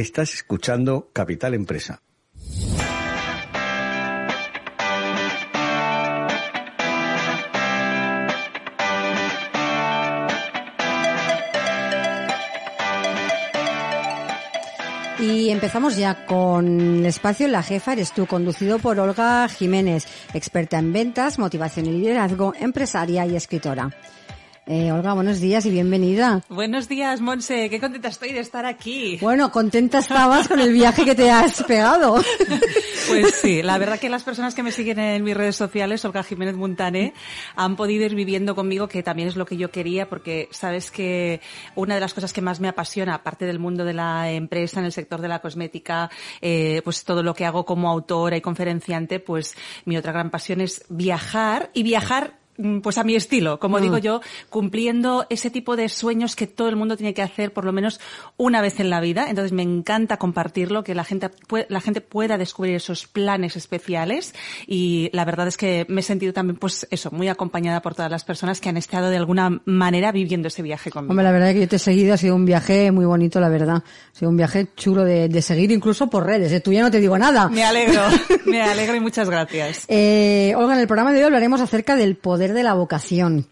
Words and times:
Estás 0.00 0.32
escuchando 0.32 1.10
Capital 1.12 1.52
Empresa. 1.52 2.00
Y 15.18 15.50
empezamos 15.50 15.98
ya 15.98 16.24
con 16.24 16.80
el 16.80 17.04
espacio 17.04 17.46
La 17.48 17.62
Jefa 17.62 17.92
eres 17.92 18.12
tú, 18.12 18.26
conducido 18.26 18.78
por 18.78 18.98
Olga 18.98 19.46
Jiménez, 19.50 20.06
experta 20.32 20.78
en 20.78 20.94
ventas, 20.94 21.38
motivación 21.38 21.84
y 21.84 21.90
liderazgo, 21.90 22.54
empresaria 22.58 23.26
y 23.26 23.36
escritora. 23.36 23.90
Eh, 24.72 24.92
Olga, 24.92 25.14
buenos 25.14 25.40
días 25.40 25.66
y 25.66 25.70
bienvenida. 25.70 26.42
Buenos 26.48 26.88
días, 26.88 27.20
Monse. 27.20 27.68
Qué 27.68 27.80
contenta 27.80 28.06
estoy 28.06 28.32
de 28.32 28.38
estar 28.38 28.66
aquí. 28.66 29.18
Bueno, 29.20 29.50
contenta 29.50 29.98
estabas 29.98 30.46
con 30.46 30.60
el 30.60 30.72
viaje 30.72 31.04
que 31.04 31.16
te 31.16 31.28
has 31.28 31.64
pegado. 31.64 32.22
Pues 33.08 33.34
sí, 33.34 33.60
la 33.60 33.76
verdad 33.76 33.98
que 33.98 34.08
las 34.08 34.22
personas 34.22 34.54
que 34.54 34.62
me 34.62 34.70
siguen 34.70 35.00
en 35.00 35.24
mis 35.24 35.36
redes 35.36 35.56
sociales, 35.56 36.04
Olga 36.04 36.22
Jiménez 36.22 36.54
Montané, 36.54 37.12
han 37.56 37.74
podido 37.74 38.04
ir 38.04 38.14
viviendo 38.14 38.54
conmigo, 38.54 38.86
que 38.86 39.02
también 39.02 39.26
es 39.26 39.34
lo 39.34 39.46
que 39.46 39.56
yo 39.56 39.72
quería, 39.72 40.08
porque 40.08 40.48
sabes 40.52 40.92
que 40.92 41.40
una 41.74 41.96
de 41.96 42.00
las 42.00 42.14
cosas 42.14 42.32
que 42.32 42.40
más 42.40 42.60
me 42.60 42.68
apasiona, 42.68 43.16
aparte 43.16 43.46
del 43.46 43.58
mundo 43.58 43.84
de 43.84 43.94
la 43.94 44.30
empresa, 44.30 44.78
en 44.78 44.86
el 44.86 44.92
sector 44.92 45.20
de 45.20 45.26
la 45.26 45.40
cosmética, 45.40 46.08
eh, 46.40 46.82
pues 46.84 47.02
todo 47.02 47.24
lo 47.24 47.34
que 47.34 47.46
hago 47.46 47.64
como 47.64 47.90
autora 47.90 48.36
y 48.36 48.40
conferenciante, 48.40 49.18
pues 49.18 49.56
mi 49.86 49.96
otra 49.96 50.12
gran 50.12 50.30
pasión 50.30 50.60
es 50.60 50.84
viajar 50.88 51.70
y 51.74 51.82
viajar 51.82 52.39
pues 52.82 52.98
a 52.98 53.04
mi 53.04 53.14
estilo, 53.16 53.58
como 53.58 53.78
Mm. 53.78 53.82
digo 53.82 53.98
yo, 53.98 54.20
cumpliendo 54.48 55.26
ese 55.30 55.50
tipo 55.50 55.76
de 55.76 55.88
sueños 55.88 56.36
que 56.36 56.46
todo 56.46 56.68
el 56.68 56.76
mundo 56.76 56.96
tiene 56.96 57.14
que 57.14 57.22
hacer 57.22 57.52
por 57.52 57.64
lo 57.64 57.72
menos 57.72 58.00
una 58.36 58.60
vez 58.60 58.78
en 58.80 58.90
la 58.90 59.00
vida. 59.00 59.26
Entonces 59.28 59.52
me 59.52 59.62
encanta 59.62 60.16
compartirlo, 60.18 60.84
que 60.84 60.94
la 60.94 61.04
gente, 61.04 61.30
la 61.68 61.80
gente 61.80 62.00
pueda 62.00 62.36
descubrir 62.36 62.74
esos 62.74 63.06
planes 63.06 63.56
especiales 63.56 64.34
y 64.66 65.08
la 65.12 65.24
verdad 65.24 65.48
es 65.48 65.56
que 65.56 65.86
me 65.88 66.00
he 66.00 66.04
sentido 66.04 66.32
también, 66.32 66.56
pues 66.58 66.86
eso, 66.90 67.10
muy 67.10 67.28
acompañada 67.28 67.80
por 67.80 67.94
todas 67.94 68.10
las 68.10 68.24
personas 68.24 68.60
que 68.60 68.68
han 68.68 68.76
estado 68.76 69.08
de 69.10 69.16
alguna 69.16 69.60
manera 69.64 70.12
viviendo 70.12 70.48
ese 70.48 70.62
viaje 70.62 70.90
conmigo. 70.90 71.12
Hombre, 71.12 71.24
la 71.24 71.32
verdad 71.32 71.48
es 71.50 71.54
que 71.54 71.60
yo 71.62 71.68
te 71.68 71.76
he 71.76 71.78
seguido, 71.78 72.14
ha 72.14 72.16
sido 72.16 72.34
un 72.36 72.44
viaje 72.44 72.90
muy 72.92 73.04
bonito, 73.04 73.40
la 73.40 73.48
verdad. 73.48 73.82
Ha 73.84 74.18
sido 74.18 74.30
un 74.30 74.36
viaje 74.36 74.68
chulo 74.76 75.04
de, 75.04 75.28
de 75.28 75.42
seguir 75.42 75.70
incluso 75.70 76.08
por 76.10 76.26
redes. 76.26 76.50
De 76.50 76.60
tú 76.60 76.72
ya 76.72 76.82
no 76.82 76.90
te 76.90 77.00
digo 77.00 77.16
nada. 77.18 77.48
Me 77.48 77.64
alegro, 77.64 78.02
me 78.46 78.62
alegro 78.62 78.96
y 78.96 79.00
muchas 79.00 79.28
gracias. 79.30 79.84
Eh, 79.88 80.52
Olga, 80.56 80.74
en 80.74 80.80
el 80.80 80.86
programa 80.86 81.12
de 81.12 81.18
hoy 81.20 81.24
hablaremos 81.24 81.60
acerca 81.60 81.96
del 81.96 82.16
poder 82.16 82.49
de 82.52 82.62
la 82.62 82.74
vocación. 82.74 83.46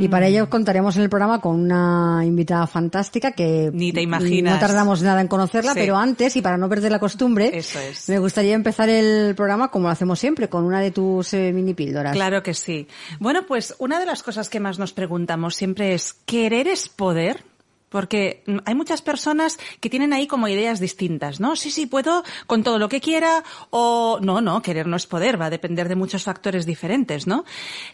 Y 0.00 0.08
para 0.08 0.26
ello 0.26 0.48
contaremos 0.50 0.96
en 0.96 1.02
el 1.02 1.08
programa 1.10 1.40
con 1.40 1.58
una 1.60 2.22
invitada 2.24 2.66
fantástica 2.66 3.32
que 3.32 3.70
Ni 3.72 3.92
te 3.92 4.02
imaginas. 4.02 4.54
no 4.54 4.60
tardamos 4.60 5.02
nada 5.02 5.20
en 5.20 5.28
conocerla, 5.28 5.72
Sí. 5.74 5.80
pero 5.80 5.96
antes, 5.96 6.36
y 6.36 6.42
para 6.42 6.56
no 6.56 6.68
perder 6.68 6.92
la 6.92 6.98
costumbre, 6.98 7.50
Eso 7.52 7.78
es. 7.78 8.08
me 8.08 8.18
gustaría 8.18 8.54
empezar 8.54 8.88
el 8.88 9.34
programa 9.34 9.70
como 9.70 9.88
lo 9.88 9.92
hacemos 9.92 10.18
siempre, 10.18 10.48
con 10.48 10.64
una 10.64 10.80
de 10.80 10.90
tus 10.90 11.32
eh, 11.34 11.52
mini 11.52 11.74
píldoras. 11.74 12.12
Claro 12.12 12.42
que 12.42 12.54
sí. 12.54 12.86
Bueno, 13.18 13.46
pues 13.46 13.74
una 13.78 13.98
de 14.00 14.06
las 14.06 14.22
cosas 14.22 14.48
que 14.48 14.60
más 14.60 14.78
nos 14.78 14.92
preguntamos 14.92 15.54
siempre 15.56 15.94
es, 15.94 16.14
¿querer 16.26 16.68
es 16.68 16.88
poder? 16.88 17.44
Porque 17.90 18.42
hay 18.64 18.74
muchas 18.74 19.02
personas 19.02 19.58
que 19.80 19.90
tienen 19.90 20.12
ahí 20.12 20.26
como 20.26 20.48
ideas 20.48 20.80
distintas, 20.80 21.40
¿no? 21.40 21.56
Sí, 21.56 21.70
sí, 21.70 21.86
puedo 21.86 22.24
con 22.46 22.62
todo 22.62 22.78
lo 22.78 22.88
que 22.88 23.00
quiera 23.00 23.44
o 23.68 24.18
no, 24.22 24.40
no, 24.40 24.62
querer 24.62 24.86
no 24.86 24.96
es 24.96 25.06
poder, 25.06 25.40
va 25.40 25.46
a 25.46 25.50
depender 25.50 25.88
de 25.88 25.96
muchos 25.96 26.22
factores 26.22 26.64
diferentes, 26.64 27.26
¿no? 27.26 27.44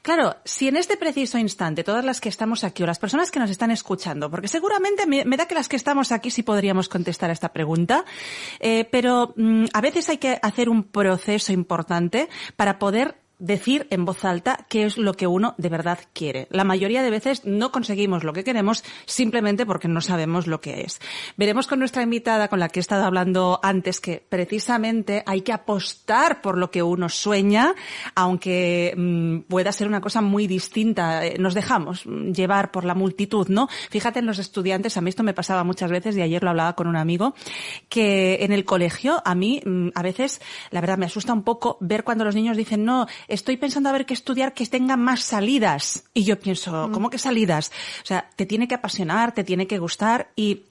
Claro, 0.02 0.36
si 0.44 0.68
en 0.68 0.76
este 0.76 0.96
preciso 0.96 1.38
instante 1.38 1.82
todas 1.82 2.04
las 2.04 2.20
que 2.20 2.28
estamos 2.28 2.62
aquí 2.62 2.82
o 2.82 2.86
las 2.86 2.98
personas 2.98 3.30
que 3.30 3.40
nos 3.40 3.50
están 3.50 3.70
escuchando, 3.70 4.30
porque 4.30 4.48
seguramente 4.48 5.06
me, 5.06 5.24
me 5.24 5.36
da 5.36 5.46
que 5.46 5.54
las 5.54 5.68
que 5.68 5.76
estamos 5.76 6.12
aquí 6.12 6.30
sí 6.30 6.42
podríamos 6.42 6.88
contestar 6.88 7.30
a 7.30 7.32
esta 7.32 7.52
pregunta, 7.52 8.04
eh, 8.60 8.86
pero 8.90 9.34
mm, 9.36 9.66
a 9.72 9.80
veces 9.80 10.08
hay 10.08 10.18
que 10.18 10.38
hacer 10.42 10.68
un 10.68 10.84
proceso 10.84 11.52
importante 11.52 12.28
para 12.56 12.78
poder 12.78 13.25
decir 13.38 13.86
en 13.90 14.04
voz 14.04 14.24
alta 14.24 14.66
qué 14.68 14.84
es 14.84 14.96
lo 14.96 15.14
que 15.14 15.26
uno 15.26 15.54
de 15.58 15.68
verdad 15.68 15.98
quiere. 16.12 16.48
La 16.50 16.64
mayoría 16.64 17.02
de 17.02 17.10
veces 17.10 17.44
no 17.44 17.70
conseguimos 17.70 18.24
lo 18.24 18.32
que 18.32 18.44
queremos 18.44 18.84
simplemente 19.04 19.66
porque 19.66 19.88
no 19.88 20.00
sabemos 20.00 20.46
lo 20.46 20.60
que 20.60 20.82
es. 20.82 21.00
Veremos 21.36 21.66
con 21.66 21.78
nuestra 21.78 22.02
invitada 22.02 22.48
con 22.48 22.60
la 22.60 22.68
que 22.68 22.80
he 22.80 22.82
estado 22.82 23.04
hablando 23.04 23.60
antes 23.62 24.00
que 24.00 24.24
precisamente 24.28 25.22
hay 25.26 25.42
que 25.42 25.52
apostar 25.52 26.40
por 26.40 26.56
lo 26.56 26.70
que 26.70 26.82
uno 26.82 27.08
sueña, 27.08 27.74
aunque 28.14 28.94
mm, 28.96 29.40
pueda 29.48 29.72
ser 29.72 29.88
una 29.88 30.00
cosa 30.00 30.20
muy 30.20 30.46
distinta. 30.46 31.26
Eh, 31.26 31.36
Nos 31.38 31.54
dejamos 31.54 32.04
llevar 32.04 32.70
por 32.70 32.84
la 32.84 32.94
multitud, 32.94 33.48
¿no? 33.48 33.68
Fíjate 33.90 34.20
en 34.20 34.26
los 34.26 34.38
estudiantes, 34.38 34.96
a 34.96 35.00
mí 35.00 35.10
esto 35.10 35.22
me 35.22 35.34
pasaba 35.34 35.64
muchas 35.64 35.90
veces 35.90 36.16
y 36.16 36.22
ayer 36.22 36.42
lo 36.42 36.50
hablaba 36.50 36.74
con 36.74 36.86
un 36.86 36.96
amigo, 36.96 37.34
que 37.88 38.38
en 38.40 38.52
el 38.52 38.64
colegio 38.64 39.22
a 39.24 39.34
mí 39.34 39.60
mm, 39.64 39.88
a 39.94 40.02
veces, 40.02 40.40
la 40.70 40.80
verdad, 40.80 40.98
me 40.98 41.06
asusta 41.06 41.32
un 41.32 41.42
poco 41.42 41.76
ver 41.80 42.04
cuando 42.04 42.24
los 42.24 42.34
niños 42.34 42.56
dicen, 42.56 42.84
no, 42.84 43.06
estoy 43.28 43.56
pensando 43.56 43.88
a 43.88 43.92
ver 43.92 44.06
qué 44.06 44.14
estudiar 44.14 44.54
que 44.54 44.66
tenga 44.66 44.96
más 44.96 45.22
salidas. 45.22 46.04
Y 46.14 46.24
yo 46.24 46.38
pienso, 46.38 46.90
¿cómo 46.92 47.10
que 47.10 47.18
salidas? 47.18 47.70
O 48.02 48.06
sea, 48.06 48.30
te 48.36 48.46
tiene 48.46 48.68
que 48.68 48.74
apasionar, 48.74 49.32
te 49.32 49.44
tiene 49.44 49.66
que 49.66 49.78
gustar 49.78 50.30
y 50.36 50.62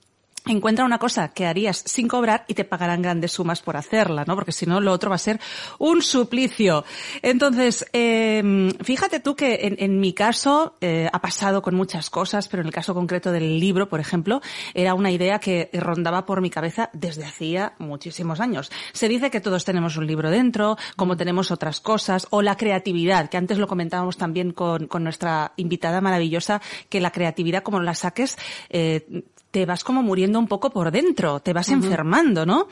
encuentra 0.48 0.86
una 0.86 1.00
cosa 1.00 1.30
que 1.30 1.46
harías 1.46 1.84
sin 1.86 2.08
cobrar 2.08 2.46
y 2.48 2.54
te 2.54 2.64
pagarán 2.64 3.02
grandes 3.02 3.32
sumas 3.34 3.62
por 3.62 3.78
hacerla, 3.78 4.26
¿no? 4.26 4.36
Porque 4.36 4.52
si 4.52 4.66
no, 4.66 4.80
lo 4.80 4.92
otro 4.92 5.10
va 5.10 5.16
a 5.16 5.20
ser 5.20 5.40
un 5.80 6.02
suplicio. 6.02 6.86
Entonces, 7.22 7.86
eh, 7.94 8.72
fíjate 8.84 9.20
tú 9.20 9.36
que 9.36 9.60
en, 9.64 9.76
en 9.80 10.00
mi 10.00 10.14
caso 10.14 10.76
eh, 10.82 11.10
ha 11.12 11.20
pasado 11.22 11.62
con 11.62 11.76
muchas 11.76 12.10
cosas, 12.10 12.48
pero 12.48 12.62
en 12.62 12.68
el 12.68 12.74
caso 12.74 12.94
concreto 12.94 13.32
del 13.32 13.60
libro, 13.60 13.90
por 13.90 14.00
ejemplo, 14.00 14.42
era 14.74 14.94
una 14.94 15.12
idea 15.12 15.40
que 15.40 15.70
rondaba 15.74 16.26
por 16.26 16.42
mi 16.42 16.50
cabeza 16.50 16.90
desde 16.94 17.26
hacía 17.26 17.74
muchísimos 17.80 18.40
años. 18.40 18.72
Se 18.94 19.08
dice 19.08 19.30
que 19.30 19.42
todos 19.42 19.66
tenemos 19.66 19.98
un 19.98 20.08
libro 20.08 20.30
dentro, 20.30 20.78
como 20.96 21.18
tenemos 21.18 21.52
otras 21.52 21.80
cosas, 21.82 22.28
o 22.30 22.42
la 22.42 22.58
creatividad, 22.58 23.30
que 23.30 23.38
antes 23.38 23.58
lo 23.58 23.68
comentábamos 23.68 24.18
también 24.18 24.52
con, 24.52 24.88
con 24.88 25.04
nuestra 25.04 25.54
invitada 25.56 26.02
maravillosa, 26.02 26.62
que 26.90 27.02
la 27.02 27.12
creatividad, 27.12 27.64
como 27.64 27.80
la 27.80 27.96
saques, 27.96 28.38
eh, 28.70 29.24
te 29.56 29.66
vas 29.66 29.86
como 29.86 30.04
muriendo 30.04 30.38
un 30.38 30.50
poco 30.50 30.70
por 30.70 30.92
dentro, 30.92 31.40
te 31.40 31.54
vas 31.54 31.70
enfermando, 31.70 32.46
¿no? 32.46 32.68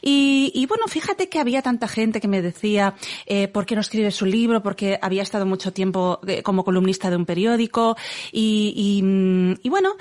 Y, 0.00 0.52
y, 0.54 0.66
bueno, 0.66 0.86
fíjate 0.86 1.28
que 1.28 1.40
había 1.40 1.62
tanta 1.62 1.88
gente 1.88 2.20
que 2.20 2.28
me 2.28 2.40
decía, 2.40 2.94
eh, 3.26 3.48
¿por 3.48 3.66
qué 3.66 3.74
no 3.74 3.80
escribes 3.80 4.22
un 4.22 4.30
libro? 4.30 4.62
Porque 4.62 5.00
había 5.02 5.24
estado 5.24 5.46
mucho 5.46 5.72
tiempo 5.72 6.20
eh, 6.28 6.44
como 6.44 6.62
columnista 6.62 7.10
de 7.10 7.16
un 7.16 7.26
periódico 7.26 7.96
y, 8.30 8.72
y, 8.76 9.02
mm, 9.02 9.54
y 9.64 9.68
bueno, 9.68 9.96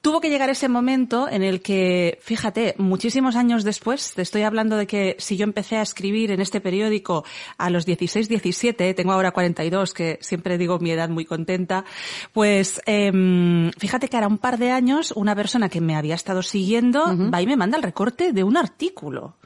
tuvo 0.00 0.20
que 0.20 0.30
llegar 0.30 0.48
ese 0.50 0.68
momento 0.68 1.28
en 1.28 1.42
el 1.42 1.60
que, 1.60 2.18
fíjate, 2.22 2.74
muchísimos 2.78 3.36
años 3.36 3.64
después, 3.64 4.12
te 4.14 4.22
estoy 4.22 4.42
hablando 4.42 4.76
de 4.76 4.86
que 4.86 5.16
si 5.18 5.36
yo 5.36 5.44
empecé 5.44 5.76
a 5.76 5.82
escribir 5.82 6.30
en 6.30 6.40
este 6.40 6.60
periódico 6.60 7.24
a 7.56 7.70
los 7.70 7.84
16, 7.86 8.28
17, 8.28 8.94
tengo 8.94 9.12
ahora 9.12 9.32
42, 9.32 9.94
que 9.94 10.18
siempre 10.20 10.58
digo 10.58 10.78
mi 10.78 10.90
edad 10.90 11.08
muy 11.08 11.24
contenta, 11.24 11.84
pues 12.32 12.80
eh, 12.86 13.70
fíjate 13.76 14.08
que 14.08 14.16
ahora 14.16 14.28
un 14.28 14.38
par 14.38 14.58
de 14.58 14.70
años 14.70 15.12
una 15.16 15.34
persona 15.34 15.68
que 15.68 15.80
me 15.80 15.96
había 15.96 16.14
estado 16.14 16.42
siguiendo 16.42 17.04
va 17.32 17.42
y 17.42 17.46
me 17.46 17.56
manda 17.56 17.76
el 17.76 17.82
recorte 17.82 18.32
de 18.32 18.44
un 18.44 18.56
artículo. 18.56 19.36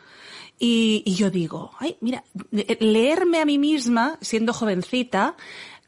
Y, 0.59 1.03
y, 1.05 1.15
yo 1.15 1.29
digo, 1.29 1.73
ay, 1.81 1.97
mira, 2.01 2.23
leerme 2.79 3.41
a 3.41 3.45
mí 3.45 3.59
misma, 3.59 4.17
siendo 4.21 4.53
jovencita, 4.53 5.35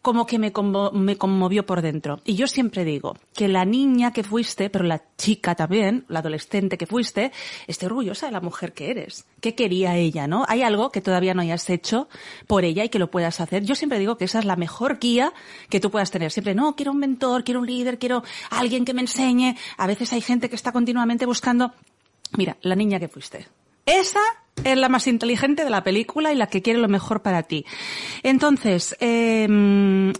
como 0.05 0.27
que 0.27 0.39
me, 0.39 0.53
me 0.93 1.17
conmovió 1.17 1.65
por 1.65 1.81
dentro. 1.81 2.21
Y 2.27 2.35
yo 2.35 2.47
siempre 2.47 2.85
digo 2.85 3.17
que 3.33 3.49
la 3.49 3.65
niña 3.65 4.13
que 4.13 4.23
fuiste, 4.23 4.69
pero 4.69 4.85
la 4.85 5.03
chica 5.17 5.55
también, 5.55 6.05
la 6.09 6.19
adolescente 6.19 6.77
que 6.77 6.85
fuiste, 6.85 7.33
esté 7.67 7.87
orgullosa 7.87 8.27
de 8.27 8.33
la 8.33 8.43
mujer 8.43 8.75
que 8.75 8.91
eres. 8.91 9.25
¿Qué 9.41 9.55
quería 9.55 9.97
ella, 9.97 10.27
no? 10.27 10.45
Hay 10.47 10.61
algo 10.61 10.91
que 10.91 11.01
todavía 11.01 11.33
no 11.33 11.41
hayas 11.41 11.71
hecho 11.71 12.07
por 12.47 12.67
ella 12.67 12.85
y 12.85 12.91
que 12.91 12.99
lo 12.99 13.11
puedas 13.11 13.41
hacer. 13.41 13.65
Yo 13.65 13.75
siempre 13.75 13.99
digo 13.99 14.19
que 14.19 14.27
esa 14.27 14.41
es 14.41 14.45
la 14.45 14.57
mejor 14.57 14.99
guía 14.99 15.33
que 15.71 15.81
tú 15.81 15.91
puedas 15.91 16.11
tener. 16.11 16.31
Siempre, 16.31 16.55
no, 16.55 16.77
quiero 16.77 16.93
un 16.93 16.99
mentor, 16.99 17.43
quiero 17.43 17.61
un 17.61 17.67
líder, 17.67 17.99
quiero 17.99 18.25
alguien 18.51 18.85
que 18.85 18.93
me 18.93 19.01
enseñe. 19.01 19.57
A 19.79 19.87
veces 19.87 20.13
hay 20.13 20.21
gente 20.21 20.51
que 20.51 20.57
está 20.57 20.71
continuamente 20.71 21.25
buscando. 21.25 21.73
Mira, 22.37 22.59
la 22.61 22.77
niña 22.77 23.01
que 23.01 23.09
fuiste. 23.09 23.49
Esa 23.87 24.21
es 24.63 24.79
la 24.79 24.89
más 24.89 25.07
inteligente 25.07 25.65
de 25.65 25.71
la 25.71 25.83
película 25.83 26.33
y 26.33 26.37
la 26.37 26.47
que 26.47 26.63
quiere 26.63 26.79
lo 26.79 26.89
mejor 26.89 27.23
para 27.23 27.43
ti. 27.43 27.65
Entonces, 28.23 28.97
eh, 29.01 29.47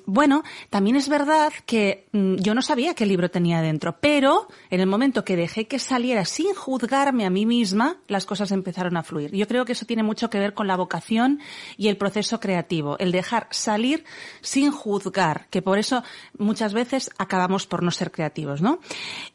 bueno, 0.07 0.43
también 0.71 0.97
es 0.97 1.09
verdad 1.09 1.53
que 1.67 2.07
mm, 2.13 2.37
yo 2.37 2.55
no 2.55 2.63
sabía 2.63 2.95
qué 2.95 3.07
libro 3.07 3.31
tenía 3.31 3.63
dentro, 3.63 3.97
pero 4.01 4.49
en 4.71 4.81
el 4.81 4.87
momento 4.87 5.25
que 5.25 5.37
dejé 5.37 5.67
que 5.67 5.79
saliera 5.79 6.25
sin 6.25 6.55
juzgarme 6.55 7.27
a 7.27 7.31
mí 7.31 7.47
misma, 7.47 7.99
las 8.09 8.27
cosas 8.27 8.51
empezaron 8.51 8.97
a 8.97 9.03
fluir. 9.03 9.31
Yo 9.33 9.47
creo 9.47 9.65
que 9.65 9.73
eso 9.73 9.87
tiene 9.87 10.03
mucho 10.03 10.31
que 10.31 10.39
ver 10.39 10.55
con 10.55 10.67
la 10.67 10.77
vocación 10.77 11.41
y 11.77 11.89
el 11.89 11.97
proceso 11.97 12.41
creativo, 12.41 12.99
el 12.99 13.13
dejar 13.13 13.47
salir 13.51 14.05
sin 14.41 14.71
juzgar, 14.71 15.47
que 15.51 15.63
por 15.63 15.79
eso 15.79 16.03
muchas 16.39 16.75
veces 16.75 17.11
acabamos 17.19 17.67
por 17.67 17.83
no 17.83 17.91
ser 17.91 18.11
creativos, 18.11 18.61
¿no? 18.61 18.81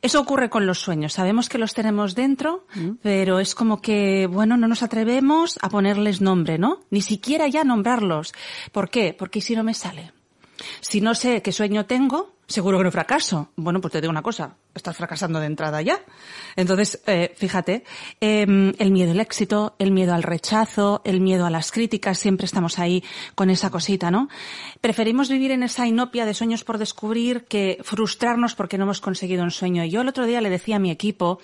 Eso 0.01 0.19
ocurre 0.19 0.49
con 0.49 0.65
los 0.65 0.79
sueños. 0.79 1.13
Sabemos 1.13 1.49
que 1.49 1.57
los 1.57 1.73
tenemos 1.73 2.15
dentro, 2.15 2.65
mm. 2.75 2.91
pero 3.01 3.39
es 3.39 3.55
como 3.55 3.81
que, 3.81 4.27
bueno, 4.27 4.57
no 4.57 4.67
nos 4.67 4.83
atrevemos 4.89 5.59
a 5.61 5.69
ponerles 5.69 6.19
nombre, 6.19 6.57
¿no? 6.57 6.79
Ni 6.89 7.01
siquiera 7.01 7.47
ya 7.47 7.63
nombrarlos. 7.63 8.33
¿Por 8.71 8.89
qué? 8.89 9.13
Porque 9.13 9.39
si 9.39 9.55
no 9.55 9.63
me 9.63 9.75
sale. 9.75 10.11
Si 10.81 10.99
no 10.99 11.13
sé 11.13 11.43
qué 11.43 11.51
sueño 11.51 11.85
tengo, 11.85 12.33
seguro 12.49 12.79
que 12.79 12.83
no 12.83 12.91
fracaso. 12.91 13.49
Bueno, 13.55 13.79
pues 13.79 13.91
te 13.91 14.01
digo 14.01 14.09
una 14.09 14.23
cosa, 14.23 14.55
estás 14.73 14.97
fracasando 14.97 15.39
de 15.39 15.45
entrada 15.45 15.81
ya. 15.81 15.99
Entonces, 16.55 17.01
eh, 17.05 17.33
fíjate, 17.37 17.83
eh, 18.19 18.73
el 18.77 18.91
miedo 18.91 19.11
al 19.11 19.19
éxito, 19.19 19.75
el 19.77 19.91
miedo 19.91 20.13
al 20.13 20.23
rechazo, 20.23 21.01
el 21.05 21.21
miedo 21.21 21.45
a 21.45 21.51
las 21.51 21.71
críticas, 21.71 22.17
siempre 22.17 22.45
estamos 22.45 22.79
ahí 22.79 23.03
con 23.35 23.49
esa 23.51 23.69
cosita, 23.69 24.09
¿no? 24.09 24.29
Preferimos 24.81 25.29
vivir 25.29 25.51
en 25.51 25.63
esa 25.63 25.85
inopia 25.85 26.25
de 26.25 26.33
sueños 26.33 26.63
por 26.63 26.79
descubrir 26.79 27.45
que 27.45 27.79
frustrarnos 27.83 28.55
porque 28.55 28.77
no 28.77 28.85
hemos 28.85 28.99
conseguido 28.99 29.43
un 29.43 29.51
sueño. 29.51 29.85
Yo 29.85 30.01
el 30.01 30.07
otro 30.07 30.25
día 30.25 30.41
le 30.41 30.49
decía 30.49 30.77
a 30.77 30.79
mi 30.79 30.89
equipo 30.89 31.39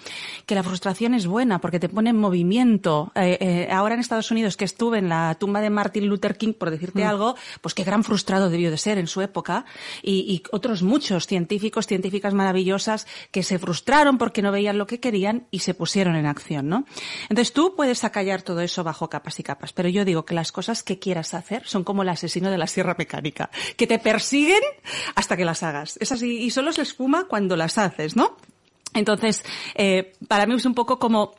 que 0.48 0.56
la 0.56 0.63
frustración 0.63 1.13
es 1.13 1.28
buena 1.28 1.60
porque 1.62 1.80
te 1.80 1.88
pone 1.88 2.10
en 2.10 2.18
movimiento. 2.18 3.12
Eh, 3.16 3.38
eh 3.40 3.68
ahora 3.72 3.94
en 3.94 4.00
Estados 4.00 4.31
Unidos 4.31 4.57
que 4.57 4.66
estuve 4.66 4.98
en 4.98 5.10
la 5.10 5.36
tumba 5.36 5.62
de 5.62 5.69
Martin 5.69 6.07
Luther 6.07 6.36
King, 6.36 6.54
por 6.54 6.72
decirte 6.72 7.04
mm. 7.04 7.07
algo, 7.07 7.36
pues 7.62 7.75
qué 7.75 7.84
gran 7.84 8.04
frustrado 8.04 8.50
debió 8.50 8.72
de 8.72 8.78
ser 8.78 8.98
en 8.98 9.07
su 9.07 9.22
época 9.22 9.66
y, 10.02 10.13
y 10.34 10.44
otros 10.52 10.81
muchos 10.81 10.94
científicos, 11.00 11.88
científicas 11.88 12.33
maravillosas 12.33 13.07
que 13.31 13.44
se 13.44 13.59
frustraron 13.59 14.18
porque 14.18 14.42
no 14.42 14.51
veían 14.51 14.77
lo 14.77 14.88
que 14.88 15.00
querían 15.00 15.47
y 15.51 15.59
se 15.59 15.74
pusieron 15.74 16.15
en 16.15 16.25
acción, 16.25 16.68
¿no? 16.69 16.86
Entonces 17.30 17.53
tú 17.53 17.75
puedes 17.75 18.03
acallar 18.03 18.42
todo 18.42 18.62
eso 18.62 18.83
bajo 18.83 19.09
capas 19.09 19.39
y 19.39 19.44
capas, 19.44 19.74
pero 19.74 19.89
yo 19.89 20.06
digo 20.06 20.25
que 20.25 20.33
las 20.33 20.51
cosas 20.51 20.83
que 20.83 21.00
quieras 21.00 21.33
hacer 21.33 21.65
son 21.65 21.83
como 21.83 22.03
el 22.03 22.09
asesino 22.09 22.50
de 22.50 22.57
la 22.57 22.68
sierra 22.68 22.95
mecánica, 22.97 23.50
que 23.77 23.88
te 23.88 24.00
persiguen 24.00 24.62
hasta 25.15 25.38
que 25.38 25.45
las 25.45 25.63
hagas. 25.63 25.97
Es 26.00 26.12
así, 26.12 26.44
y 26.44 26.50
solo 26.51 26.71
se 26.71 26.81
espuma 26.81 27.25
cuando 27.27 27.56
las 27.56 27.77
haces, 27.77 28.15
¿no? 28.15 28.38
Entonces, 28.94 29.44
eh, 29.75 30.13
para 30.27 30.45
mí 30.45 30.56
es 30.56 30.65
un 30.65 30.74
poco 30.74 31.00
como 31.00 31.36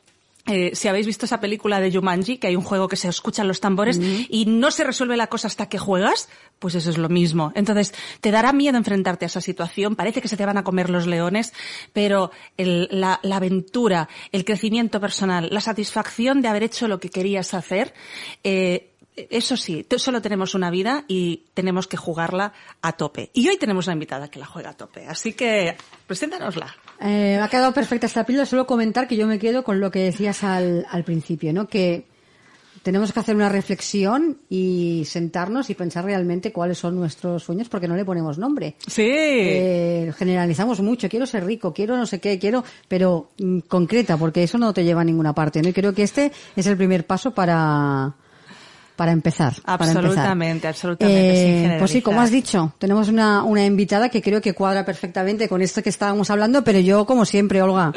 eh, 0.47 0.71
si 0.75 0.89
habéis 0.89 1.07
visto 1.07 1.27
esa 1.27 1.41
película 1.41 1.81
de 1.81 1.93
Jumanji, 1.93 2.39
que 2.39 2.47
hay 2.47 2.57
un 2.57 2.63
juego 2.63 2.89
que 2.89 2.97
se 2.97 3.09
escuchan 3.09 3.49
los 3.49 3.61
tambores 3.61 4.01
y 4.29 4.47
no 4.47 4.71
se 4.71 4.85
resuelve 4.85 5.17
la 5.17 5.27
cosa 5.27 5.49
hasta 5.49 5.69
que 5.69 5.79
juegas, 5.79 6.29
pues 6.59 6.75
eso 6.75 6.91
es 6.91 6.99
lo 6.99 7.09
mismo. 7.09 7.53
Entonces, 7.55 7.93
te 8.21 8.31
dará 8.31 8.53
miedo 8.53 8.77
enfrentarte 8.77 9.25
a 9.25 9.29
esa 9.29 9.41
situación, 9.41 9.97
parece 9.97 10.23
que 10.23 10.29
se 10.29 10.37
te 10.37 10.47
van 10.47 10.59
a 10.59 10.65
comer 10.65 10.91
los 10.91 11.07
leones, 11.07 11.53
pero 11.93 12.31
el, 12.57 12.89
la, 12.91 13.21
la, 13.23 13.37
aventura, 13.37 14.09
el 14.33 14.45
crecimiento 14.45 15.01
personal, 15.01 15.49
la 15.51 15.61
satisfacción 15.61 16.43
de 16.43 16.49
haber 16.49 16.63
hecho 16.63 16.89
lo 16.89 17.01
que 17.01 17.11
querías 17.11 17.53
hacer, 17.55 17.93
eh, 18.45 18.93
eso 19.17 19.57
sí, 19.57 19.87
solo 19.97 20.21
tenemos 20.21 20.55
una 20.55 20.71
vida 20.71 21.05
y 21.09 21.45
tenemos 21.55 21.87
que 21.87 21.97
jugarla 21.97 22.53
a 22.83 22.93
tope. 22.93 23.31
Y 23.33 23.49
hoy 23.49 23.57
tenemos 23.57 23.87
una 23.87 23.95
invitada 23.95 24.29
que 24.29 24.39
la 24.39 24.47
juega 24.47 24.71
a 24.71 24.77
tope, 24.77 25.07
así 25.07 25.33
que 25.33 25.75
preséntanosla. 26.07 26.75
Eh, 27.01 27.39
ha 27.43 27.49
quedado 27.49 27.73
perfecta 27.73 28.07
esta 28.07 28.25
píldora. 28.25 28.47
Solo 28.47 28.67
comentar 28.67 29.09
que 29.09 29.17
yo 29.17 29.27
me 29.27 29.39
quedo 29.39 29.65
con 29.65 29.81
lo 29.81 29.91
que 29.91 30.01
decías 30.01 30.45
al, 30.45 30.87
al 30.91 31.05
principio, 31.05 31.53
¿no? 31.53 31.67
Que 31.67 32.05
tenemos 32.83 33.13
que 33.13 33.19
hacer 33.19 33.35
una 33.35 33.49
reflexión 33.49 34.39
y 34.49 35.03
sentarnos 35.07 35.71
y 35.71 35.75
pensar 35.75 36.05
realmente 36.05 36.53
cuáles 36.53 36.79
son 36.79 36.95
nuestros 36.95 37.43
sueños 37.43 37.69
porque 37.69 37.89
no 37.89 37.97
le 37.97 38.05
ponemos 38.05 38.39
nombre. 38.39 38.77
Sí. 38.87 39.03
Eh, 39.05 40.13
generalizamos 40.17 40.81
mucho. 40.81 41.09
Quiero 41.09 41.27
ser 41.27 41.45
rico, 41.45 41.73
quiero 41.73 41.97
no 41.97 42.07
sé 42.07 42.21
qué, 42.21 42.39
quiero, 42.39 42.63
pero 42.87 43.31
mm, 43.39 43.61
concreta 43.61 44.17
porque 44.17 44.45
eso 44.45 44.57
no 44.57 44.73
te 44.73 44.85
lleva 44.85 45.01
a 45.01 45.05
ninguna 45.05 45.35
parte, 45.35 45.63
¿no? 45.63 45.69
Y 45.69 45.73
creo 45.73 45.95
que 45.95 46.05
este 46.05 46.31
es 46.55 46.67
el 46.67 46.77
primer 46.77 47.07
paso 47.07 47.33
para, 47.33 48.15
para 48.97 49.13
empezar. 49.13 49.55
Absolutamente, 49.65 50.63
para 50.63 50.71
absolutamente. 50.71 51.77
Eh, 51.77 51.79
pues 51.79 51.91
sí, 51.91 52.03
como 52.03 52.21
has 52.21 52.31
dicho, 52.31 52.73
tenemos 52.79 53.09
una, 53.09 53.43
una 53.45 53.65
invitada 53.65 54.09
que 54.09 54.23
creo 54.23 54.41
que 54.41 54.55
cuadra 54.55 54.85
perfectamente 54.85 55.49
con 55.49 55.63
esto 55.63 55.83
que 55.83 55.91
estábamos 55.91 56.31
hablando, 56.31 56.65
pero 56.65 56.81
yo, 56.81 57.07
como 57.07 57.25
siempre, 57.25 57.63
Olga, 57.63 57.93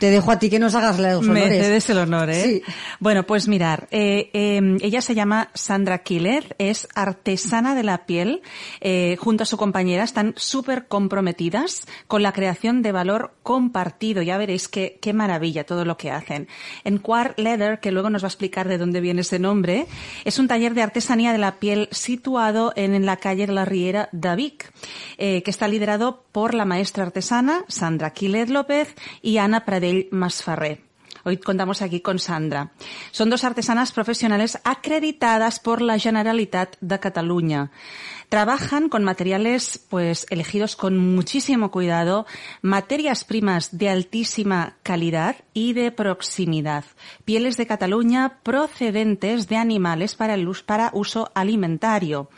te 0.00 0.10
dejo 0.10 0.30
a 0.32 0.38
ti 0.38 0.50
que 0.50 0.58
nos 0.58 0.74
hagas 0.74 0.98
los 0.98 1.18
honores. 1.28 1.48
Me 1.48 1.62
cedes 1.62 1.90
el 1.90 1.98
honor, 1.98 2.30
¿eh? 2.30 2.42
Sí. 2.42 2.62
Bueno, 2.98 3.24
pues 3.24 3.48
mirar, 3.48 3.88
eh, 3.90 4.30
eh, 4.32 4.76
ella 4.80 5.00
se 5.00 5.14
llama 5.14 5.50
Sandra 5.54 5.98
Killer, 5.98 6.56
es 6.58 6.88
artesana 6.94 7.74
de 7.74 7.84
la 7.84 8.04
piel, 8.04 8.42
eh, 8.80 9.16
junto 9.18 9.44
a 9.44 9.46
su 9.46 9.56
compañera 9.56 10.04
están 10.04 10.34
súper 10.36 10.86
comprometidas 10.86 11.86
con 12.08 12.22
la 12.22 12.32
creación 12.32 12.82
de 12.82 12.92
valor 12.92 13.34
compartido. 13.42 14.22
Ya 14.22 14.38
veréis 14.38 14.68
qué, 14.68 14.98
qué 15.00 15.12
maravilla 15.12 15.64
todo 15.64 15.84
lo 15.84 15.96
que 15.96 16.10
hacen. 16.10 16.48
En 16.84 16.98
Quart 16.98 17.38
Leather, 17.38 17.80
que 17.80 17.92
luego 17.92 18.10
nos 18.10 18.22
va 18.22 18.26
a 18.26 18.28
explicar 18.28 18.68
de 18.68 18.78
dónde 18.78 19.00
viene 19.00 19.20
ese 19.20 19.38
nombre, 19.38 19.86
es 20.32 20.38
un 20.38 20.48
taller 20.48 20.72
de 20.72 20.80
artesanía 20.80 21.30
de 21.32 21.36
la 21.36 21.56
piel 21.56 21.90
situado 21.90 22.72
en, 22.74 23.04
la 23.04 23.18
calle 23.18 23.46
de 23.46 23.52
la 23.52 23.66
Riera 23.66 24.08
de 24.12 24.34
Vic, 24.34 24.72
eh, 25.18 25.42
que 25.42 25.50
está 25.50 25.68
liderado 25.68 26.24
por 26.32 26.54
la 26.54 26.64
maestra 26.64 27.04
artesana 27.04 27.66
Sandra 27.68 28.14
Quilet 28.14 28.48
López 28.48 28.94
y 29.20 29.36
Ana 29.36 29.66
Pradell 29.66 30.08
Masfarré. 30.10 30.84
Hoy 31.24 31.36
contamos 31.36 31.82
aquí 31.82 32.00
con 32.00 32.18
Sandra. 32.18 32.72
Son 33.10 33.28
dos 33.28 33.44
artesanas 33.44 33.92
profesionales 33.92 34.58
acreditadas 34.64 35.60
por 35.60 35.82
la 35.82 35.98
Generalitat 35.98 36.76
de 36.80 36.98
Cataluña. 36.98 37.70
Trabajan 38.32 38.88
con 38.88 39.04
materiales, 39.04 39.78
pues, 39.90 40.26
elegidos 40.30 40.74
con 40.74 40.96
muchísimo 40.96 41.70
cuidado, 41.70 42.24
materias 42.62 43.24
primas 43.24 43.76
de 43.76 43.90
altísima 43.90 44.78
calidad 44.82 45.36
y 45.52 45.74
de 45.74 45.90
proximidad. 45.92 46.86
Pieles 47.26 47.58
de 47.58 47.66
Cataluña 47.66 48.38
procedentes 48.42 49.48
de 49.48 49.56
animales 49.56 50.14
para, 50.14 50.32
el, 50.32 50.48
uso 50.48 51.30
alimentario. 51.34 52.30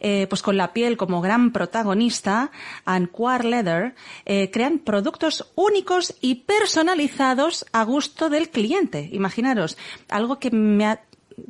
Eh, 0.00 0.26
pues 0.26 0.40
con 0.40 0.56
la 0.56 0.72
piel 0.72 0.96
como 0.96 1.20
gran 1.20 1.52
protagonista, 1.52 2.50
Anquar 2.86 3.44
Leather 3.44 3.94
eh, 4.24 4.50
crean 4.50 4.78
productos 4.78 5.52
únicos 5.54 6.14
y 6.22 6.46
personalizados 6.46 7.66
a 7.72 7.84
gusto 7.84 8.30
del 8.30 8.48
cliente. 8.48 9.10
Imaginaros, 9.12 9.76
algo 10.08 10.38
que 10.38 10.50
me 10.50 10.86
ha 10.86 11.02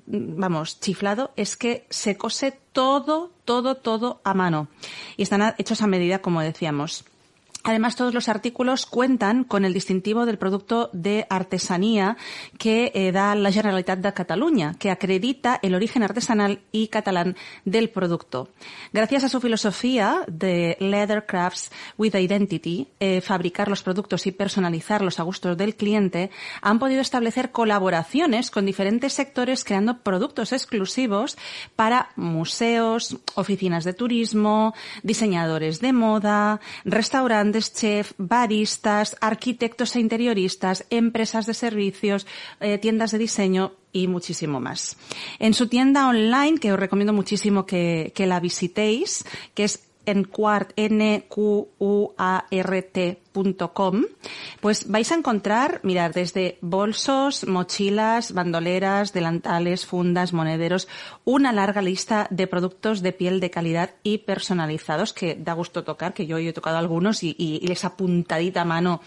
vamos, 0.06 0.80
chiflado, 0.80 1.32
es 1.36 1.56
que 1.56 1.86
se 1.90 2.16
cose 2.16 2.58
todo, 2.72 3.35
todo, 3.46 3.76
todo 3.76 4.20
a 4.24 4.34
mano. 4.34 4.68
Y 5.16 5.22
están 5.22 5.54
hechos 5.56 5.80
a 5.80 5.86
medida, 5.86 6.20
como 6.20 6.42
decíamos. 6.42 7.06
Además, 7.66 7.96
todos 7.96 8.14
los 8.14 8.28
artículos 8.28 8.86
cuentan 8.86 9.42
con 9.42 9.64
el 9.64 9.74
distintivo 9.74 10.24
del 10.24 10.38
producto 10.38 10.88
de 10.92 11.26
artesanía 11.28 12.16
que 12.58 12.92
eh, 12.94 13.10
da 13.10 13.34
la 13.34 13.50
Generalitat 13.50 13.98
de 13.98 14.14
Cataluña, 14.14 14.76
que 14.78 14.92
acredita 14.92 15.58
el 15.62 15.74
origen 15.74 16.04
artesanal 16.04 16.60
y 16.70 16.86
catalán 16.86 17.34
del 17.64 17.90
producto. 17.90 18.50
Gracias 18.92 19.24
a 19.24 19.28
su 19.28 19.40
filosofía 19.40 20.20
de 20.28 20.76
Leather 20.78 21.26
Crafts 21.26 21.72
with 21.98 22.14
Identity, 22.14 22.86
eh, 23.00 23.20
fabricar 23.20 23.66
los 23.66 23.82
productos 23.82 24.28
y 24.28 24.30
personalizarlos 24.30 25.18
a 25.18 25.24
gustos 25.24 25.56
del 25.56 25.74
cliente, 25.74 26.30
han 26.62 26.78
podido 26.78 27.00
establecer 27.00 27.50
colaboraciones 27.50 28.52
con 28.52 28.64
diferentes 28.64 29.12
sectores 29.12 29.64
creando 29.64 30.04
productos 30.04 30.52
exclusivos 30.52 31.36
para 31.74 32.10
museos, 32.14 33.16
oficinas 33.34 33.82
de 33.82 33.92
turismo, 33.92 34.72
diseñadores 35.02 35.80
de 35.80 35.92
moda, 35.92 36.60
restaurantes, 36.84 37.55
chef, 37.60 38.12
baristas, 38.18 39.16
arquitectos 39.20 39.96
e 39.96 40.00
interioristas, 40.00 40.84
empresas 40.90 41.46
de 41.46 41.54
servicios, 41.54 42.26
eh, 42.60 42.78
tiendas 42.78 43.10
de 43.10 43.18
diseño 43.18 43.72
y 43.92 44.08
muchísimo 44.08 44.60
más. 44.60 44.96
En 45.38 45.54
su 45.54 45.68
tienda 45.68 46.08
online, 46.08 46.58
que 46.58 46.72
os 46.72 46.78
recomiendo 46.78 47.12
muchísimo 47.12 47.66
que, 47.66 48.12
que 48.14 48.26
la 48.26 48.40
visitéis, 48.40 49.24
que 49.54 49.64
es 49.64 49.86
enquart, 50.06 50.72
N-Q-U-A-R-T.com, 53.36 54.04
pues 54.60 54.88
vais 54.88 55.10
a 55.12 55.14
encontrar, 55.14 55.80
mirar, 55.82 56.12
desde 56.12 56.58
bolsos, 56.60 57.46
mochilas, 57.46 58.32
bandoleras, 58.32 59.12
delantales, 59.12 59.86
fundas, 59.86 60.32
monederos, 60.32 60.88
una 61.24 61.52
larga 61.52 61.82
lista 61.82 62.26
de 62.30 62.46
productos 62.46 63.02
de 63.02 63.12
piel 63.12 63.40
de 63.40 63.50
calidad 63.50 63.90
y 64.02 64.18
personalizados 64.18 65.12
que 65.12 65.34
da 65.34 65.52
gusto 65.52 65.84
tocar, 65.84 66.14
que 66.14 66.26
yo 66.26 66.38
he 66.38 66.52
tocado 66.52 66.78
algunos 66.78 67.22
y, 67.22 67.34
y, 67.38 67.70
esa 67.70 67.96
puntadita 67.96 68.64
mano 68.64 69.00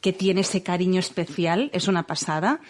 que 0.00 0.12
tiene 0.12 0.40
ese 0.40 0.62
cariño 0.62 0.98
especial 0.98 1.70
es 1.72 1.86
una 1.86 2.04
pasada. 2.04 2.60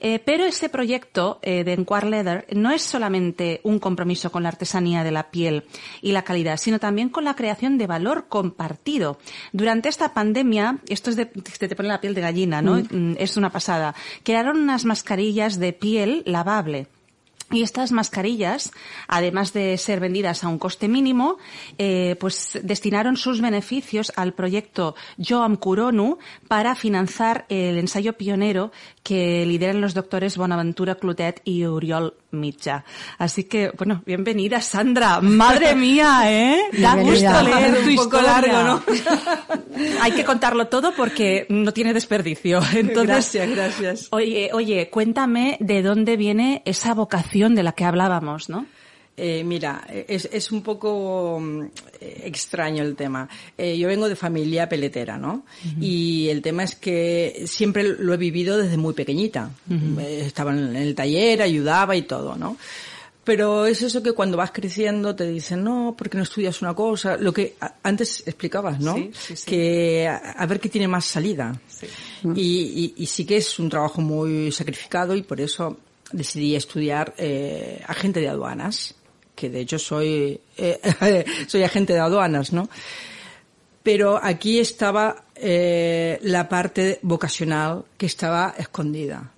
Eh, 0.00 0.18
pero 0.18 0.44
este 0.44 0.68
proyecto 0.68 1.38
eh, 1.42 1.64
de 1.64 1.72
Enquart 1.72 2.08
Leather 2.08 2.46
no 2.52 2.70
es 2.70 2.82
solamente 2.82 3.60
un 3.62 3.78
compromiso 3.78 4.30
con 4.30 4.42
la 4.42 4.50
artesanía 4.50 5.04
de 5.04 5.12
la 5.12 5.30
piel 5.30 5.64
y 6.02 6.12
la 6.12 6.22
calidad, 6.22 6.56
sino 6.58 6.78
también 6.78 7.08
con 7.08 7.24
la 7.24 7.34
creación 7.34 7.78
de 7.78 7.86
valor 7.86 8.26
compartido. 8.28 9.18
Durante 9.52 9.88
esta 9.88 10.14
pandemia, 10.14 10.57
esto 10.88 11.10
es 11.10 11.16
de, 11.16 11.26
te 11.26 11.76
pone 11.76 11.88
la 11.88 12.00
piel 12.00 12.14
de 12.14 12.20
gallina, 12.20 12.62
¿no? 12.62 12.76
Mm. 12.76 13.16
Es 13.18 13.36
una 13.36 13.50
pasada. 13.50 13.94
Crearon 14.22 14.58
unas 14.58 14.84
mascarillas 14.84 15.58
de 15.58 15.72
piel 15.72 16.22
lavable 16.26 16.86
y 17.50 17.62
estas 17.62 17.92
mascarillas, 17.92 18.72
además 19.06 19.52
de 19.52 19.78
ser 19.78 20.00
vendidas 20.00 20.44
a 20.44 20.48
un 20.48 20.58
coste 20.58 20.86
mínimo, 20.86 21.38
eh, 21.78 22.16
pues 22.20 22.58
destinaron 22.62 23.16
sus 23.16 23.40
beneficios 23.40 24.12
al 24.16 24.34
proyecto 24.34 24.94
Joam 25.18 25.56
Curonu 25.56 26.18
para 26.46 26.74
financiar 26.74 27.46
el 27.48 27.78
ensayo 27.78 28.14
pionero 28.14 28.70
que 29.02 29.46
lideran 29.46 29.80
los 29.80 29.94
doctores 29.94 30.36
Bonaventura 30.36 30.96
Clotet 30.96 31.40
y 31.44 31.64
Uriol 31.64 32.14
Mitja. 32.30 32.84
Así 33.16 33.44
que, 33.44 33.70
bueno, 33.70 34.02
bienvenida 34.04 34.60
Sandra. 34.60 35.22
Madre 35.22 35.74
mía, 35.74 36.24
¿eh? 36.26 36.64
Da 36.78 36.96
gusto 36.96 37.42
leer 37.42 37.82
tu 37.82 37.88
historia. 37.88 38.22
largo, 38.22 38.62
¿no? 38.62 38.82
Hay 40.02 40.12
que 40.12 40.24
contarlo 40.24 40.66
todo 40.66 40.92
porque 40.94 41.46
no 41.48 41.72
tiene 41.72 41.94
desperdicio. 41.94 42.60
Entonces, 42.74 43.06
gracias, 43.06 43.50
gracias. 43.50 44.08
Oye, 44.10 44.50
oye, 44.52 44.90
cuéntame 44.90 45.56
de 45.60 45.80
dónde 45.80 46.18
viene 46.18 46.62
esa 46.66 46.92
vocación 46.92 47.37
de 47.54 47.62
la 47.62 47.72
que 47.72 47.84
hablábamos, 47.84 48.48
¿no? 48.48 48.66
Eh, 49.20 49.42
mira, 49.42 49.84
es, 50.06 50.28
es, 50.32 50.52
un 50.52 50.62
poco 50.62 51.40
mm, 51.40 51.64
extraño 52.00 52.84
el 52.84 52.94
tema. 52.94 53.28
Eh, 53.56 53.76
yo 53.76 53.88
vengo 53.88 54.08
de 54.08 54.14
familia 54.14 54.68
peletera, 54.68 55.18
¿no? 55.18 55.44
Y 55.80 56.28
el 56.28 56.40
tema 56.40 56.62
es 56.62 56.76
que 56.76 57.42
siempre 57.48 57.82
lo 57.82 58.14
he 58.14 58.16
vivido 58.16 58.56
desde 58.56 58.76
muy 58.76 58.94
pequeñita. 58.94 59.50
Eh, 59.68 60.22
estaba 60.24 60.52
en 60.52 60.76
el 60.76 60.94
taller, 60.94 61.42
ayudaba 61.42 61.96
y 61.96 62.02
todo, 62.02 62.36
¿no? 62.36 62.56
Pero 63.24 63.66
es 63.66 63.82
eso 63.82 64.04
que 64.04 64.12
cuando 64.12 64.36
vas 64.36 64.52
creciendo 64.52 65.16
te 65.16 65.28
dicen, 65.28 65.64
no, 65.64 65.96
porque 65.98 66.16
no 66.16 66.22
estudias 66.22 66.62
una 66.62 66.74
cosa? 66.74 67.16
Lo 67.16 67.32
que 67.32 67.56
antes 67.82 68.22
explicabas, 68.24 68.78
¿no? 68.78 68.94
Sí, 68.94 69.10
sí, 69.12 69.36
sí. 69.36 69.50
Que 69.50 70.08
a, 70.08 70.46
ver 70.46 70.60
qué 70.60 70.68
tiene 70.68 70.86
más 70.86 71.04
salida. 71.04 71.60
Y, 72.36 72.94
y, 72.96 73.02
y 73.02 73.06
sí 73.06 73.26
que 73.26 73.38
es 73.38 73.58
un 73.58 73.68
trabajo 73.68 74.00
muy 74.00 74.52
sacrificado 74.52 75.16
y 75.16 75.22
por 75.22 75.40
eso 75.40 75.76
decidí 76.12 76.54
estudiar 76.54 77.14
eh, 77.18 77.82
agente 77.86 78.20
de 78.20 78.28
aduanas 78.28 78.94
que 79.38 79.48
de 79.48 79.60
hecho 79.60 79.78
soy, 79.78 80.40
eh, 80.56 81.24
soy 81.46 81.62
agente 81.62 81.92
de 81.92 82.00
aduanas, 82.00 82.52
¿no? 82.52 82.68
Pero 83.84 84.18
aquí 84.20 84.58
estaba 84.58 85.24
eh, 85.36 86.18
la 86.22 86.48
parte 86.48 86.98
vocacional 87.02 87.84
que 87.96 88.06
estaba 88.06 88.54
escondida. 88.58 89.30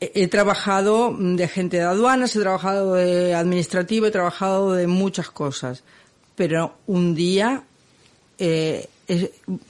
He, 0.00 0.28
trabajado 0.28 1.14
de 1.18 1.44
agente 1.44 1.76
de 1.76 1.82
aduanas, 1.82 2.34
he 2.34 2.40
trabajado 2.40 2.94
de 2.94 3.34
administrativo, 3.34 4.06
he 4.06 4.10
trabajado 4.10 4.72
de 4.72 4.86
muchas 4.86 5.30
cosas, 5.30 5.82
pero 6.36 6.76
un 6.86 7.14
día 7.14 7.64
eh, 8.38 8.88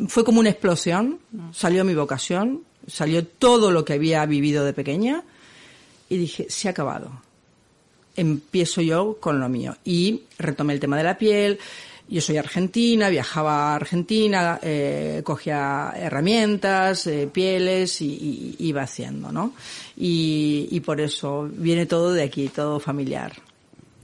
fue 0.06 0.22
como 0.22 0.38
una 0.38 0.50
explosión, 0.50 1.18
salió 1.52 1.84
mi 1.84 1.94
vocación, 1.94 2.62
salió 2.86 3.26
todo 3.26 3.72
lo 3.72 3.84
que 3.84 3.94
había 3.94 4.24
vivido 4.26 4.64
de 4.64 4.72
pequeña 4.72 5.24
y 6.10 6.18
dije, 6.18 6.46
se 6.50 6.68
ha 6.68 6.72
acabado 6.72 7.10
empiezo 8.16 8.82
yo 8.82 9.18
con 9.20 9.40
lo 9.40 9.48
mío. 9.48 9.76
Y 9.84 10.22
retomé 10.38 10.74
el 10.74 10.80
tema 10.80 10.96
de 10.96 11.04
la 11.04 11.18
piel. 11.18 11.58
Yo 12.08 12.20
soy 12.20 12.36
argentina, 12.38 13.08
viajaba 13.08 13.70
a 13.70 13.76
Argentina, 13.76 14.58
eh, 14.62 15.22
cogía 15.24 15.92
herramientas, 15.94 17.06
eh, 17.06 17.28
pieles 17.32 18.00
y, 18.00 18.56
y, 18.58 18.66
iba 18.66 18.82
haciendo, 18.82 19.30
¿no? 19.30 19.52
Y, 19.96 20.66
y 20.72 20.80
por 20.80 21.00
eso 21.00 21.48
viene 21.52 21.86
todo 21.86 22.12
de 22.12 22.24
aquí, 22.24 22.48
todo 22.48 22.80
familiar. 22.80 23.32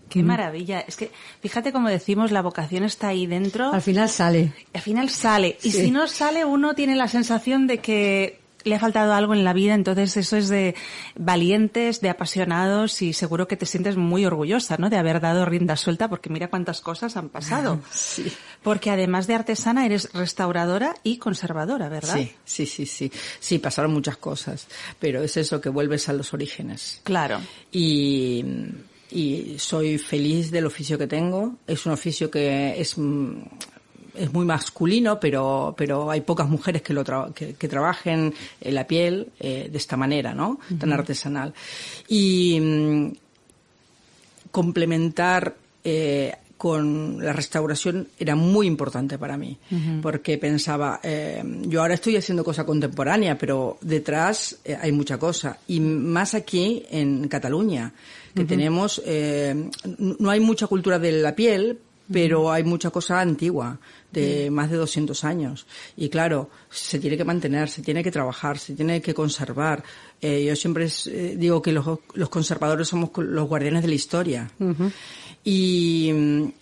Qué 0.09 0.23
maravilla. 0.23 0.81
Es 0.81 0.97
que, 0.97 1.11
fíjate 1.43 1.73
como 1.73 1.89
decimos, 1.89 2.31
la 2.31 2.43
vocación 2.43 2.85
está 2.85 3.09
ahí 3.09 3.27
dentro. 3.27 3.73
Al 3.73 3.83
final 3.83 4.09
sale. 4.09 4.53
Al 4.73 4.81
final 4.81 5.11
sale. 5.11 5.59
Y 5.65 5.73
si 5.73 5.91
no 5.91 6.07
sale, 6.07 6.45
uno 6.45 6.77
tiene 6.77 6.95
la 6.95 7.09
sensación 7.09 7.67
de 7.67 7.79
que 7.79 8.39
le 8.67 8.75
ha 8.75 8.79
faltado 8.81 9.15
algo 9.15 9.33
en 9.33 9.45
la 9.45 9.53
vida, 9.53 9.75
entonces 9.75 10.17
eso 10.17 10.37
es 10.37 10.49
de 10.49 10.75
valientes, 11.15 12.01
de 12.01 12.11
apasionados 12.11 13.01
y 13.01 13.13
seguro 13.13 13.49
que 13.49 13.57
te 13.57 13.65
sientes 13.65 13.97
muy 13.97 14.27
orgullosa, 14.27 14.77
¿no? 14.79 14.91
De 14.91 14.97
haber 14.97 15.21
dado 15.21 15.45
rienda 15.45 15.77
suelta 15.77 16.09
porque 16.09 16.31
mira 16.31 16.49
cuántas 16.49 16.81
cosas 16.81 17.17
han 17.17 17.29
pasado. 17.29 17.81
Sí. 17.91 18.31
Porque 18.63 18.91
además 18.91 19.27
de 19.27 19.35
artesana 19.35 19.87
eres 19.87 20.13
restauradora 20.13 20.95
y 21.03 21.19
conservadora, 21.19 21.89
¿verdad? 21.89 22.17
Sí, 22.17 22.33
sí, 22.45 22.67
sí, 22.67 22.87
sí. 22.87 23.13
Sí, 23.39 23.59
pasaron 23.59 23.93
muchas 23.93 24.17
cosas, 24.17 24.67
pero 24.99 25.23
es 25.23 25.37
eso 25.37 25.61
que 25.61 25.69
vuelves 25.69 26.09
a 26.09 26.13
los 26.13 26.35
orígenes. 26.35 27.01
Claro. 27.05 27.41
Y 27.71 28.45
y 29.11 29.55
soy 29.59 29.99
feliz 29.99 30.51
del 30.51 30.67
oficio 30.67 30.99
que 30.99 31.07
tengo. 31.07 31.57
Es 31.67 31.87
un 31.87 31.93
oficio 31.93 32.31
que 32.31 32.81
es 32.81 32.97
es 34.19 34.33
muy 34.33 34.45
masculino, 34.45 35.21
pero, 35.21 35.75
pero 35.77 36.11
hay 36.11 36.21
pocas 36.21 36.49
mujeres 36.49 36.83
que, 36.83 36.93
lo 36.93 37.05
que, 37.35 37.55
que, 37.55 37.69
trabajen 37.69 38.35
la 38.61 38.87
piel 38.87 39.29
eh, 39.41 39.69
de 39.71 39.79
esta 39.79 39.97
manera, 39.97 40.35
¿no? 40.35 40.59
Tan 40.79 40.93
artesanal. 40.93 41.55
Y 42.09 42.59
mm, 42.61 43.13
complementar 44.51 45.55
eh, 45.85 46.33
con 46.57 47.23
la 47.23 47.33
restauración 47.33 48.09
era 48.19 48.35
muy 48.35 48.67
importante 48.67 49.19
para 49.19 49.37
mí, 49.37 49.59
uh 49.71 49.75
-huh. 49.75 50.01
porque 50.01 50.39
pensaba, 50.39 51.01
eh, 51.03 51.43
yo 51.69 51.83
ahora 51.83 51.95
estoy 51.95 52.17
haciendo 52.17 52.43
cosa 52.43 52.65
contemporánea, 52.65 53.37
pero 53.37 53.77
detrás 53.83 54.59
eh, 54.65 54.77
hay 54.81 54.93
mucha 54.93 55.19
cosa. 55.19 55.59
Y 55.69 55.81
más 55.81 56.35
aquí 56.35 56.83
en 56.91 57.29
Cataluña, 57.29 57.93
que 58.35 58.43
uh 58.43 58.45
-huh. 58.45 58.49
tenemos, 58.49 59.03
eh, 59.05 59.71
no 59.99 60.31
hay 60.31 60.41
mucha 60.41 60.67
cultura 60.67 60.99
de 60.99 61.13
la 61.13 61.35
piel, 61.35 61.79
pero 62.11 62.51
hay 62.53 62.65
mucha 62.65 62.91
cosa 62.91 63.21
antigua, 63.21 63.79
de 64.13 64.51
más 64.51 64.71
de 64.71 64.77
200 64.77 65.25
años. 65.25 65.67
Y 65.97 66.09
claro, 66.09 66.49
se 66.71 66.99
tiene 66.99 67.17
que 67.17 67.25
mantener, 67.25 67.69
se 67.69 67.83
tiene 67.83 68.03
que 68.03 68.11
trabajar, 68.11 68.59
se 68.59 68.75
tiene 68.75 69.01
que 69.03 69.13
conservar. 69.13 69.83
Eh, 70.21 70.45
yo 70.45 70.57
siempre 70.57 70.89
eh, 71.07 71.35
digo 71.37 71.61
que 71.61 71.73
los, 71.73 71.87
los, 72.15 72.29
conservadores 72.29 72.89
somos 72.89 73.11
los 73.17 73.49
guardianes 73.49 73.83
de 73.83 73.89
la 73.89 73.95
historia. 73.95 74.51
Uh 74.59 74.65
-huh. 74.65 74.93
Y 75.45 76.11
mm, 76.15 76.53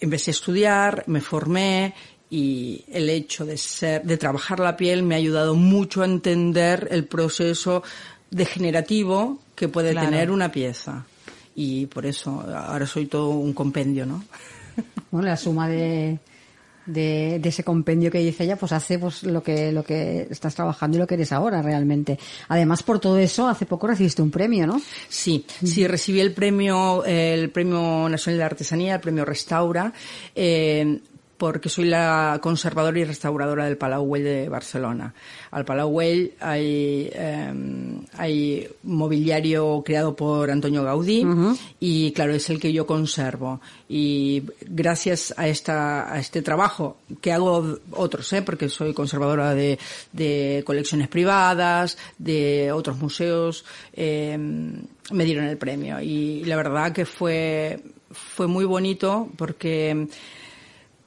empecé 0.00 0.30
a 0.30 0.32
estudiar, 0.32 1.04
me 1.06 1.20
formé 1.20 1.94
y 2.28 2.84
el 2.92 3.08
hecho 3.08 3.46
de 3.46 3.56
ser, 3.56 4.02
de 4.02 4.16
trabajar 4.16 4.58
la 4.60 4.76
piel 4.76 5.02
me 5.02 5.14
ha 5.14 5.18
ayudado 5.18 5.54
mucho 5.54 6.02
a 6.02 6.06
entender 6.06 6.88
el 6.90 7.04
proceso 7.04 7.82
degenerativo 8.30 9.38
que 9.54 9.68
puede 9.68 9.92
claro. 9.92 10.10
tener 10.10 10.30
una 10.30 10.50
pieza. 10.50 11.06
Y 11.54 11.86
por 11.86 12.04
eso 12.04 12.44
ahora 12.54 12.86
soy 12.86 13.06
todo 13.06 13.30
un 13.30 13.54
compendio, 13.54 14.04
¿no? 14.04 14.24
Bueno, 15.10 15.28
la 15.28 15.36
suma 15.36 15.68
de, 15.68 16.18
de, 16.84 17.38
de, 17.40 17.48
ese 17.48 17.64
compendio 17.64 18.10
que 18.10 18.18
dice 18.18 18.44
ella, 18.44 18.56
pues 18.56 18.72
hace 18.72 18.98
pues 18.98 19.22
lo 19.22 19.42
que, 19.42 19.72
lo 19.72 19.82
que 19.82 20.26
estás 20.30 20.54
trabajando 20.54 20.96
y 20.96 21.00
lo 21.00 21.06
que 21.06 21.14
eres 21.14 21.32
ahora 21.32 21.62
realmente. 21.62 22.18
Además, 22.48 22.82
por 22.82 22.98
todo 22.98 23.18
eso, 23.18 23.48
hace 23.48 23.66
poco 23.66 23.86
recibiste 23.86 24.22
un 24.22 24.30
premio, 24.30 24.66
¿no? 24.66 24.80
Sí, 25.08 25.44
sí, 25.64 25.86
recibí 25.86 26.20
el 26.20 26.32
premio, 26.32 27.04
el 27.04 27.50
premio 27.50 28.08
nacional 28.08 28.38
de 28.38 28.44
artesanía, 28.44 28.94
el 28.96 29.00
premio 29.00 29.24
Restaura, 29.24 29.92
eh, 30.34 31.00
porque 31.36 31.68
soy 31.68 31.86
la 31.86 32.38
conservadora 32.42 32.98
y 32.98 33.04
restauradora 33.04 33.66
del 33.66 33.76
Palau 33.76 34.04
Güell 34.04 34.24
de 34.24 34.48
Barcelona. 34.48 35.14
Al 35.50 35.64
Palau 35.64 35.90
Güell 35.90 36.32
hay, 36.40 37.10
eh, 37.12 37.52
hay 38.16 38.68
mobiliario 38.84 39.82
creado 39.84 40.16
por 40.16 40.50
Antonio 40.50 40.82
Gaudí 40.82 41.26
y 41.80 42.12
claro, 42.12 42.34
es 42.34 42.48
el 42.50 42.58
que 42.58 42.72
yo 42.72 42.86
conservo. 42.86 43.60
Y 43.88 44.42
gracias 44.62 45.34
a, 45.36 45.46
esta, 45.48 46.12
a 46.12 46.18
este 46.18 46.42
trabajo, 46.42 46.96
que 47.20 47.32
hago 47.32 47.78
otros, 47.92 48.32
¿eh? 48.32 48.42
porque 48.42 48.68
soy 48.68 48.94
conservadora 48.94 49.54
de, 49.54 49.78
de 50.12 50.62
colecciones 50.66 51.08
privadas, 51.08 51.98
de 52.18 52.72
otros 52.72 52.98
museos, 52.98 53.64
eh, 53.92 54.36
me 54.38 55.24
dieron 55.24 55.46
el 55.46 55.58
premio. 55.58 56.00
Y 56.00 56.44
la 56.44 56.56
verdad 56.56 56.92
que 56.92 57.04
fue, 57.04 57.78
fue 58.10 58.46
muy 58.46 58.64
bonito 58.64 59.28
porque 59.36 60.08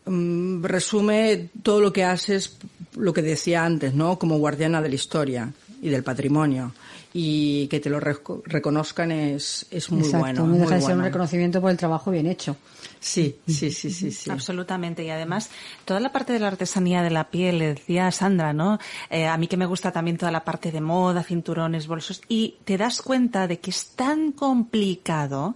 Mm, 0.10 0.64
resume 0.64 1.50
todo 1.62 1.82
lo 1.82 1.94
que 1.94 2.04
haces, 2.04 2.58
lo 2.96 3.14
que 3.14 3.22
decía 3.22 3.64
antes, 3.64 3.94
¿no? 3.94 4.18
Como 4.18 4.40
guardiana 4.40 4.82
de 4.82 4.90
la 4.90 4.96
historia 4.96 5.54
y 5.84 5.90
del 5.90 6.04
patrimonio. 6.04 6.74
Y 7.12 7.68
que 7.68 7.80
te 7.80 7.90
lo 7.90 8.00
reconozcan 8.00 9.12
es, 9.12 9.66
es 9.72 9.92
muy 9.92 10.08
bueno. 10.10 10.46
No 10.46 10.58
deja 10.58 10.76
de 10.76 10.82
ser 10.82 10.96
un 10.96 11.04
reconocimiento 11.04 11.60
por 11.60 11.72
el 11.72 11.78
trabajo 11.78 12.12
bien 12.12 12.28
hecho. 12.28 12.56
Sí, 13.00 13.38
sí, 13.48 13.72
sí, 13.72 13.90
sí, 13.90 14.12
sí. 14.12 14.30
Absolutamente. 14.30 15.04
Y 15.04 15.10
además, 15.10 15.50
toda 15.86 16.00
la 16.00 16.12
parte 16.12 16.34
de 16.34 16.40
la 16.40 16.48
artesanía 16.48 17.02
de 17.02 17.10
la 17.10 17.30
piel, 17.30 17.60
le 17.60 17.68
decía 17.74 18.12
Sandra, 18.12 18.54
¿no? 18.54 18.78
Eh, 19.10 19.26
a 19.26 19.38
mí 19.38 19.48
que 19.48 19.58
me 19.58 19.66
gusta 19.66 19.92
también 19.92 20.18
toda 20.18 20.32
la 20.32 20.44
parte 20.44 20.72
de 20.72 20.82
moda, 20.82 21.24
cinturones, 21.24 21.88
bolsos, 21.88 22.22
y 22.28 22.58
te 22.66 22.78
das 22.78 23.02
cuenta 23.02 23.48
de 23.48 23.60
que 23.60 23.72
es 23.72 23.92
tan 23.96 24.32
complicado 24.32 25.56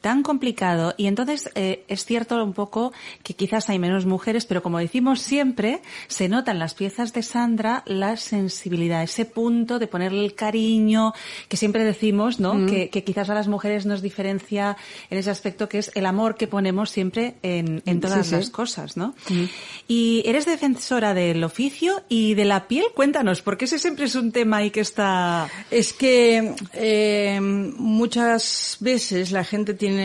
tan 0.00 0.22
complicado 0.22 0.94
y 0.96 1.06
entonces 1.06 1.50
eh, 1.54 1.84
es 1.88 2.04
cierto 2.04 2.42
un 2.42 2.52
poco 2.52 2.92
que 3.22 3.34
quizás 3.34 3.68
hay 3.68 3.78
menos 3.78 4.06
mujeres, 4.06 4.46
pero 4.46 4.62
como 4.62 4.78
decimos 4.78 5.20
siempre, 5.20 5.80
se 6.06 6.28
nota 6.28 6.52
en 6.52 6.58
las 6.58 6.74
piezas 6.74 7.12
de 7.12 7.22
Sandra 7.22 7.82
la 7.86 8.16
sensibilidad, 8.16 9.02
ese 9.02 9.24
punto 9.24 9.78
de 9.78 9.86
ponerle 9.86 10.24
el 10.24 10.34
cariño 10.34 11.12
que 11.48 11.56
siempre 11.56 11.84
decimos, 11.84 12.40
¿no? 12.40 12.66
Que, 12.66 12.88
quizás 12.90 13.30
a 13.30 13.34
las 13.34 13.48
mujeres 13.48 13.86
nos 13.86 14.02
diferencia 14.02 14.76
en 15.08 15.18
ese 15.18 15.30
aspecto 15.30 15.68
que 15.68 15.78
es 15.78 15.90
el 15.94 16.06
amor 16.06 16.36
que 16.36 16.46
ponemos 16.46 16.90
siempre 16.90 17.36
en, 17.42 17.82
en 17.86 18.00
todas 18.00 18.30
las 18.32 18.50
cosas, 18.50 18.96
¿no? 18.96 19.14
Y 19.86 20.22
eres 20.26 20.46
defensora 20.46 21.14
del 21.14 21.42
oficio 21.44 22.02
y 22.08 22.34
de 22.34 22.44
la 22.44 22.68
piel, 22.68 22.86
cuéntanos, 22.94 23.42
porque 23.42 23.64
ese 23.64 23.78
siempre 23.78 24.06
es 24.06 24.14
un 24.14 24.32
tema 24.32 24.58
ahí 24.58 24.70
que 24.70 24.80
está... 24.80 25.48
Es 25.70 25.92
que 25.92 26.54
eh, 26.74 27.40
muchas 27.40 28.76
veces 28.80 29.32
la 29.32 29.44
gente 29.44 29.74
tiene 29.74 29.97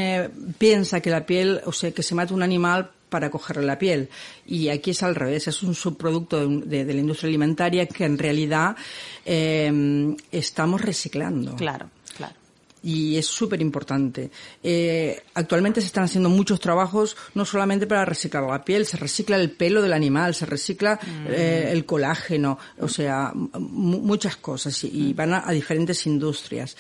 piensa 0.58 1.02
que 1.02 1.10
la 1.10 1.26
piel, 1.26 1.62
o 1.66 1.72
sea, 1.72 1.92
que 1.92 2.04
se 2.04 2.16
mata 2.16 2.34
un 2.34 2.44
animal 2.44 2.92
para 3.14 3.30
cogerle 3.30 3.68
la 3.68 3.78
piel. 3.78 4.10
Y 4.48 4.70
aquí 4.70 4.90
es 4.90 5.04
al 5.04 5.14
revés, 5.14 5.48
es 5.48 5.62
un 5.62 5.76
subproducto 5.76 6.48
de, 6.48 6.84
la 6.84 6.94
industria 6.94 7.28
alimentaria 7.28 7.86
que 7.86 8.06
en 8.06 8.18
realidad 8.18 8.76
em, 9.24 10.18
estamos 10.32 10.82
reciclando. 10.82 11.56
Claro, 11.56 11.92
claro. 12.18 12.34
Y 12.82 13.16
es 13.16 13.28
súper 13.28 13.62
importante. 13.62 14.32
Eh, 14.64 15.22
actualmente 15.36 15.80
se 15.80 15.86
están 15.88 16.06
haciendo 16.06 16.28
muchos 16.28 16.60
trabajos 16.60 17.16
no 17.36 17.46
solamente 17.46 17.86
para 17.86 18.04
reciclar 18.04 18.46
la 18.46 18.66
piel, 18.66 18.88
se 18.88 18.98
recicla 18.98 19.36
el 19.36 19.52
pelo 19.52 19.84
del 19.84 19.94
animal, 19.94 20.34
se 20.34 20.48
recicla 20.48 20.96
mm. 20.96 21.28
eh, 21.28 21.70
el 21.72 21.86
colágeno, 21.86 22.58
o 22.80 22.88
sea, 22.88 23.32
muchas 23.36 24.38
cosas 24.38 24.84
y, 24.86 25.14
van 25.14 25.36
a 25.36 25.52
diferentes 25.52 26.08
industrias. 26.08 26.76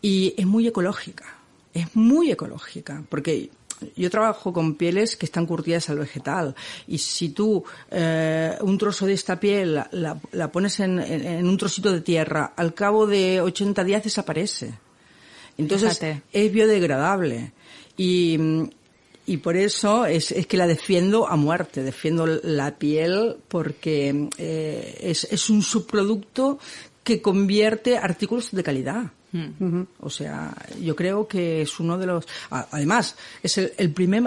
Y 0.00 0.32
es 0.36 0.46
muy 0.46 0.68
ecológica 0.68 1.35
es 1.76 1.94
muy 1.94 2.30
ecológica, 2.30 3.02
porque 3.08 3.50
yo 3.94 4.10
trabajo 4.10 4.52
con 4.52 4.74
pieles 4.74 5.16
que 5.16 5.26
están 5.26 5.46
curtidas 5.46 5.90
al 5.90 5.98
vegetal 5.98 6.54
y 6.88 6.98
si 6.98 7.30
tú 7.30 7.62
eh, 7.90 8.56
un 8.62 8.78
trozo 8.78 9.06
de 9.06 9.12
esta 9.12 9.38
piel 9.38 9.82
la, 9.90 10.52
pones 10.52 10.80
en, 10.80 11.46
un 11.46 11.56
trocito 11.58 11.92
de 11.92 12.00
tierra, 12.00 12.54
al 12.56 12.74
cabo 12.74 13.06
de 13.06 13.40
80 13.40 13.84
días 13.84 14.04
desaparece. 14.04 14.74
Entonces 15.58 16.00
es 16.32 16.52
biodegradable 16.52 17.52
y, 17.96 18.38
y 19.26 19.36
por 19.38 19.56
eso 19.56 20.06
es, 20.06 20.32
es, 20.32 20.46
que 20.46 20.56
la 20.56 20.66
defiendo 20.66 21.28
a 21.28 21.36
muerte, 21.36 21.82
defiendo 21.82 22.26
la 22.26 22.78
piel 22.78 23.36
porque 23.48 24.28
eh, 24.38 24.98
es, 25.02 25.24
es 25.30 25.50
un 25.50 25.62
subproducto 25.62 26.58
que 27.02 27.22
convierte 27.22 27.96
artículos 27.96 28.50
de 28.50 28.62
calidad. 28.62 29.12
O 30.00 30.10
sea, 30.10 30.54
yo 30.80 30.94
creo 30.94 31.26
que 31.26 31.62
es 31.62 31.80
uno 31.80 31.98
de 31.98 32.06
los. 32.06 32.26
Además, 32.50 33.16
es 33.42 33.58
el, 33.58 33.90
primer 33.90 34.22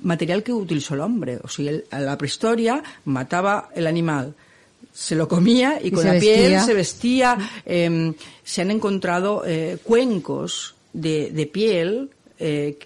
material 0.00 0.42
que 0.42 0.52
utilizó 0.52 0.94
el 0.94 1.00
hombre. 1.00 1.38
O 1.42 1.48
sea, 1.48 1.72
a 1.90 2.00
la 2.00 2.18
prehistoria 2.18 2.82
mataba 3.04 3.70
el 3.74 3.86
animal, 3.86 4.34
se 4.92 5.14
lo 5.14 5.28
comía 5.28 5.78
y, 5.82 5.90
con 5.90 6.04
la 6.04 6.18
piel 6.18 6.60
se 6.60 6.74
vestía. 6.74 7.38
Em, 7.64 8.14
se 8.42 8.62
han 8.62 8.70
encontrado 8.70 9.42
eh, 9.46 9.78
cuencos 9.82 10.74
de, 10.92 11.50
piel 11.52 12.10
eh, 12.38 12.78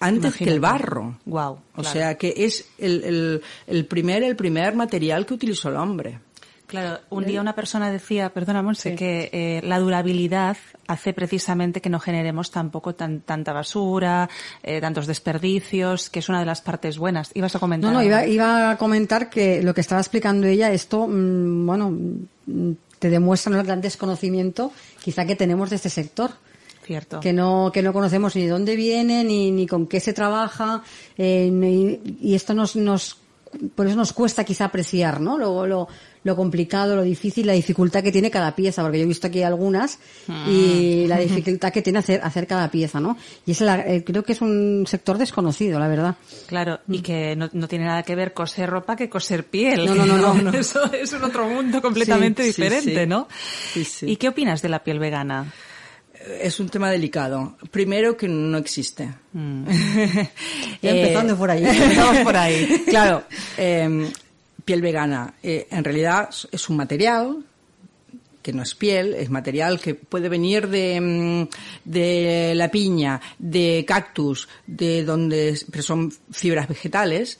antes 0.00 0.34
que 0.34 0.50
el 0.50 0.60
barro. 0.60 1.18
Wow. 1.24 1.58
O 1.76 1.84
sea 1.84 2.16
que 2.16 2.34
es 2.36 2.66
el, 2.78 3.42
el, 3.66 3.86
primer 3.86 4.22
el 4.22 4.36
primer 4.36 4.74
material 4.74 5.26
que 5.26 5.34
utilizó 5.34 5.68
el 5.68 5.76
hombre. 5.76 6.18
Claro, 6.66 7.00
un 7.10 7.24
día 7.24 7.40
una 7.40 7.54
persona 7.54 7.90
decía, 7.90 8.30
perdona 8.30 8.62
Monse, 8.62 8.96
que 8.96 9.30
eh, 9.32 9.60
la 9.64 9.78
durabilidad 9.78 10.56
hace 10.86 11.12
precisamente 11.12 11.80
que 11.80 11.90
no 11.90 12.00
generemos 12.00 12.50
tampoco 12.50 12.94
tan, 12.94 13.20
tanta 13.20 13.52
basura, 13.52 14.28
eh, 14.62 14.80
tantos 14.80 15.06
desperdicios, 15.06 16.10
que 16.10 16.18
es 16.18 16.28
una 16.28 16.40
de 16.40 16.46
las 16.46 16.60
partes 16.60 16.98
buenas. 16.98 17.30
¿Ibas 17.34 17.56
a 17.56 17.58
comentar? 17.58 17.92
No, 17.92 17.98
no, 17.98 18.04
iba, 18.04 18.26
iba 18.26 18.70
a 18.70 18.78
comentar 18.78 19.30
que 19.30 19.62
lo 19.62 19.74
que 19.74 19.80
estaba 19.80 20.00
explicando 20.00 20.46
ella, 20.46 20.72
esto, 20.72 21.06
mm, 21.06 21.66
bueno, 21.66 21.90
mm, 21.90 22.72
te 22.98 23.10
demuestra 23.10 23.58
el 23.58 23.64
gran 23.64 23.80
desconocimiento 23.80 24.72
quizá 25.02 25.26
que 25.26 25.36
tenemos 25.36 25.70
de 25.70 25.76
este 25.76 25.90
sector. 25.90 26.30
Cierto. 26.82 27.20
Que 27.20 27.32
no, 27.32 27.70
que 27.72 27.82
no 27.82 27.94
conocemos 27.94 28.36
ni 28.36 28.42
de 28.42 28.48
dónde 28.48 28.76
viene, 28.76 29.24
ni, 29.24 29.50
ni 29.50 29.66
con 29.66 29.86
qué 29.86 30.00
se 30.00 30.12
trabaja, 30.12 30.82
eh, 31.16 31.50
y 32.20 32.34
esto 32.34 32.52
nos, 32.52 32.76
nos, 32.76 33.16
por 33.74 33.86
eso 33.86 33.96
nos 33.96 34.12
cuesta 34.12 34.44
quizá 34.44 34.66
apreciar, 34.66 35.20
¿no? 35.20 35.38
Lo, 35.38 35.66
lo, 35.66 35.88
lo 36.24 36.36
complicado, 36.36 36.96
lo 36.96 37.02
difícil, 37.02 37.46
la 37.46 37.52
dificultad 37.52 38.02
que 38.02 38.10
tiene 38.10 38.30
cada 38.30 38.56
pieza, 38.56 38.82
porque 38.82 38.98
yo 38.98 39.04
he 39.04 39.08
visto 39.08 39.26
aquí 39.26 39.42
algunas 39.42 39.98
y 40.48 41.04
mm. 41.04 41.08
la 41.08 41.18
dificultad 41.18 41.72
que 41.72 41.82
tiene 41.82 41.98
hacer, 41.98 42.20
hacer 42.24 42.46
cada 42.46 42.70
pieza, 42.70 42.98
¿no? 42.98 43.16
Y 43.46 43.52
es 43.52 43.60
eh, 43.60 44.02
creo 44.04 44.22
que 44.22 44.32
es 44.32 44.40
un 44.40 44.84
sector 44.86 45.18
desconocido, 45.18 45.78
la 45.78 45.88
verdad. 45.88 46.16
Claro, 46.46 46.80
y 46.88 47.00
que 47.00 47.36
no, 47.36 47.50
no, 47.52 47.68
tiene 47.68 47.84
nada 47.84 48.02
que 48.02 48.14
ver 48.14 48.32
coser 48.32 48.70
ropa 48.70 48.96
que 48.96 49.08
coser 49.08 49.44
piel. 49.44 49.84
No, 49.84 49.94
no, 49.94 50.06
no, 50.06 50.34
no. 50.34 50.50
Eso 50.58 50.90
es 50.92 51.12
un 51.12 51.24
otro 51.24 51.46
mundo 51.46 51.82
completamente 51.82 52.42
diferente, 52.42 53.06
¿no? 53.06 53.28
¿Y 54.02 54.16
qué 54.16 54.28
opinas 54.28 54.62
de 54.62 54.68
la 54.70 54.82
piel 54.82 54.98
vegana? 54.98 55.52
Es 56.40 56.60
un 56.60 56.68
tema 56.68 56.90
delicado. 56.90 57.56
Primero 57.70 58.16
que 58.16 58.28
no 58.28 58.58
existe. 58.58 59.08
Mm. 59.32 59.64
empezando 60.82 61.36
por 61.36 61.50
ahí. 61.50 61.64
Empezamos 61.64 62.18
por 62.18 62.36
ahí. 62.36 62.84
claro, 62.88 63.24
eh, 63.56 64.10
piel 64.64 64.80
vegana. 64.80 65.34
Eh, 65.42 65.66
en 65.70 65.84
realidad 65.84 66.30
es 66.50 66.68
un 66.68 66.76
material 66.76 67.44
que 68.42 68.52
no 68.52 68.62
es 68.62 68.74
piel, 68.74 69.14
es 69.14 69.30
material 69.30 69.80
que 69.80 69.94
puede 69.94 70.28
venir 70.28 70.68
de, 70.68 71.00
mm, 71.00 71.48
de 71.84 72.52
la 72.54 72.70
piña, 72.70 73.18
de 73.38 73.84
cactus, 73.88 74.48
de 74.66 75.02
donde, 75.02 75.58
pero 75.70 75.82
son 75.82 76.12
fibras 76.30 76.68
vegetales, 76.68 77.38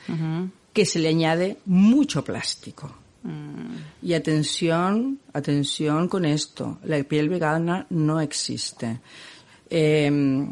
que 0.73 0.87
se 0.87 0.99
le 0.99 1.11
añade 1.11 1.59
mucho 1.67 2.25
plástico. 2.25 3.04
Mm. 3.25 4.07
Y 4.07 4.15
atención, 4.15 5.19
atención 5.33 6.09
con 6.09 6.25
esto, 6.25 6.79
la 6.85 7.03
piel 7.03 7.29
vegana 7.29 7.87
no 7.91 8.21
existe. 8.21 9.01
Eh, 9.69 10.47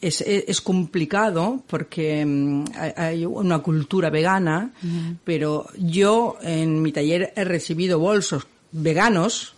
es, 0.00 0.20
es, 0.20 0.60
complicado 0.60 1.62
porque 1.66 2.26
mm, 2.26 2.64
hay 2.96 3.24
una 3.24 3.60
cultura 3.60 4.10
vegana, 4.10 4.72
pero 5.24 5.66
yo 5.78 6.36
en 6.42 6.82
mi 6.82 6.92
taller 6.92 7.32
he 7.34 7.44
recibido 7.44 7.98
bolsos 7.98 8.46
veganos 8.70 9.54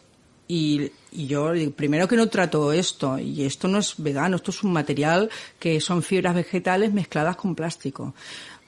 y, 0.47 0.93
y 1.11 1.27
yo 1.27 1.51
primero 1.75 2.07
que 2.07 2.15
no 2.15 2.29
trato 2.29 2.73
esto 2.73 3.19
y 3.19 3.43
esto 3.43 3.67
no 3.67 3.79
es 3.79 3.95
vegano, 3.99 4.37
esto 4.37 4.53
es 4.53 4.63
un 4.63 4.73
material 4.73 5.29
que 5.59 5.81
son 5.81 6.01
fibras 6.05 6.37
vegetales 6.37 6.93
mezcladas 6.93 7.35
con 7.35 7.57
plástico. 7.57 8.15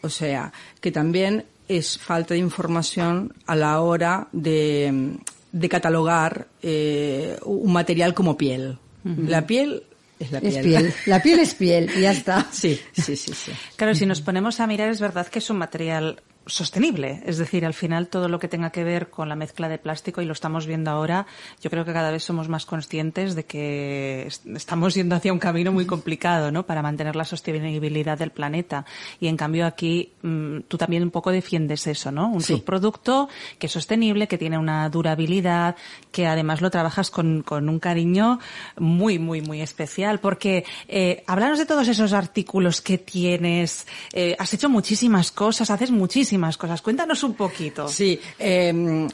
O 0.03 0.09
sea, 0.09 0.53
que 0.81 0.91
también 0.91 1.45
es 1.69 1.99
falta 1.99 2.35
de 2.35 2.41
información 2.41 3.35
a 3.47 3.55
la 3.55 3.81
hora 3.81 4.29
de, 4.33 5.19
de 5.53 5.69
catalogar 5.69 6.49
eh, 6.63 7.39
un 7.45 7.73
material 7.73 8.15
como 8.15 8.37
piel. 8.37 8.79
La 9.05 9.47
piel 9.47 9.85
es 10.19 10.33
la 10.33 10.41
piel. 10.41 10.93
La 11.07 11.23
piel 11.23 11.39
es 11.39 11.55
piel 11.55 11.91
y 11.97 12.03
ya 12.03 12.11
está. 12.11 12.47
Sí, 12.51 12.79
sí, 12.93 13.17
sí, 13.17 13.33
sí. 13.33 13.53
Claro, 13.77 13.95
si 13.95 14.05
nos 14.05 14.21
ponemos 14.21 14.61
a 14.61 14.67
mirar, 14.67 14.89
es 14.91 15.01
verdad 15.01 15.29
que 15.29 15.39
es 15.39 15.49
un 15.49 15.59
material 15.59 16.21
sostenible. 16.49 17.23
Es 17.25 17.39
decir, 17.39 17.65
al 17.65 17.75
final 17.75 18.09
todo 18.09 18.29
lo 18.29 18.39
que 18.39 18.49
tenga 18.49 18.71
que 18.71 18.85
ver 18.85 19.11
con 19.11 19.29
la 19.29 19.37
mezcla 19.37 19.69
de 19.69 19.79
plástico, 19.79 20.23
y 20.23 20.25
lo 20.25 20.33
estamos 20.33 20.67
viendo 20.67 20.91
ahora, 20.91 21.27
yo 21.61 21.71
creo 21.71 21.85
que 21.85 21.93
cada 21.93 22.11
vez 22.11 22.25
somos 22.25 22.49
más 22.49 22.67
conscientes 22.67 23.35
de 23.35 23.45
que 23.45 24.29
estamos 24.55 24.95
yendo 24.95 25.15
hacia 25.15 25.33
un 25.33 25.39
camino 25.39 25.73
muy 25.73 25.87
complicado, 25.87 26.51
¿no? 26.51 26.65
Para 26.65 26.83
mantener 26.83 27.17
la 27.17 27.25
sostenibilidad 27.25 28.19
del 28.19 28.31
planeta. 28.31 28.85
Y 29.21 29.29
en 29.29 29.37
cambio 29.37 29.67
aquí 29.67 30.13
mm, 30.23 30.61
tú 30.69 30.79
también 30.79 31.03
un 31.03 31.11
poco 31.11 31.31
defiendes 31.31 31.87
eso, 31.87 32.11
¿no? 32.11 32.29
Un 32.29 32.43
subproducto 32.43 33.29
que 33.59 33.67
es 33.67 33.73
sostenible, 33.73 34.29
que 34.29 34.39
tiene 34.39 34.59
una 34.59 34.89
durabilidad, 34.89 35.77
que 36.11 36.27
además 36.27 36.61
lo 36.61 36.71
trabajas 36.71 37.11
con, 37.11 37.43
con 37.43 37.69
un 37.69 37.79
cariño 37.79 38.39
muy, 38.77 39.19
muy, 39.19 39.41
muy 39.41 39.61
especial. 39.61 40.21
Porque, 40.21 40.65
eh, 40.89 41.23
háblanos 41.27 41.59
de 41.59 41.67
todos 41.67 41.89
esos 41.89 42.13
artículos 42.13 42.81
que 42.81 42.99
tienes. 42.99 43.87
Eh, 44.13 44.35
has 44.39 44.53
hecho 44.55 44.69
muchísimas 44.69 45.31
cosas, 45.31 45.71
haces 45.71 45.91
muchísimas 45.91 46.38
cosas. 46.57 46.81
Cuéntanos 46.83 47.23
un 47.25 47.35
poquito. 47.35 47.89
Sí, 47.89 48.19
eh, 48.39 49.07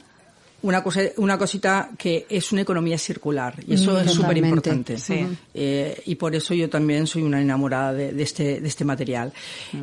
una, 0.62 0.82
cosa, 0.82 1.00
una 1.18 1.36
cosita 1.36 1.90
que 1.98 2.26
es 2.28 2.50
una 2.52 2.62
economía 2.62 2.96
circular 2.96 3.54
y 3.66 3.74
eso 3.74 4.00
es 4.00 4.10
súper 4.12 4.38
importante. 4.38 4.96
Sí. 4.98 5.26
Eh, 5.52 6.02
y 6.06 6.14
por 6.14 6.34
eso 6.34 6.54
yo 6.54 6.70
también 6.70 7.06
soy 7.06 7.22
una 7.22 7.40
enamorada 7.40 7.92
de, 7.92 8.12
de 8.12 8.22
este, 8.22 8.60
de 8.60 8.68
este 8.68 8.84
material. 8.84 9.32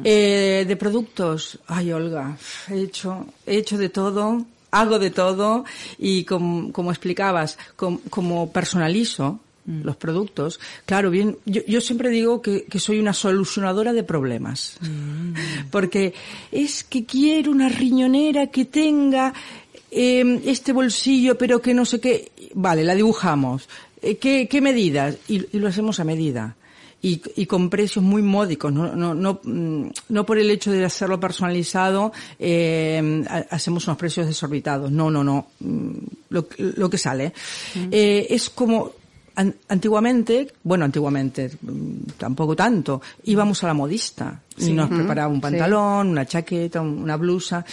Eh, 0.04 0.65
de 0.67 0.75
productos, 0.77 1.60
ay 1.67 1.91
Olga, 1.91 2.36
he 2.69 2.82
hecho, 2.82 3.27
he 3.45 3.58
hecho 3.58 3.77
de 3.77 3.89
todo, 3.89 4.43
hago 4.71 4.97
de 4.97 5.12
todo 5.12 5.65
y 5.99 6.23
com- 6.23 6.71
como 6.71 6.89
explicabas, 6.91 7.58
com- 7.75 7.99
como 8.10 8.51
personalizo 8.51 9.39
los 9.63 9.95
productos, 9.95 10.60
claro, 10.88 11.12
bien, 11.12 11.38
yo, 11.45 11.62
yo 11.67 11.80
siempre 11.82 12.10
digo 12.10 12.41
que, 12.41 12.63
que 12.65 12.80
soy 12.80 12.99
una 12.99 13.13
solucionadora 13.13 13.93
de 13.93 14.04
problemas. 14.04 14.77
Porque 15.72 16.14
es 16.52 16.84
que 16.84 17.06
quiero 17.06 17.52
una 17.52 17.70
riñonera 17.70 18.48
que 18.48 18.66
tenga 18.66 19.34
eh, 19.90 20.42
este 20.46 20.74
bolsillo, 20.74 21.38
pero 21.38 21.62
que 21.62 21.74
no 21.74 21.86
sé 21.86 22.00
qué. 22.00 22.32
Vale, 22.54 22.84
la 22.84 22.94
dibujamos. 22.96 23.68
Eh, 24.02 24.18
¿qué, 24.18 24.48
¿Qué 24.50 24.62
medidas? 24.62 25.18
Y, 25.28 25.46
y 25.56 25.60
lo 25.60 25.68
hacemos 25.68 26.00
a 26.00 26.04
medida. 26.04 26.56
Y, 27.04 27.20
y 27.36 27.48
con 27.48 27.72
precios 27.72 28.06
muy 28.06 28.22
módicos, 28.22 28.72
no, 28.72 28.96
no, 28.96 29.16
no, 29.16 29.40
mm, 29.44 29.86
no 30.10 30.24
por 30.24 30.38
el 30.38 30.52
hecho 30.52 30.72
de 30.72 30.86
hacerlo 30.86 31.20
personalizado 31.20 32.12
eh, 32.38 33.24
ha- 33.28 33.46
hacemos 33.50 33.88
unos 33.88 33.98
precios 33.98 34.28
desorbitados. 34.28 34.92
No, 34.92 35.10
no, 35.10 35.24
no. 35.24 35.48
Mm, 35.62 35.92
Lo, 36.30 36.48
lo 36.58 36.90
que 36.92 36.98
sale. 37.00 37.34
Eh, 37.90 38.28
es 38.30 38.52
como 38.52 38.92
antiguamente, 39.67 40.51
bueno, 40.63 40.86
antiguamente, 40.86 41.51
mm, 41.62 42.12
tampoco 42.17 42.56
tanto, 42.56 43.01
íbamos 43.25 43.63
a 43.63 43.67
la 43.67 43.73
modista 43.73 44.41
y 44.58 44.71
nos 44.73 44.89
preparaba 44.89 45.32
un 45.32 45.41
pantalón, 45.41 46.10
una 46.10 46.25
chaqueta, 46.25 46.82
un- 46.82 47.04
una 47.04 47.17
blusa. 47.17 47.65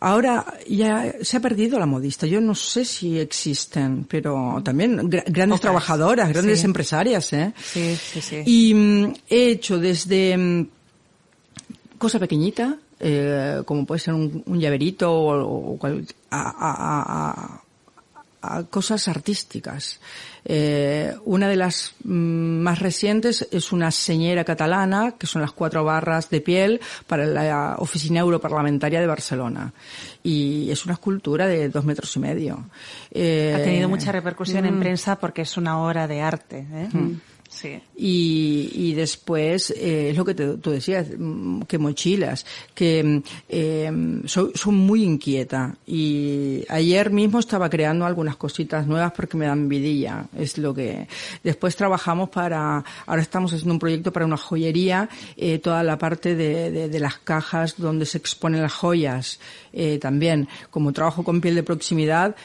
Ahora 0.00 0.44
ya 0.68 1.14
se 1.22 1.38
ha 1.38 1.40
perdido 1.40 1.78
la 1.78 1.86
modista. 1.86 2.26
Yo 2.26 2.40
no 2.40 2.54
sé 2.54 2.84
si 2.84 3.18
existen, 3.18 4.04
pero 4.08 4.60
también 4.62 4.98
gra- 5.10 5.24
grandes 5.26 5.60
trabajadoras, 5.60 6.28
grandes 6.28 6.60
Sí. 6.60 6.66
empresarias, 6.66 7.32
¿eh? 7.32 7.54
Sí, 7.56 7.96
sí, 7.96 8.20
sí. 8.20 8.42
Y 8.44 8.74
mm, 8.74 9.14
he 9.30 9.48
hecho 9.52 9.78
desde 9.78 10.36
mm, 10.36 10.68
cosa 11.98 12.18
pequeñita, 12.18 12.76
eh, 13.00 13.62
como 13.64 13.86
puede 13.86 13.98
ser 14.00 14.14
un, 14.14 14.42
un 14.46 14.60
llaverito 14.60 15.10
o, 15.10 15.72
o 15.72 15.78
cual- 15.78 16.06
a, 16.30 16.40
a- 16.40 17.30
a- 17.30 17.62
a- 18.46 18.64
cosas 18.64 19.08
artísticas. 19.08 19.98
Eh, 20.44 21.12
una 21.24 21.48
de 21.48 21.56
las 21.56 21.94
mm, 22.04 22.10
más 22.60 22.78
recientes 22.78 23.48
es 23.50 23.72
una 23.72 23.90
señera 23.90 24.44
catalana, 24.44 25.14
que 25.18 25.26
son 25.26 25.42
las 25.42 25.52
cuatro 25.52 25.82
barras 25.84 26.30
de 26.30 26.40
piel 26.40 26.80
para 27.06 27.26
la 27.26 27.74
Oficina 27.78 28.20
Europarlamentaria 28.20 29.00
de 29.00 29.06
Barcelona. 29.06 29.72
Y 30.22 30.70
es 30.70 30.84
una 30.84 30.94
escultura 30.94 31.46
de 31.46 31.68
dos 31.68 31.84
metros 31.84 32.14
y 32.16 32.18
medio. 32.20 32.64
Eh, 33.10 33.54
Ha 33.56 33.62
tenido 33.64 33.88
mucha 33.88 34.12
repercusión 34.12 34.64
en 34.66 34.78
prensa 34.80 35.18
porque 35.18 35.42
es 35.42 35.56
una 35.56 35.80
obra 35.80 36.06
de 36.06 36.20
arte. 36.20 36.66
¿eh? 36.72 36.88
Sí. 37.58 37.80
Y, 37.96 38.70
y 38.74 38.92
después, 38.92 39.70
eh, 39.70 40.10
es 40.10 40.16
lo 40.16 40.26
que 40.26 40.34
te- 40.34 40.58
tú 40.58 40.70
decías, 40.72 41.06
mm, 41.18 41.62
que 41.62 41.78
mochilas, 41.78 42.44
que 42.74 43.02
mm, 43.02 43.22
eh, 43.48 44.20
soy, 44.26 44.52
soy 44.54 44.74
muy 44.74 45.02
inquieta. 45.02 45.74
Y 45.86 46.62
ayer 46.68 47.10
mismo 47.10 47.38
estaba 47.38 47.70
creando 47.70 48.04
algunas 48.04 48.36
cositas 48.36 48.86
nuevas 48.86 49.12
porque 49.16 49.38
me 49.38 49.46
dan 49.46 49.70
vidilla. 49.70 50.26
Es 50.36 50.58
lo 50.58 50.74
que. 50.74 51.08
Después 51.42 51.74
trabajamos 51.76 52.28
para. 52.28 52.84
Ahora 53.06 53.22
estamos 53.22 53.52
haciendo 53.54 53.72
un 53.72 53.78
proyecto 53.80 54.12
para 54.12 54.26
una 54.26 54.36
joyería, 54.36 55.08
eh, 55.38 55.58
toda 55.58 55.82
la 55.82 55.96
parte 55.96 56.34
de, 56.34 56.70
de- 56.70 56.88
de 56.90 57.00
las 57.00 57.16
cajas 57.18 57.76
donde 57.78 58.04
se 58.04 58.18
exponen 58.18 58.60
las 58.60 58.74
joyas. 58.74 59.40
Eh, 59.72 59.98
también, 59.98 60.46
como 60.70 60.92
trabajo 60.92 61.24
con 61.24 61.40
piel 61.40 61.54
de 61.54 61.62
proximidad, 61.62 62.36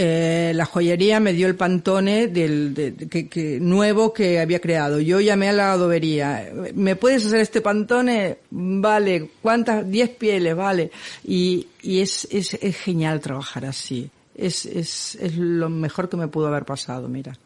eh, 0.00 0.52
la 0.54 0.64
joyería 0.64 1.18
me 1.18 1.32
dio 1.32 1.48
el 1.48 1.56
pantone 1.56 2.28
del, 2.28 2.72
de- 2.72 2.94
que, 3.08 3.28
que- 3.28 3.58
nuevo 3.60 4.12
que 4.12 4.38
había 4.38 4.60
creado. 4.60 5.00
Yo 5.00 5.20
llamé 5.20 5.48
a 5.48 5.52
la 5.52 5.72
adobería. 5.72 6.52
¿Me 6.74 6.94
puedes 6.94 7.26
hacer 7.26 7.40
este 7.40 7.60
pantone? 7.60 8.38
Vale. 8.50 9.30
¿Cuántas? 9.42 9.90
Diez 9.90 10.10
pieles, 10.10 10.54
vale. 10.54 10.92
Y, 11.24 11.66
y 11.82 12.00
es, 12.00 12.28
es, 12.30 12.54
es 12.54 12.76
genial 12.76 13.20
trabajar 13.20 13.64
así. 13.64 14.08
Es, 14.36 14.66
es, 14.66 15.16
es 15.20 15.36
lo 15.36 15.68
mejor 15.68 16.08
que 16.08 16.16
me 16.16 16.28
pudo 16.28 16.46
haber 16.46 16.64
pasado, 16.64 17.08
mira. 17.08 17.36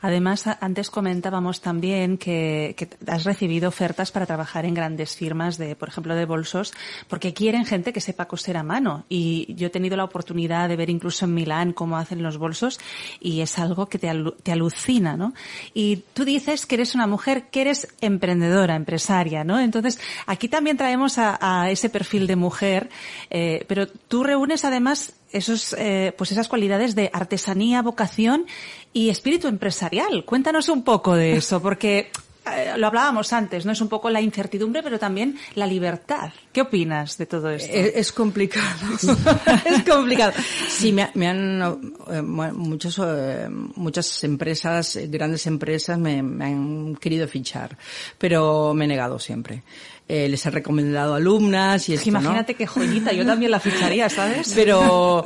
Además, 0.00 0.46
antes 0.60 0.90
comentábamos 0.90 1.60
también 1.60 2.18
que, 2.18 2.74
que 2.76 2.88
has 3.06 3.24
recibido 3.24 3.68
ofertas 3.68 4.12
para 4.12 4.26
trabajar 4.26 4.64
en 4.64 4.74
grandes 4.74 5.16
firmas 5.16 5.58
de, 5.58 5.76
por 5.76 5.88
ejemplo, 5.88 6.14
de 6.14 6.24
bolsos, 6.24 6.72
porque 7.08 7.32
quieren 7.32 7.64
gente 7.64 7.92
que 7.92 8.00
sepa 8.00 8.26
coser 8.26 8.56
a 8.56 8.62
mano. 8.62 9.04
Y 9.08 9.54
yo 9.54 9.68
he 9.68 9.70
tenido 9.70 9.96
la 9.96 10.04
oportunidad 10.04 10.68
de 10.68 10.76
ver 10.76 10.90
incluso 10.90 11.24
en 11.24 11.34
Milán 11.34 11.72
cómo 11.72 11.96
hacen 11.96 12.22
los 12.22 12.38
bolsos 12.38 12.80
y 13.20 13.40
es 13.40 13.58
algo 13.58 13.86
que 13.86 13.98
te, 13.98 14.10
te 14.42 14.52
alucina, 14.52 15.16
¿no? 15.16 15.34
Y 15.74 16.04
tú 16.14 16.24
dices 16.24 16.66
que 16.66 16.76
eres 16.76 16.94
una 16.94 17.06
mujer 17.06 17.48
que 17.50 17.62
eres 17.62 17.88
emprendedora, 18.00 18.76
empresaria, 18.76 19.44
¿no? 19.44 19.58
Entonces, 19.60 20.00
aquí 20.26 20.48
también 20.48 20.76
traemos 20.76 21.18
a, 21.18 21.38
a 21.40 21.70
ese 21.70 21.88
perfil 21.88 22.26
de 22.26 22.36
mujer, 22.36 22.90
eh, 23.30 23.64
pero 23.68 23.86
tú 23.86 24.22
reúnes 24.22 24.64
además 24.64 25.14
esos, 25.32 25.74
eh, 25.78 26.14
pues 26.16 26.32
esas 26.32 26.48
cualidades 26.48 26.94
de 26.94 27.10
artesanía, 27.12 27.82
vocación 27.82 28.46
y 28.92 29.10
espíritu 29.10 29.48
empresarial. 29.48 30.24
Cuéntanos 30.24 30.68
un 30.68 30.84
poco 30.84 31.14
de 31.14 31.32
eso, 31.36 31.60
porque 31.60 32.10
eh, 32.50 32.74
lo 32.76 32.88
hablábamos 32.88 33.32
antes, 33.32 33.64
¿no? 33.64 33.72
Es 33.72 33.80
un 33.80 33.88
poco 33.88 34.10
la 34.10 34.20
incertidumbre, 34.20 34.82
pero 34.82 34.98
también 34.98 35.38
la 35.54 35.66
libertad. 35.66 36.32
¿Qué 36.52 36.62
opinas 36.62 37.16
de 37.16 37.26
todo 37.26 37.50
esto? 37.50 37.72
Es, 37.72 37.94
es 37.94 38.12
complicado. 38.12 38.66
es 39.64 39.82
complicado. 39.84 40.32
Sí, 40.68 40.92
me, 40.92 41.08
me 41.14 41.28
han, 41.28 41.94
eh, 42.10 42.20
muchas, 42.20 42.98
eh, 42.98 43.46
muchas 43.48 44.24
empresas, 44.24 44.96
eh, 44.96 45.06
grandes 45.06 45.46
empresas 45.46 45.98
me, 45.98 46.20
me 46.22 46.46
han 46.46 46.96
querido 46.96 47.28
fichar, 47.28 47.78
pero 48.18 48.74
me 48.74 48.86
he 48.86 48.88
negado 48.88 49.20
siempre. 49.20 49.62
Eh, 50.08 50.28
les 50.28 50.44
he 50.44 50.50
recomendado 50.50 51.14
alumnas 51.14 51.88
y 51.88 51.94
Es 51.94 52.02
que 52.02 52.10
esto, 52.10 52.20
¿no? 52.20 52.24
imagínate 52.24 52.54
qué 52.54 52.66
joyita, 52.66 53.12
yo 53.12 53.24
también 53.24 53.50
la 53.50 53.60
ficharía, 53.60 54.08
¿sabes? 54.10 54.52
Pero 54.56 55.24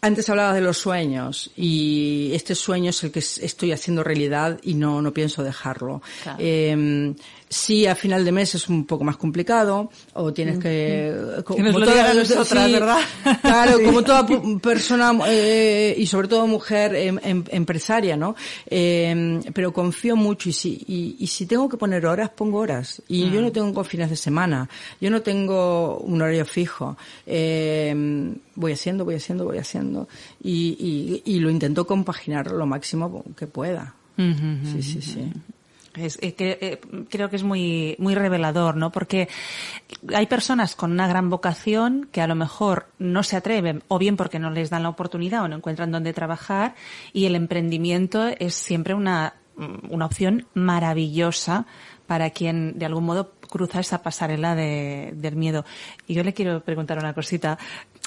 antes 0.00 0.28
hablabas 0.30 0.54
de 0.54 0.62
los 0.62 0.78
sueños 0.78 1.50
y 1.56 2.30
este 2.32 2.54
sueño 2.54 2.90
es 2.90 3.04
el 3.04 3.10
que 3.12 3.18
estoy 3.18 3.72
haciendo 3.72 4.02
realidad 4.02 4.58
y 4.62 4.74
no, 4.74 5.02
no 5.02 5.12
pienso 5.12 5.42
dejarlo. 5.42 6.00
Claro. 6.22 6.38
Eh, 6.40 7.14
sí, 7.52 7.84
a 7.84 7.96
final 7.96 8.24
de 8.24 8.30
mes 8.30 8.54
es 8.54 8.68
un 8.68 8.86
poco 8.86 9.02
más 9.02 9.16
complicado 9.16 9.90
o 10.14 10.32
tienes 10.32 10.58
que... 10.60 11.12
como 11.44 11.58
lo 11.80 11.86
digan 11.92 12.06
a 12.06 12.14
nosotras, 12.14 12.46
¿verdad? 12.72 12.98
Claro, 13.42 13.78
como 13.84 14.02
toda 14.04 14.24
persona 14.62 15.12
eh, 15.26 15.94
y 15.98 16.06
sobre 16.06 16.28
todo 16.28 16.46
mujer 16.46 16.94
em- 16.94 17.18
em- 17.22 17.44
empresaria, 17.50 18.16
¿no? 18.16 18.36
Eh, 18.66 19.40
pero 19.52 19.72
confío 19.72 20.14
mucho 20.14 20.48
y 20.48 20.52
si, 20.52 20.84
y, 20.86 21.16
y 21.18 21.26
si 21.26 21.44
tengo 21.46 21.68
que 21.68 21.76
poner 21.76 22.06
horas, 22.06 22.30
pongo 22.30 22.58
horas. 22.58 23.02
Y 23.08 23.28
yo 23.30 23.42
no 23.42 23.50
tengo 23.50 23.82
fines 23.82 24.10
de 24.10 24.16
semana, 24.16 24.68
yo 25.00 25.10
no 25.10 25.20
tengo 25.20 25.98
un 25.98 26.22
horario 26.22 26.44
fijo. 26.46 26.96
Eh, 27.26 28.32
voy 28.54 28.72
haciendo, 28.72 29.04
voy 29.04 29.16
haciendo, 29.16 29.44
voy 29.44 29.58
haciendo. 29.58 30.08
Y, 30.42 31.20
y, 31.24 31.34
y 31.34 31.40
lo 31.40 31.50
intento 31.50 31.84
compaginar 31.84 32.52
lo 32.52 32.64
máximo 32.66 33.24
que 33.36 33.48
pueda. 33.48 33.94
Sí, 34.16 34.82
sí, 34.82 35.02
sí. 35.02 35.32
Es, 35.94 36.18
eh, 36.22 36.34
que, 36.34 36.58
eh, 36.60 36.80
creo 37.08 37.30
que 37.30 37.36
es 37.36 37.42
muy, 37.42 37.96
muy 37.98 38.14
revelador, 38.14 38.76
¿no? 38.76 38.92
Porque 38.92 39.28
hay 40.14 40.26
personas 40.26 40.76
con 40.76 40.92
una 40.92 41.08
gran 41.08 41.30
vocación 41.30 42.08
que 42.12 42.20
a 42.20 42.28
lo 42.28 42.36
mejor 42.36 42.86
no 42.98 43.22
se 43.22 43.36
atreven, 43.36 43.82
o 43.88 43.98
bien 43.98 44.16
porque 44.16 44.38
no 44.38 44.50
les 44.50 44.70
dan 44.70 44.84
la 44.84 44.88
oportunidad 44.88 45.42
o 45.42 45.48
no 45.48 45.56
encuentran 45.56 45.90
dónde 45.90 46.12
trabajar, 46.12 46.74
y 47.12 47.26
el 47.26 47.34
emprendimiento 47.34 48.28
es 48.38 48.54
siempre 48.54 48.94
una, 48.94 49.34
una 49.88 50.06
opción 50.06 50.46
maravillosa 50.54 51.66
para 52.06 52.30
quien 52.30 52.76
de 52.76 52.86
algún 52.86 53.04
modo 53.04 53.32
cruza 53.48 53.78
esa 53.78 54.02
pasarela 54.02 54.54
de, 54.56 55.12
del 55.14 55.36
miedo. 55.36 55.64
Y 56.06 56.14
yo 56.14 56.24
le 56.24 56.34
quiero 56.34 56.60
preguntar 56.60 56.98
una 56.98 57.14
cosita. 57.14 57.56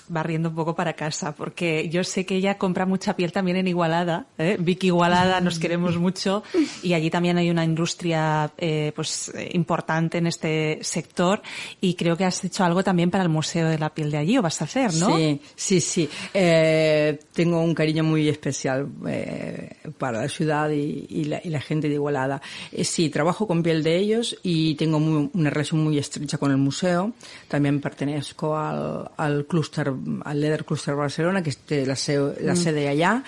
Barriendo 0.08 0.50
un 0.50 0.56
poco 0.56 0.76
para 0.76 0.94
casa, 0.94 1.34
porque 1.36 1.90
yo 1.90 2.04
sé 2.04 2.26
que 2.26 2.36
ella 2.36 2.58
compra 2.58 2.86
mucha 2.86 3.16
piel 3.16 3.32
también 3.32 3.58
en 3.58 3.68
Igualada, 3.68 4.28
¿eh? 4.38 4.58
Vicky 4.60 4.88
Igualada, 4.88 5.42
nos 5.42 5.60
queremos 5.60 5.98
mucho, 5.98 6.44
y 6.82 6.94
allí 6.94 7.10
también 7.10 7.38
hay 7.38 7.50
una 7.50 7.64
industria 7.64 8.52
eh, 8.58 8.92
pues 8.96 9.30
eh, 9.36 9.50
importante 9.54 10.18
en 10.18 10.28
este 10.28 10.80
sector, 10.82 11.42
y 11.82 11.96
creo 11.96 12.18
que 12.18 12.26
has 12.26 12.44
hecho 12.44 12.64
algo 12.64 12.84
también 12.84 13.12
para 13.12 13.24
el 13.24 13.30
Museo 13.30 13.68
de 13.68 13.80
la 13.80 13.94
Piel 13.94 14.12
de 14.12 14.18
allí, 14.18 14.38
o 14.38 14.42
vas 14.42 14.62
a 14.62 14.66
hacer, 14.66 14.94
¿no? 14.96 15.16
Sí, 15.16 15.42
sí, 15.56 15.82
sí. 15.82 16.10
Eh, 16.34 17.20
tengo 17.34 17.62
un 17.62 17.74
cariño 17.74 18.04
muy 18.04 18.30
especial 18.30 18.88
eh, 19.08 19.78
para 19.98 20.22
la 20.22 20.30
ciudad 20.30 20.70
y, 20.70 21.06
y, 21.10 21.26
la, 21.26 21.42
y, 21.44 21.50
la, 21.50 21.62
gente 21.62 21.88
de 21.88 21.96
Igualada. 21.96 22.42
Eh, 22.72 22.84
sí, 22.84 23.10
trabajo 23.10 23.48
con 23.48 23.64
piel 23.64 23.84
de 23.84 23.98
ellos 23.98 24.38
y 24.44 24.76
tengo 24.76 25.00
muy, 25.00 25.30
una 25.34 25.50
relación 25.50 25.84
muy 25.84 25.98
estrecha 25.98 26.38
con 26.38 26.52
el 26.52 26.58
museo. 26.58 27.14
También 27.48 27.82
pertenezco 27.82 28.58
al, 28.58 29.10
al 29.18 29.46
clúster 29.46 29.93
al 30.24 30.42
Leather 30.42 30.66
Cluster 30.66 30.96
Barcelona, 30.96 31.42
que 31.42 31.52
es 31.52 31.60
la, 31.70 31.96
la 32.42 32.54
mm. 32.54 32.58
sede 32.58 32.90
allá. 32.90 33.24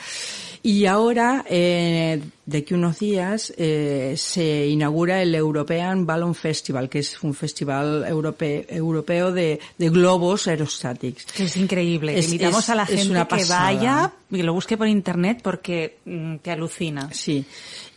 Y 0.65 0.87
ahora, 0.87 1.45
eh, 1.47 2.19
de 2.43 2.57
aquí 2.57 2.73
unos 2.73 2.97
días, 2.97 3.53
eh, 3.55 4.15
se 4.17 4.65
inaugura 4.65 5.21
el 5.21 5.35
European 5.35 6.07
Balloon 6.07 6.33
Festival, 6.33 6.89
que 6.89 6.97
es 6.97 7.21
un 7.21 7.35
festival 7.35 8.03
europeo, 8.07 8.63
europeo 8.69 9.31
de, 9.31 9.59
de 9.77 9.89
globos 9.91 10.47
aerostáticos. 10.47 11.25
Que 11.25 11.43
es 11.43 11.55
increíble. 11.57 12.17
Es, 12.17 12.25
Invitamos 12.25 12.63
es, 12.63 12.69
a 12.71 12.75
la 12.75 12.87
gente 12.87 13.27
que 13.27 13.45
vaya 13.45 14.11
y 14.31 14.41
lo 14.41 14.53
busque 14.53 14.75
por 14.75 14.87
internet 14.87 15.41
porque 15.43 15.99
mm, 16.03 16.37
te 16.37 16.49
alucina. 16.49 17.09
Sí. 17.11 17.45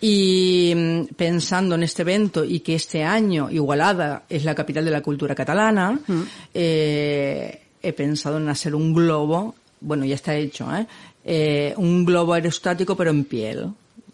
Y 0.02 0.74
mm, 0.76 1.14
pensando 1.16 1.74
en 1.74 1.84
este 1.84 2.02
evento 2.02 2.44
y 2.44 2.60
que 2.60 2.74
este 2.74 3.02
año 3.02 3.48
Igualada 3.50 4.24
es 4.28 4.44
la 4.44 4.54
capital 4.54 4.84
de 4.84 4.90
la 4.90 5.00
cultura 5.00 5.34
catalana, 5.34 5.98
mm. 6.06 6.22
eh, 6.52 7.62
he 7.88 7.92
pensado 7.92 8.38
en 8.38 8.48
hacer 8.48 8.74
un 8.74 8.92
globo, 8.94 9.54
bueno, 9.80 10.04
ya 10.04 10.14
está 10.14 10.34
hecho, 10.34 10.74
¿eh? 10.74 10.86
eh 11.24 11.74
un 11.76 12.04
globo 12.04 12.34
aerostático 12.34 12.96
pero 12.96 13.10
en 13.10 13.24
piel. 13.24 13.70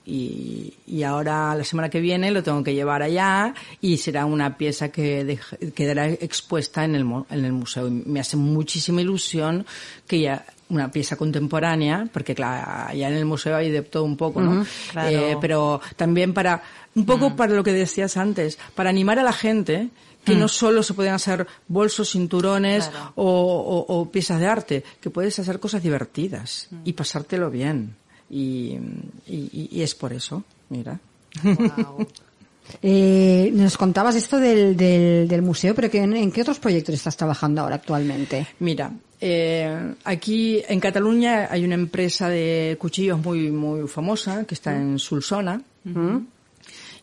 Y, 0.06 0.74
y, 0.86 1.02
ahora 1.02 1.54
la 1.54 1.64
semana 1.64 1.88
que 1.88 1.98
viene 1.98 2.30
lo 2.30 2.42
tengo 2.42 2.62
que 2.62 2.74
llevar 2.74 3.02
allá 3.02 3.54
y 3.80 3.96
será 3.96 4.26
una 4.26 4.58
pieza 4.58 4.90
que 4.90 5.24
de, 5.24 5.38
quedará 5.74 6.08
expuesta 6.08 6.84
en 6.84 6.94
el, 6.94 7.06
en 7.30 7.44
el 7.46 7.52
museo. 7.52 7.88
Y 7.88 7.90
me 7.90 8.20
hace 8.20 8.36
muchísima 8.36 9.00
ilusión 9.00 9.64
que 10.06 10.20
ya 10.20 10.44
una 10.68 10.90
pieza 10.90 11.16
contemporánea, 11.16 12.06
porque 12.12 12.34
claro, 12.34 12.88
allá 12.88 13.08
en 13.08 13.14
el 13.14 13.24
museo 13.24 13.56
hay 13.56 13.70
de 13.70 13.80
todo 13.80 14.04
un 14.04 14.18
poco, 14.18 14.42
¿no? 14.42 14.50
Uh 14.50 14.64
-huh, 14.64 14.90
claro. 14.92 15.08
eh, 15.08 15.36
pero 15.40 15.80
también 15.96 16.34
para, 16.34 16.62
un 16.94 17.06
poco 17.06 17.26
uh 17.26 17.30
-huh. 17.30 17.36
para 17.36 17.54
lo 17.54 17.64
que 17.64 17.72
decías 17.72 18.18
antes, 18.18 18.58
para 18.74 18.90
animar 18.90 19.18
a 19.18 19.22
la 19.22 19.32
gente 19.32 19.88
que 20.24 20.34
mm. 20.34 20.38
no 20.38 20.48
solo 20.48 20.82
se 20.82 20.94
pueden 20.94 21.12
hacer 21.14 21.46
bolsos, 21.68 22.10
cinturones 22.10 22.88
Claro. 22.88 23.12
o, 23.16 23.24
o- 23.88 24.00
o 24.00 24.10
piezas 24.10 24.40
de 24.40 24.46
arte, 24.46 24.84
que 25.00 25.10
puedes 25.10 25.38
hacer 25.38 25.60
cosas 25.60 25.82
divertidas 25.82 26.68
Mm. 26.70 26.76
y 26.84 26.92
pasártelo 26.94 27.50
bien. 27.50 27.94
Y, 28.30 28.76
y- 29.26 29.68
y 29.70 29.82
es 29.82 29.94
por 29.94 30.12
eso, 30.12 30.42
mira. 30.70 30.98
Eh, 32.82 33.50
nos 33.52 33.76
contabas 33.76 34.16
esto 34.16 34.38
del, 34.40 34.74
del, 34.74 35.28
del 35.28 35.42
museo, 35.42 35.74
pero 35.74 35.90
que, 35.90 35.98
¿en, 35.98 36.16
en 36.16 36.32
qué 36.32 36.40
otros 36.40 36.58
proyectos 36.58 36.94
estás 36.94 37.14
trabajando 37.14 37.60
ahora 37.60 37.74
actualmente? 37.76 38.46
Mira, 38.60 38.90
eh, 39.20 39.94
aquí 40.04 40.62
en 40.66 40.80
Cataluña 40.80 41.48
hay 41.50 41.62
una 41.62 41.74
empresa 41.74 42.30
de 42.30 42.76
cuchillos 42.80 43.20
muy 43.22 43.50
muy 43.50 43.86
famosa 43.86 44.44
que 44.46 44.54
está 44.54 44.74
en 44.74 44.98
Sulsona. 44.98 45.60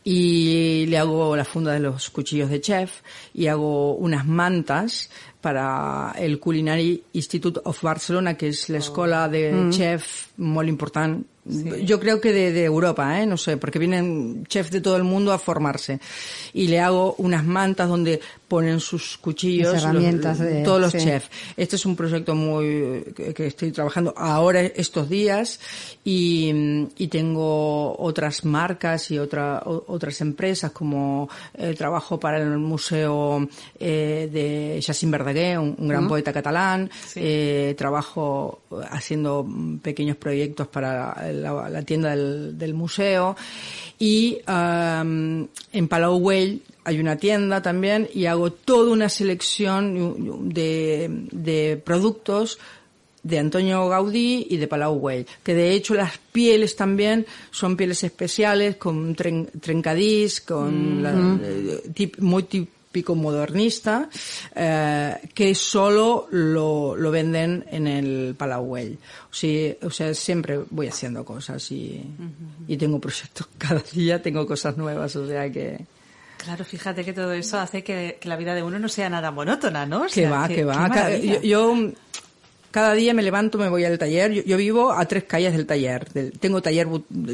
Y 0.04 0.86
le 0.88 0.98
hago 0.98 1.36
la 1.36 1.46
funda 1.46 1.74
de 1.74 1.80
los 1.80 2.10
cuchillos 2.10 2.50
de 2.50 2.60
chef 2.60 3.02
y 3.34 3.48
hago 3.48 3.94
unas 3.94 4.26
mantas 4.26 5.12
para 5.42 6.14
el 6.18 6.40
Culinary 6.40 7.04
Institute 7.14 7.60
of 7.64 7.82
Barcelona, 7.84 8.36
que 8.36 8.48
es 8.48 8.70
la 8.70 8.80
escuela 8.80 9.30
de 9.30 9.68
chef 9.70 10.28
muy 10.38 10.68
importante. 10.68 11.26
Yo 11.44 12.00
creo 12.00 12.22
que 12.22 12.32
de, 12.34 12.52
de 12.52 12.64
Europa, 12.66 13.20
¿eh? 13.20 13.26
no 13.26 13.36
sé, 13.36 13.58
porque 13.58 13.80
vienen 13.80 14.46
chefs 14.48 14.70
de 14.72 14.80
todo 14.82 14.96
el 14.98 15.04
mundo 15.04 15.32
a 15.34 15.40
formarse. 15.40 16.00
Y 16.54 16.68
le 16.68 16.80
hago 16.80 17.16
unas 17.18 17.44
mantas 17.44 17.90
donde 17.90 18.20
ponen 18.48 18.80
sus 18.80 19.18
cuchillos, 19.18 19.74
Las 19.74 19.84
herramientas 19.84 20.38
los- 20.40 20.48
de- 20.48 20.62
todos 20.64 20.82
los 20.82 20.92
sí. 20.92 21.00
chefs. 21.00 21.30
Este 21.58 21.78
es 21.78 21.86
un 21.86 21.96
proyecto 21.96 22.36
muy 22.36 23.04
que, 23.16 23.48
estoy 23.48 23.72
trabajando 23.72 24.14
ahora 24.18 24.62
estos 24.62 25.10
días 25.10 25.60
y, 26.04 26.52
y 26.98 27.08
tengo 27.08 27.96
otras 27.98 28.46
marcas 28.46 29.10
y 29.12 29.18
otra, 29.18 29.64
otras 29.66 30.22
empresas 30.22 30.72
como 30.72 31.30
eh, 31.56 31.74
trabajo 31.78 32.20
para 32.20 32.38
el 32.40 32.58
museo 32.58 33.48
eh, 33.80 34.30
de 34.32 34.80
Jacint 34.86 35.12
Verdaguer, 35.12 35.58
un, 35.60 35.76
un 35.78 35.88
gran 35.88 36.08
poeta 36.08 36.32
catalán. 36.34 36.90
Eh, 37.16 37.74
trabajo 37.78 38.62
haciendo 38.92 39.48
pequeños 39.82 40.18
proyectos 40.18 40.68
para 40.68 41.16
la, 41.42 41.70
la 41.70 41.82
tienda 41.82 42.12
del, 42.16 42.58
del 42.58 42.74
museo. 42.74 43.36
Y 44.00 44.40
am, 44.46 45.48
en 45.74 45.88
Palau 45.88 46.18
Güell 46.20 46.62
hay 46.84 47.00
una 47.00 47.18
tienda 47.18 47.62
también 47.62 48.08
y 48.14 48.26
hago 48.26 48.52
toda 48.52 48.92
una 48.92 49.10
selección 49.10 50.50
de, 50.50 51.08
de 51.32 51.82
productos 51.84 52.58
de 53.24 53.38
Antonio 53.38 53.88
Gaudí 53.88 54.48
y 54.50 54.58
de 54.58 54.68
Palau 54.68 54.96
Güell, 54.96 55.28
que 55.44 55.54
de 55.54 55.74
hecho 55.74 55.94
las 55.94 56.18
pieles 56.32 56.76
también 56.76 57.28
son 57.52 57.78
pieles 57.78 58.04
especiales 58.04 58.78
con 58.78 59.14
tren, 59.14 59.48
trencadís, 59.62 60.42
con 60.42 61.04
la- 61.04 61.38
eh, 61.44 61.84
tip- 61.94 62.18
muy 62.18 62.42
típico 62.92 63.16
modernista, 63.16 64.10
eh, 64.54 65.16
que 65.34 65.56
solo 65.56 66.28
lo, 66.32 66.98
lo 66.98 67.10
venden 67.10 67.64
en 67.72 67.88
el 67.88 68.36
Palau 68.38 68.66
Güell. 68.66 68.98
O 69.30 69.34
sea, 69.34 69.76
o 69.84 69.90
sea, 69.90 70.14
siempre 70.14 70.60
voy 70.70 70.88
haciendo 70.88 71.24
cosas 71.24 71.72
y, 71.72 72.04
y 72.68 72.76
tengo 72.76 73.00
proyectos 73.00 73.48
cada 73.58 73.82
día, 73.94 74.22
tengo 74.22 74.46
cosas 74.46 74.76
nuevas, 74.76 75.16
o 75.16 75.26
sea 75.26 75.50
que... 75.50 75.86
Claro, 76.38 76.66
fíjate 76.66 77.06
que 77.06 77.14
todo 77.14 77.32
eso 77.34 77.60
hace 77.60 77.84
que, 77.84 78.18
que 78.20 78.28
la 78.28 78.36
vida 78.36 78.54
de 78.56 78.64
uno 78.64 78.78
no 78.80 78.90
sea 78.90 79.10
nada 79.10 79.32
monótona, 79.32 79.86
¿no? 79.86 80.02
O 80.02 80.06
Que 80.06 80.10
sea, 80.10 80.32
va, 80.32 80.48
que 80.48 80.66
va. 80.66 80.90
yo 81.44 81.76
cada 82.72 82.94
día 82.94 83.14
me 83.14 83.22
levanto, 83.22 83.58
me 83.58 83.70
voy 83.70 83.84
al 83.84 83.98
taller. 84.00 84.32
Yo, 84.32 84.44
yo 84.44 84.58
vivo 84.58 84.92
a 84.92 85.06
tres 85.06 85.26
calles 85.26 85.54
del 85.54 85.66
taller. 85.66 86.10
del- 86.14 86.32
tengo 86.40 86.62
taller 86.62 86.88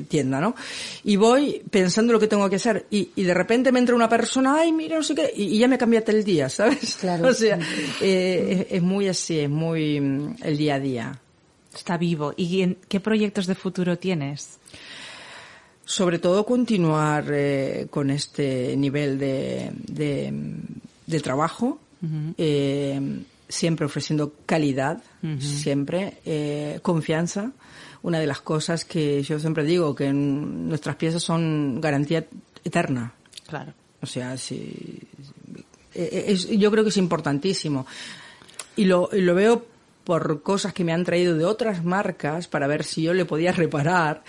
tienda, 0.09 0.41
¿no? 0.41 0.55
Y 1.03 1.15
voy 1.15 1.61
pensando 1.69 2.11
lo 2.13 2.19
que 2.19 2.27
tengo 2.27 2.49
que 2.49 2.55
hacer. 2.57 2.85
Y, 2.91 3.09
y 3.15 3.23
de 3.23 3.33
repente 3.33 3.71
me 3.71 3.79
entra 3.79 3.95
una 3.95 4.09
persona, 4.09 4.55
ay, 4.59 4.71
mira, 4.73 4.97
no 4.97 5.03
sé 5.03 5.15
qué, 5.15 5.31
y, 5.35 5.43
y 5.55 5.59
ya 5.59 5.67
me 5.67 5.77
cambiaste 5.77 6.11
el 6.11 6.23
día, 6.23 6.49
¿sabes? 6.49 6.95
Claro. 6.99 7.27
O 7.29 7.33
sea, 7.33 7.59
eh, 8.01 8.65
es, 8.69 8.77
es 8.77 8.81
muy 8.83 9.07
así, 9.07 9.39
es 9.39 9.49
muy 9.49 10.01
mm, 10.01 10.35
el 10.43 10.57
día 10.57 10.75
a 10.75 10.79
día. 10.79 11.19
Está 11.75 11.97
vivo. 11.97 12.33
¿Y 12.35 12.61
en 12.63 12.77
qué 12.87 12.99
proyectos 12.99 13.45
de 13.47 13.55
futuro 13.55 13.97
tienes? 13.97 14.57
sobre 15.89 16.19
todo 16.19 16.45
continuar 16.45 17.27
eh, 17.31 17.87
con 17.89 18.09
este 18.09 18.75
nivel 18.75 19.17
de, 19.17 19.71
de, 19.87 20.33
de 21.05 21.19
trabajo, 21.21 21.79
eh, 22.37 22.99
siempre 23.49 23.85
ofreciendo 23.85 24.33
calidad, 24.45 25.01
siempre, 25.39 26.17
eh, 26.25 26.79
confianza. 26.81 27.51
Una 28.03 28.19
de 28.19 28.27
las 28.27 28.41
cosas 28.41 28.85
que 28.85 29.21
yo 29.23 29.39
siempre 29.39 29.63
digo, 29.63 29.95
que 29.95 30.05
en- 30.07 30.69
nuestras 30.69 30.95
piezas 30.95 31.23
son 31.23 31.81
garantía 31.81 32.25
eterna. 32.63 33.13
Claro. 33.47 33.73
O 34.01 34.05
sea, 34.05 34.37
si, 34.37 34.99
eh, 35.95 36.25
es- 36.27 36.47
yo 36.49 36.69
creo 36.71 36.83
que 36.83 36.89
es 36.91 36.97
importantísimo. 36.97 37.85
Y 38.75 38.85
lo, 38.85 39.09
y 39.11 39.21
lo 39.21 39.33
veo 39.33 39.65
por 40.07 40.41
cosas 40.41 40.73
que 40.73 40.85
me 40.85 40.93
han 40.93 41.03
traído 41.03 41.35
de 41.35 41.43
otras 41.43 41.83
marcas 41.83 42.47
para 42.47 42.65
ver 42.65 42.85
si 42.85 43.01
yo 43.01 43.13
le 43.13 43.25
podía 43.25 43.51
reparar. 43.51 44.23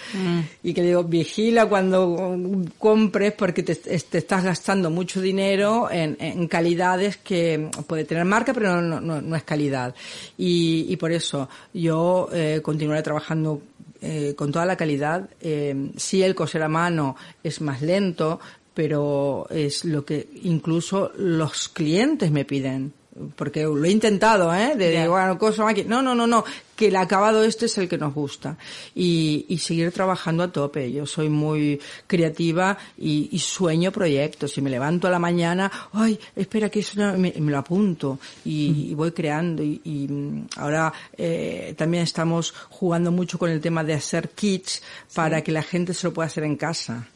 Y 0.61 0.75
que 0.75 0.81
le 0.81 0.89
digo, 0.89 1.05
vigila 1.05 1.67
cuando 1.67 2.35
compres 2.79 3.33
porque 3.35 3.63
te, 3.63 3.77
te 3.77 4.19
estás 4.19 4.43
gastando 4.43 4.91
mucho 4.91 5.21
dinero 5.21 5.89
en, 5.89 6.17
en 6.19 6.49
calidades 6.49 7.19
que 7.19 7.71
puede 7.87 8.05
tener 8.05 8.25
marca, 8.25 8.53
pero 8.53 8.83
no, 8.83 9.01
no, 9.01 9.23
no 9.23 9.37
es 9.37 9.45
calidad. 9.45 9.95
Y, 10.37 10.87
y 10.89 10.97
por 10.97 11.13
eso 11.13 11.49
yo 11.73 12.29
eh, 12.33 12.59
continuaré 12.61 13.05
trabajando 13.05 13.63
eh, 14.01 14.35
con 14.37 14.51
toda 14.51 14.67
la 14.67 14.77
calidad. 14.77 15.31
Eh, 15.41 15.93
sí, 15.97 16.25
el 16.25 16.35
coser 16.35 16.65
a 16.65 16.69
mano 16.69 17.15
es 17.45 17.61
más 17.61 17.83
lento, 17.83 18.41
pero 18.75 19.47
es 19.49 19.85
lo 19.85 20.05
que 20.05 20.29
incluso 20.43 21.13
los 21.17 21.69
clientes 21.69 22.33
me 22.33 22.45
piden. 22.45 22.98
Porque 23.37 23.65
lo 23.65 23.85
he 23.85 23.91
intentado, 23.91 24.55
¿eh? 24.55 24.75
De, 24.77 25.09
bueno, 25.09 25.39
coso 25.39 25.67
aquí. 25.67 25.85
No, 25.85 26.03
no, 26.03 26.15
no, 26.15 26.27
no. 26.27 26.45
Que 26.77 26.87
el 26.89 26.97
acabado 26.97 27.43
este 27.43 27.67
es 27.67 27.77
el 27.79 27.89
que 27.89 27.99
nos 27.99 28.15
gusta. 28.15 28.57
Y, 28.95 29.45
y 29.49 29.59
seguir 29.59 29.91
trabajando 29.93 30.45
a 30.45 30.53
tope. 30.53 30.93
Yo 30.93 31.05
soy 31.07 31.29
muy 31.29 31.81
creativa 32.07 32.79
y, 32.97 33.29
y 33.33 33.39
sueño 33.41 33.91
proyectos. 33.91 34.57
Y 34.59 34.63
me 34.63 34.71
levanto 34.71 35.09
a 35.09 35.11
la 35.11 35.19
mañana, 35.19 35.71
ay, 35.93 36.19
espera 36.37 36.69
que 36.71 36.81
eso 36.81 36.93
no-", 37.01 37.19
me, 37.19 37.33
me 37.39 37.51
lo 37.51 37.59
apunto. 37.59 38.19
Y, 38.45 38.91
y 38.91 38.95
voy 38.95 39.11
creando. 39.13 39.63
Y, 39.63 39.81
y, 39.85 40.07
mm, 40.09 40.47
ahora 40.57 40.93
eh, 41.17 41.75
también 41.77 42.05
estamos 42.05 42.55
jugando 42.71 43.11
mucho 43.11 43.39
con 43.39 43.51
el 43.51 43.61
tema 43.61 43.83
de 43.83 43.95
hacer 43.95 44.29
kits 44.31 44.83
para 45.15 45.43
que 45.43 45.51
la 45.53 45.63
gente 45.63 45.93
se 45.95 46.07
lo 46.07 46.13
pueda 46.15 46.27
hacer 46.27 46.45
en 46.45 46.57
casa. 46.57 47.09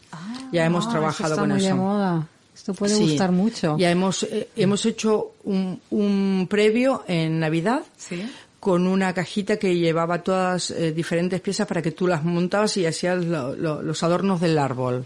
ya 0.52 0.64
hemos 0.64 0.86
Ah, 0.86 0.90
trabajado 0.90 1.34
eso 1.34 1.34
está 1.34 1.42
con 1.42 1.50
muy 1.50 1.58
eso. 1.58 1.68
de 1.68 1.74
moda. 1.74 2.26
Esto 2.62 2.74
puede 2.74 2.94
Sí. 2.94 3.02
gustar 3.02 3.32
mucho. 3.32 3.76
Ya 3.76 3.90
hemos, 3.90 4.22
eh, 4.22 4.46
hemos 4.54 4.86
hecho 4.86 5.32
un, 5.42 5.80
un 5.90 6.46
previo 6.48 7.02
en 7.08 7.40
Navidad 7.40 7.82
Sí. 7.96 8.22
con 8.60 8.86
una 8.86 9.12
cajita 9.12 9.56
que 9.56 9.74
llevaba 9.76 10.22
todas 10.22 10.70
eh, 10.70 10.92
diferentes 10.92 11.40
piezas 11.40 11.66
para 11.66 11.82
que 11.82 11.90
tú 11.90 12.06
las 12.06 12.22
montabas 12.22 12.76
y 12.76 12.86
hacías 12.86 13.24
lo- 13.24 13.56
lo- 13.56 13.82
los 13.82 14.00
adornos 14.04 14.40
del 14.40 14.58
árbol. 14.58 15.04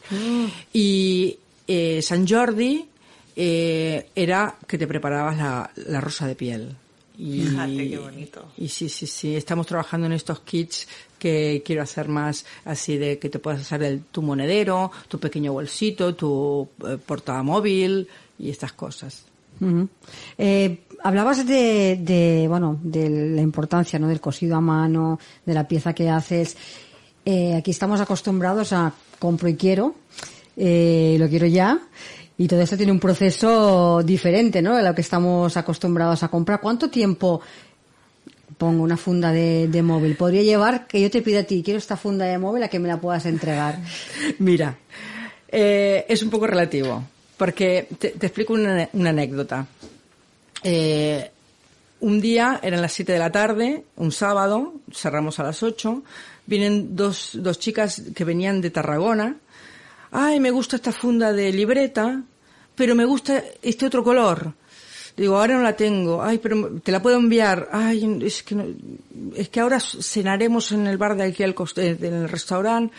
Y 0.75 1.39
eh, 1.67 2.03
San 2.03 2.29
Jordi 2.29 2.85
eh, 3.35 4.07
era 4.15 4.55
que 4.67 4.77
te 4.77 4.87
preparabas 4.87 5.39
la, 5.39 5.71
la 5.87 6.01
rosa 6.03 6.27
de 6.27 6.35
piel. 6.35 6.77
Y, 7.19 7.41
Fíjate 7.41 7.89
qué 7.89 7.97
bonito. 7.99 8.53
Y 8.59 8.69
sí, 8.69 8.91
sí, 8.91 9.07
sí, 9.07 9.35
estamos 9.35 9.67
trabajando 9.67 10.07
en 10.07 10.13
estos 10.13 10.41
kits 10.41 10.87
que 11.19 11.63
quiero 11.65 11.83
hacer 11.83 12.09
más 12.09 12.45
así 12.65 12.97
de 12.97 13.19
que 13.19 13.29
te 13.29 13.39
puedas 13.39 13.61
hacer 13.61 13.83
el, 13.83 14.03
tu 14.03 14.23
monedero, 14.23 14.91
tu 15.09 15.19
pequeño 15.19 15.53
bolsito, 15.53 16.15
tu 16.15 16.69
eh, 16.87 16.99
portamóvil 17.05 18.09
y 18.39 18.51
estas 18.51 18.73
cosas. 18.73 19.25
Eh, 20.39 20.81
hablabas 21.03 21.47
de, 21.47 21.99
de, 22.01 22.47
bueno, 22.49 22.79
de 22.83 23.09
la 23.09 23.43
importancia, 23.43 23.99
¿no? 23.99 24.09
Del 24.09 24.21
cosido 24.21 24.57
a 24.57 24.61
mano, 24.61 25.19
de 25.45 25.55
la 25.55 25.67
pieza 25.67 25.95
que 25.95 26.11
haces. 26.11 26.57
Eh, 27.25 27.55
aquí 27.57 27.71
estamos 27.71 28.01
acostumbrados 28.01 28.73
a 28.73 28.93
compro 29.19 29.49
y 29.49 29.57
quiero, 29.57 29.95
eh, 30.57 31.17
lo 31.19 31.29
quiero 31.29 31.47
ya. 31.47 31.81
Y 32.39 32.49
todo 32.49 32.61
esto 32.61 32.77
tiene 32.77 32.93
un 32.93 33.01
proceso 33.01 34.03
diferente, 34.05 34.61
¿no? 34.61 34.77
De 34.77 34.83
lo 34.83 34.95
que 34.95 35.01
estamos 35.01 35.57
acostumbrados 35.57 36.23
a 36.23 36.29
comprar. 36.29 36.61
¿Cuánto 36.61 36.91
tiempo 36.91 37.41
pongo 38.59 38.83
una 38.83 38.97
funda 38.97 39.33
de, 39.33 39.83
móvil? 39.83 40.17
¿Podría 40.17 40.43
llevar 40.43 40.87
que 40.87 41.01
yo 41.01 41.11
te 41.11 41.23
pida 41.23 41.41
a 41.41 41.45
ti, 41.45 41.63
quiero 41.65 41.79
esta 41.79 41.97
funda 41.97 42.25
de 42.25 42.39
móvil 42.39 42.63
a 42.63 42.69
que 42.69 42.79
me 42.79 42.89
la 42.89 43.01
puedas 43.01 43.27
entregar? 43.27 43.79
Mira, 44.39 44.79
eh, 45.49 46.05
es 46.09 46.23
un 46.23 46.31
poco 46.31 46.47
relativo, 46.47 47.03
porque 47.37 47.89
te, 47.99 48.09
explico 48.09 48.55
una, 48.55 48.89
una 48.93 49.11
anécdota. 49.11 49.67
Eh, 50.63 51.31
un 52.01 52.21
día, 52.21 52.61
eran 52.63 52.83
las 52.83 52.93
7 52.93 53.13
de 53.13 53.19
la 53.19 53.33
tarde, 53.33 53.85
un 53.97 54.13
sábado, 54.13 54.75
cerramos 54.93 55.39
a 55.39 55.45
las 55.45 55.63
8, 55.63 56.03
vienen 56.47 56.95
dos, 56.95 57.31
dos 57.35 57.59
chicas 57.59 58.03
que 58.15 58.25
venían 58.25 58.61
de 58.61 58.71
Tarragona. 58.71 59.37
Ay, 60.11 60.41
me 60.41 60.51
gusta 60.51 60.77
esta 60.77 60.93
funda 60.93 61.33
de 61.33 61.53
libreta, 61.53 62.23
pero 62.75 62.95
me 62.95 63.05
gusta 63.05 63.43
este 63.63 63.87
otro 63.87 64.05
color. 64.05 64.55
Digo, 65.17 65.39
ahora 65.39 65.57
no 65.57 65.63
la 65.63 65.75
tengo. 65.77 66.23
Ay, 66.23 66.39
pero 66.39 66.73
te 66.83 66.93
la 66.93 67.01
puedo 67.01 67.17
enviar. 67.17 67.69
Ay, 67.73 68.19
es 68.23 68.43
que, 68.43 68.55
no- 68.55 68.67
es 69.35 69.49
que 69.49 69.61
ahora 69.61 69.81
cenaremos 69.81 70.73
en 70.73 70.87
el 70.87 70.99
bar 70.99 71.17
de 71.17 71.25
aquí 71.25 71.43
al 71.43 71.55
coste, 71.55 71.97
en 72.01 72.15
el 72.15 72.29
restaurante. 72.29 72.95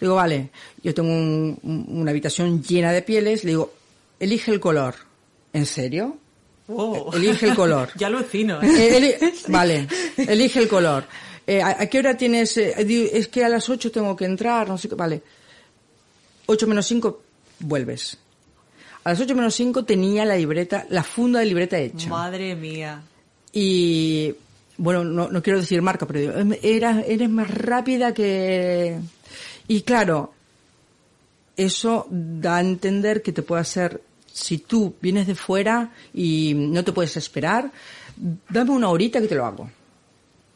Digo, 0.00 0.14
vale, 0.14 0.50
yo 0.82 0.94
tengo 0.94 1.10
un- 1.12 1.58
un- 1.62 1.86
una 1.88 2.10
habitación 2.12 2.62
llena 2.62 2.92
de 2.92 3.02
pieles. 3.02 3.42
Le 3.44 3.50
digo, 3.50 3.72
elige 4.20 4.52
el 4.52 4.60
color. 4.60 4.94
¿En 5.52 5.66
serio? 5.66 6.16
Wow. 6.68 7.12
Elige 7.14 7.48
el 7.48 7.54
color. 7.56 7.90
ya 7.96 8.06
alucino. 8.08 8.62
¿eh? 8.62 9.18
Eh, 9.20 9.32
vale, 9.48 9.88
elige 10.16 10.60
el 10.60 10.68
color. 10.68 11.04
Eh, 11.46 11.62
¿a, 11.62 11.82
a 11.82 11.86
qué 11.86 11.98
hora 11.98 12.16
tienes? 12.16 12.56
eh, 12.58 12.74
es 13.12 13.28
que 13.28 13.44
a 13.44 13.48
las 13.48 13.68
8 13.68 13.90
tengo 13.90 14.14
que 14.16 14.24
entrar, 14.24 14.68
no 14.68 14.76
sé 14.78 14.88
qué. 14.88 14.94
Vale. 14.94 15.22
8 16.46 16.66
menos 16.66 16.86
5, 16.86 17.22
vuelves. 17.60 18.18
A 19.06 19.10
las 19.10 19.20
8 19.20 19.36
menos 19.36 19.54
5 19.54 19.84
tenía 19.84 20.24
la 20.24 20.34
libreta, 20.34 20.84
la 20.90 21.04
funda 21.04 21.38
de 21.38 21.46
libreta 21.46 21.78
hecha. 21.78 22.08
Madre 22.08 22.56
mía. 22.56 23.02
Y 23.52 24.34
bueno, 24.78 25.04
no, 25.04 25.28
no 25.28 25.42
quiero 25.44 25.60
decir 25.60 25.80
marca, 25.80 26.06
pero 26.08 26.18
digo, 26.18 26.32
"Em, 26.32 26.54
eres 26.60 27.30
más 27.30 27.48
rápida 27.48 28.12
que... 28.12 28.98
Y 29.68 29.82
claro, 29.82 30.32
eso 31.56 32.08
da 32.10 32.56
a 32.56 32.60
entender 32.60 33.22
que 33.22 33.30
te 33.30 33.42
puede 33.42 33.62
hacer, 33.62 34.00
si 34.32 34.58
tú 34.58 34.96
vienes 35.00 35.28
de 35.28 35.36
fuera 35.36 35.92
y 36.12 36.54
no 36.56 36.82
te 36.82 36.90
puedes 36.90 37.16
esperar, 37.16 37.70
dame 38.48 38.72
una 38.72 38.88
horita 38.88 39.20
que 39.20 39.28
te 39.28 39.36
lo 39.36 39.46
hago. 39.46 39.70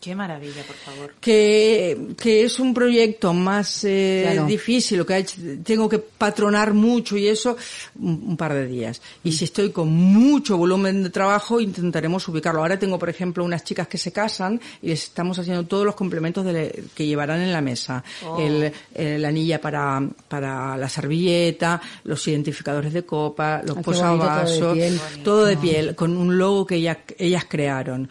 Qué 0.00 0.14
maravilla, 0.14 0.62
por 0.66 0.76
favor. 0.76 1.14
Que, 1.20 2.14
que 2.16 2.42
es 2.44 2.58
un 2.58 2.72
proyecto 2.72 3.34
más 3.34 3.84
eh, 3.84 4.22
Claro. 4.32 4.46
difícil, 4.46 4.96
lo 4.96 5.04
que 5.04 5.12
ha 5.14 5.18
hecho- 5.18 5.36
tengo 5.62 5.90
que 5.90 5.98
patronar 5.98 6.72
mucho 6.72 7.18
y 7.18 7.28
eso, 7.28 7.54
un, 7.98 8.22
un 8.28 8.36
par 8.38 8.54
de 8.54 8.66
días. 8.66 9.02
Y 9.22 9.32
si 9.32 9.44
estoy 9.44 9.70
con 9.72 9.88
mucho 9.90 10.56
volumen 10.56 11.02
de 11.02 11.10
trabajo, 11.10 11.60
intentaremos 11.60 12.26
ubicarlo. 12.28 12.62
Ahora 12.62 12.78
tengo, 12.78 12.98
por 12.98 13.10
ejemplo, 13.10 13.44
unas 13.44 13.62
chicas 13.62 13.88
que 13.88 13.98
se 13.98 14.10
casan 14.10 14.58
y 14.80 14.88
les 14.88 15.02
estamos 15.02 15.38
haciendo 15.38 15.66
todos 15.66 15.84
los 15.84 15.94
complementos 15.94 16.46
de 16.46 16.52
le- 16.54 16.84
que 16.94 17.04
llevarán 17.06 17.42
en 17.42 17.52
la 17.52 17.60
mesa. 17.60 18.02
Oh. 18.26 18.40
El, 18.40 18.72
el- 18.94 19.20
la 19.20 19.28
anilla 19.28 19.60
para, 19.60 20.00
para 20.28 20.78
la 20.78 20.88
servilleta, 20.88 21.78
los 22.04 22.26
identificadores 22.26 22.94
de 22.94 23.02
copa, 23.04 23.60
los 23.66 23.76
Ah, 23.76 23.80
bonito, 23.80 23.92
todo 23.92 24.12
de 24.12 24.18
posavasos, 24.18 24.74
piel. 24.74 25.00
todo 25.22 25.44
de 25.44 25.56
piel, 25.58 25.94
con 25.94 26.16
un 26.16 26.38
logo 26.38 26.64
que 26.64 26.76
ellas, 26.76 26.96
ellas 27.18 27.44
crearon. 27.46 28.08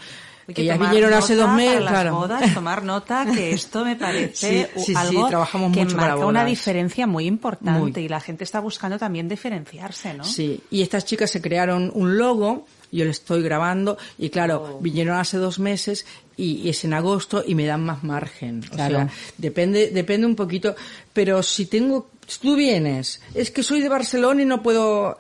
Que 0.54 0.62
ellas 0.64 0.80
vinieron 0.80 1.14
hace 1.14 1.36
dos 1.36 1.50
meses, 1.52 1.74
para 1.76 1.82
las 1.86 1.92
claro. 1.94 2.16
bodas, 2.16 2.54
tomar 2.54 2.84
nota 2.84 3.26
que 3.34 3.52
esto 3.52 3.86
me 3.86 3.96
parece 3.96 4.68
Sí, 4.76 4.80
sí, 4.80 4.86
sí, 4.86 4.94
algo 4.96 5.28
trabajamos 5.28 5.72
que 5.74 5.84
mucho 5.84 5.96
para 5.96 6.10
marca 6.16 6.26
una 6.26 6.40
bodas. 6.42 6.50
diferencia 6.50 7.08
muy 7.08 7.26
importante 7.26 7.80
Muy. 8.00 8.06
y 8.06 8.08
la 8.10 8.20
gente 8.20 8.44
está 8.44 8.60
buscando 8.60 8.98
también 8.98 9.30
diferenciarse, 9.30 10.14
¿no? 10.14 10.24
Sí, 10.24 10.60
y 10.72 10.82
estas 10.82 11.06
chicas 11.06 11.30
se 11.32 11.42
crearon 11.42 11.92
un 11.94 12.18
logo, 12.18 12.66
yo 12.92 13.06
lo 13.06 13.12
estoy 13.12 13.42
grabando, 13.44 13.98
y 14.18 14.30
claro, 14.30 14.78
Oh. 14.78 14.80
vinieron 14.82 15.16
hace 15.18 15.38
dos 15.38 15.60
meses 15.60 16.06
y, 16.36 16.54
y 16.62 16.70
es 16.70 16.84
en 16.86 16.94
agosto 16.94 17.44
y 17.46 17.54
me 17.54 17.66
dan 17.66 17.84
más 17.86 18.04
margen. 18.04 18.64
O 18.72 18.76
Claro. 18.76 18.96
sea, 18.96 19.10
depende, 19.38 19.90
depende 19.92 20.26
un 20.26 20.36
poquito, 20.36 20.76
pero 21.14 21.44
si 21.44 21.66
tengo, 21.68 22.10
si 22.28 22.40
tú 22.40 22.56
vienes, 22.56 23.22
es 23.36 23.52
que 23.52 23.62
soy 23.62 23.82
de 23.82 23.90
Barcelona 23.90 24.42
y 24.42 24.46
no 24.46 24.64
puedo, 24.64 25.18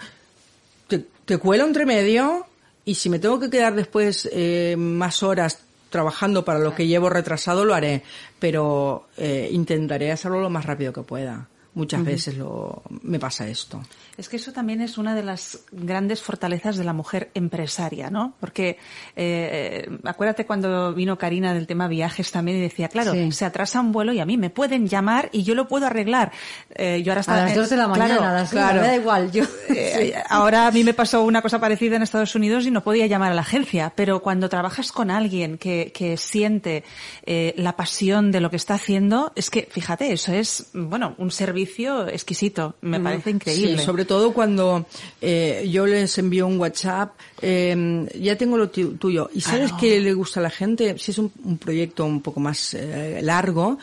te, 0.87 1.05
te 1.25 1.37
cuelo 1.37 1.65
entre 1.65 1.85
medio, 1.85 2.47
y 2.89 2.95
si 2.95 3.07
me 3.07 3.19
tengo 3.19 3.39
que 3.39 3.51
quedar 3.51 3.75
después 3.75 4.27
eh, 4.33 4.73
más 4.75 5.21
horas 5.21 5.59
trabajando 5.91 6.43
para 6.43 6.57
lo 6.57 6.73
que 6.73 6.87
llevo 6.87 7.07
retrasado, 7.07 7.63
lo 7.63 7.75
haré, 7.75 8.01
pero 8.39 9.09
eh, 9.15 9.47
intentaré 9.51 10.11
hacerlo 10.11 10.41
lo 10.41 10.49
más 10.49 10.65
rápido 10.65 10.91
que 10.91 11.03
pueda. 11.03 11.47
Muchas 11.79 12.03
veces 12.03 12.37
lo, 12.37 12.81
me 13.03 13.19
pasa 13.19 13.47
esto. 13.47 13.81
Es 14.17 14.27
que 14.27 14.35
eso 14.35 14.51
también 14.51 14.81
es 14.81 14.97
una 14.97 15.15
de 15.15 15.23
las 15.23 15.59
grandes 15.71 16.21
fortalezas 16.21 16.75
de 16.75 16.83
la 16.83 16.91
mujer 16.91 17.31
empresaria, 17.33 18.09
¿no? 18.09 18.33
Porque 18.41 18.77
eh, 19.15 19.87
acuérdate 20.03 20.45
cuando 20.45 20.93
vino 20.93 21.17
Karina 21.17 21.53
del 21.53 21.67
tema 21.67 21.87
viajes 21.87 22.29
también 22.29 22.57
y 22.57 22.61
decía, 22.61 22.89
claro, 22.89 23.13
Sí. 23.13 23.31
se 23.31 23.45
atrasa 23.45 23.79
un 23.79 23.93
vuelo 23.93 24.11
y 24.11 24.19
a 24.19 24.25
mí 24.25 24.35
me 24.35 24.49
pueden 24.49 24.87
llamar 24.87 25.29
y 25.31 25.43
yo 25.43 25.55
lo 25.55 25.69
puedo 25.69 25.85
arreglar. 25.85 26.33
Eh, 26.75 27.01
yo 27.01 27.13
ahora 27.13 27.23
A 27.27 27.45
las 27.45 27.55
dos 27.55 27.69
de 27.69 27.77
la 27.77 27.87
mañana, 27.87 28.17
claro, 28.17 28.23
a 28.25 28.33
las 28.33 28.51
una, 28.51 28.61
claro. 28.61 28.81
me 28.81 28.87
da 28.87 28.95
igual, 28.95 29.31
yo. 29.31 29.43
Eh, 29.69 30.13
Ahora 30.29 30.67
a 30.67 30.71
mí 30.71 30.83
me 30.83 30.93
pasó 30.93 31.23
una 31.23 31.41
cosa 31.41 31.59
parecida 31.59 31.95
en 31.95 32.01
Estados 32.03 32.35
Unidos 32.35 32.65
y 32.65 32.71
no 32.71 32.83
podía 32.83 33.07
llamar 33.07 33.31
a 33.31 33.35
la 33.35 33.41
agencia, 33.41 33.93
pero 33.95 34.21
cuando 34.21 34.49
trabajas 34.49 34.91
con 34.91 35.11
alguien 35.11 35.57
que, 35.57 35.91
que 35.93 36.17
siente 36.17 36.83
eh, 37.25 37.53
la 37.55 37.75
pasión 37.77 38.31
de 38.31 38.41
lo 38.41 38.49
que 38.49 38.57
está 38.57 38.73
haciendo, 38.73 39.31
es 39.35 39.49
que, 39.49 39.67
fíjate, 39.71 40.11
eso 40.11 40.33
es, 40.33 40.67
bueno, 40.73 41.15
un 41.17 41.31
servicio 41.31 41.68
exquisito, 42.07 42.75
me 42.81 42.99
parece 42.99 43.29
increíble. 43.31 43.77
Sí, 43.77 43.83
sobre 43.85 44.05
todo 44.05 44.33
cuando 44.33 44.85
eh, 45.21 45.67
yo 45.71 45.85
les 45.85 46.17
envío 46.17 46.47
un 46.47 46.59
WhatsApp, 46.59 47.13
eh, 47.41 48.07
ya 48.19 48.35
tengo 48.37 48.57
lo 48.57 48.69
tu- 48.69 48.93
tuyo. 48.95 49.29
¿Y 49.33 49.41
sabes 49.41 49.67
Claro. 49.69 49.77
qué 49.79 49.99
le 49.99 50.13
gusta 50.13 50.39
a 50.39 50.43
la 50.43 50.49
gente? 50.49 50.97
Si 50.97 51.11
es 51.11 51.17
un, 51.17 51.31
un 51.43 51.57
proyecto 51.57 52.05
un 52.05 52.21
poco 52.21 52.39
más 52.39 52.73
eh, 52.73 53.19
largo, 53.23 53.77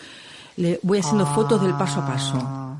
le 0.57 0.79
voy 0.83 0.99
haciendo 0.99 1.27
fotos 1.27 1.61
del 1.63 1.75
paso 1.75 2.01
a 2.01 2.07
paso. 2.07 2.79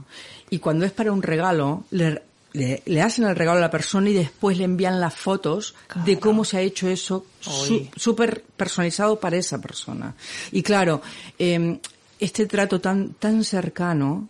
Y 0.51 0.59
cuando 0.59 0.85
es 0.85 0.93
para 0.93 1.13
un 1.13 1.23
regalo, 1.23 1.85
le, 1.91 2.23
le, 2.53 2.83
le 2.87 3.03
hacen 3.03 3.25
el 3.27 3.37
regalo 3.37 3.59
a 3.59 3.61
la 3.61 3.71
persona 3.71 4.09
y 4.09 4.15
después 4.15 4.57
le 4.57 4.65
envían 4.65 5.01
las 5.01 5.15
fotos 5.15 5.75
de 6.05 6.19
cómo 6.19 6.45
se 6.45 6.57
ha 6.59 6.61
hecho 6.63 6.89
eso 6.89 7.27
su- 7.41 7.87
súper 7.97 8.43
personalizado 8.57 9.19
para 9.21 9.37
esa 9.37 9.61
persona. 9.61 10.15
Y 10.53 10.63
claro, 10.63 11.03
eh, 11.39 11.79
este 12.19 12.47
trato 12.47 12.81
tan, 12.81 13.11
tan 13.15 13.45
cercano 13.45 14.29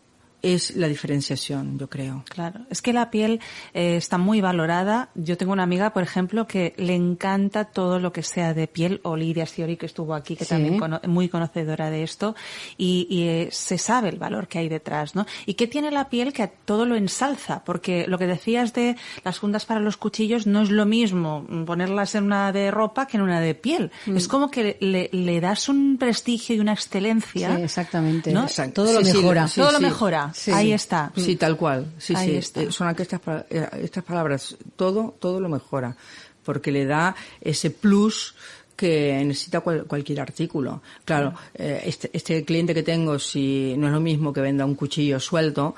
es 0.55 0.77
la 0.77 0.89
diferenciación, 0.89 1.79
yo 1.79 1.89
creo. 1.89 2.25
Claro, 2.29 2.61
es 2.71 2.83
que 2.83 2.93
la 2.93 3.11
piel 3.11 3.41
eh, 3.75 3.97
está 3.97 4.19
muy 4.19 4.41
valorada. 4.41 5.09
Yo 5.15 5.37
tengo 5.37 5.53
una 5.53 5.63
amiga, 5.63 5.91
por 5.93 6.03
ejemplo, 6.03 6.47
que 6.47 6.75
le 6.77 6.95
encanta 6.95 7.65
todo 7.65 7.99
lo 7.99 8.13
que 8.13 8.23
sea 8.23 8.55
de 8.55 8.67
piel, 8.69 9.01
o 9.05 9.17
Lidia 9.17 9.47
Siori, 9.47 9.77
que 9.77 9.87
estuvo 9.87 10.15
aquí, 10.15 10.37
que 10.37 10.45
Sí. 10.45 10.51
también 10.51 10.79
cono- 10.79 11.01
muy 11.07 11.29
conocedora 11.29 11.91
de 11.91 12.03
esto, 12.03 12.35
y, 12.79 13.07
y, 13.11 13.23
eh, 13.29 13.49
se 13.51 13.79
sabe 13.79 14.09
el 14.09 14.19
valor 14.19 14.49
que 14.49 14.59
hay 14.59 14.69
detrás, 14.69 15.15
¿no? 15.15 15.27
¿Y 15.47 15.55
qué 15.55 15.67
tiene 15.67 15.91
la 15.91 16.09
piel 16.09 16.33
que 16.33 16.43
a 16.43 16.49
todo 16.49 16.85
lo 16.87 16.97
ensalza? 16.97 17.63
Porque 17.65 18.07
lo 18.07 18.19
que 18.19 18.27
decías 18.27 18.73
de 18.73 18.97
las 19.25 19.39
fundas 19.39 19.67
para 19.67 19.81
los 19.81 19.97
cuchillos 19.97 20.47
no 20.47 20.63
es 20.63 20.71
lo 20.71 20.87
mismo 20.87 21.47
ponerlas 21.67 22.15
en 22.15 22.25
una 22.25 22.53
de 22.53 22.71
ropa 22.71 23.07
que 23.07 23.17
en 23.17 23.23
una 23.23 23.41
de 23.41 23.55
piel. 23.55 23.91
Mm. 24.07 24.17
Es 24.17 24.29
como 24.29 24.51
que 24.51 24.77
le, 24.81 25.09
le 25.13 25.41
das 25.41 25.69
un 25.69 25.97
prestigio 25.99 26.55
y 26.57 26.61
una 26.61 26.73
excelencia. 26.73 27.57
Sí, 27.57 27.63
exactamente. 27.63 28.33
¿no? 28.33 28.43
Exacto. 28.43 28.83
Todo 28.85 28.93
lo 29.01 29.05
Sí, 29.05 29.17
mejora. 29.19 29.49
todo 29.55 29.73
lo 29.73 29.81
mejora. 29.81 30.33
Sí. 30.37 30.51
Ahí 30.51 30.72
está. 30.72 31.12
Sí, 31.16 31.37
tal 31.37 31.57
cual. 31.57 31.87
Sí, 31.99 32.12
Ahí 32.14 32.31
sí. 32.31 32.37
está. 32.37 32.62
Eh, 32.62 32.70
Son 32.72 32.88
estas, 32.90 33.20
eh, 33.51 33.68
estas 33.83 34.05
palabras. 34.05 34.57
Todo, 34.77 35.14
todo 35.18 35.40
lo 35.40 35.49
mejora. 35.49 35.96
Porque 36.44 36.70
le 36.70 36.85
da 36.85 37.16
ese 37.40 37.70
plus 37.70 38.35
que 38.77 39.23
necesita 39.25 39.61
cual- 39.61 39.85
cualquier 39.87 40.21
artículo. 40.21 40.83
Claro, 41.06 41.33
eh, 41.54 41.81
este, 41.87 42.11
este 42.13 42.44
cliente 42.44 42.75
que 42.75 42.83
tengo, 42.83 43.19
si 43.19 43.75
no 43.79 43.87
es 43.87 43.92
lo 43.94 44.00
mismo 44.00 44.33
que 44.35 44.42
venda 44.42 44.67
un 44.67 44.75
cuchillo 44.75 45.19
suelto, 45.19 45.75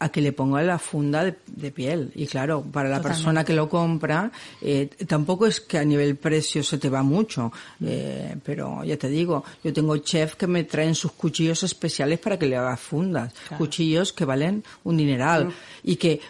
a 0.00 0.08
que 0.08 0.20
le 0.20 0.32
ponga 0.32 0.62
la 0.62 0.78
funda 0.78 1.24
de, 1.24 1.70
piel. 1.70 2.10
Y 2.14 2.26
claro, 2.26 2.62
para 2.62 2.88
la 2.88 3.02
persona 3.02 3.44
que 3.44 3.52
lo 3.52 3.68
compra, 3.68 4.32
eh, 4.62 4.88
tampoco 5.06 5.46
es 5.46 5.60
que 5.60 5.78
a 5.78 5.84
nivel 5.84 6.16
precio 6.16 6.62
se 6.62 6.78
te 6.78 6.88
va 6.88 7.02
mucho. 7.02 7.52
Eh, 7.84 8.34
pero 8.42 8.82
ya 8.82 8.96
te 8.96 9.08
digo, 9.08 9.44
yo 9.62 9.72
tengo 9.72 9.96
chefs 9.98 10.36
que 10.36 10.46
me 10.46 10.64
traen 10.64 10.94
sus 10.94 11.12
cuchillos 11.12 11.62
especiales 11.62 12.18
para 12.18 12.38
que 12.38 12.46
le 12.46 12.56
haga 12.56 12.76
fundas. 12.78 13.34
Cuchillos 13.58 14.12
que 14.14 14.24
valen 14.24 14.64
un 14.84 14.96
dineral. 14.96 15.52
Y 15.84 15.96
que 15.96 16.20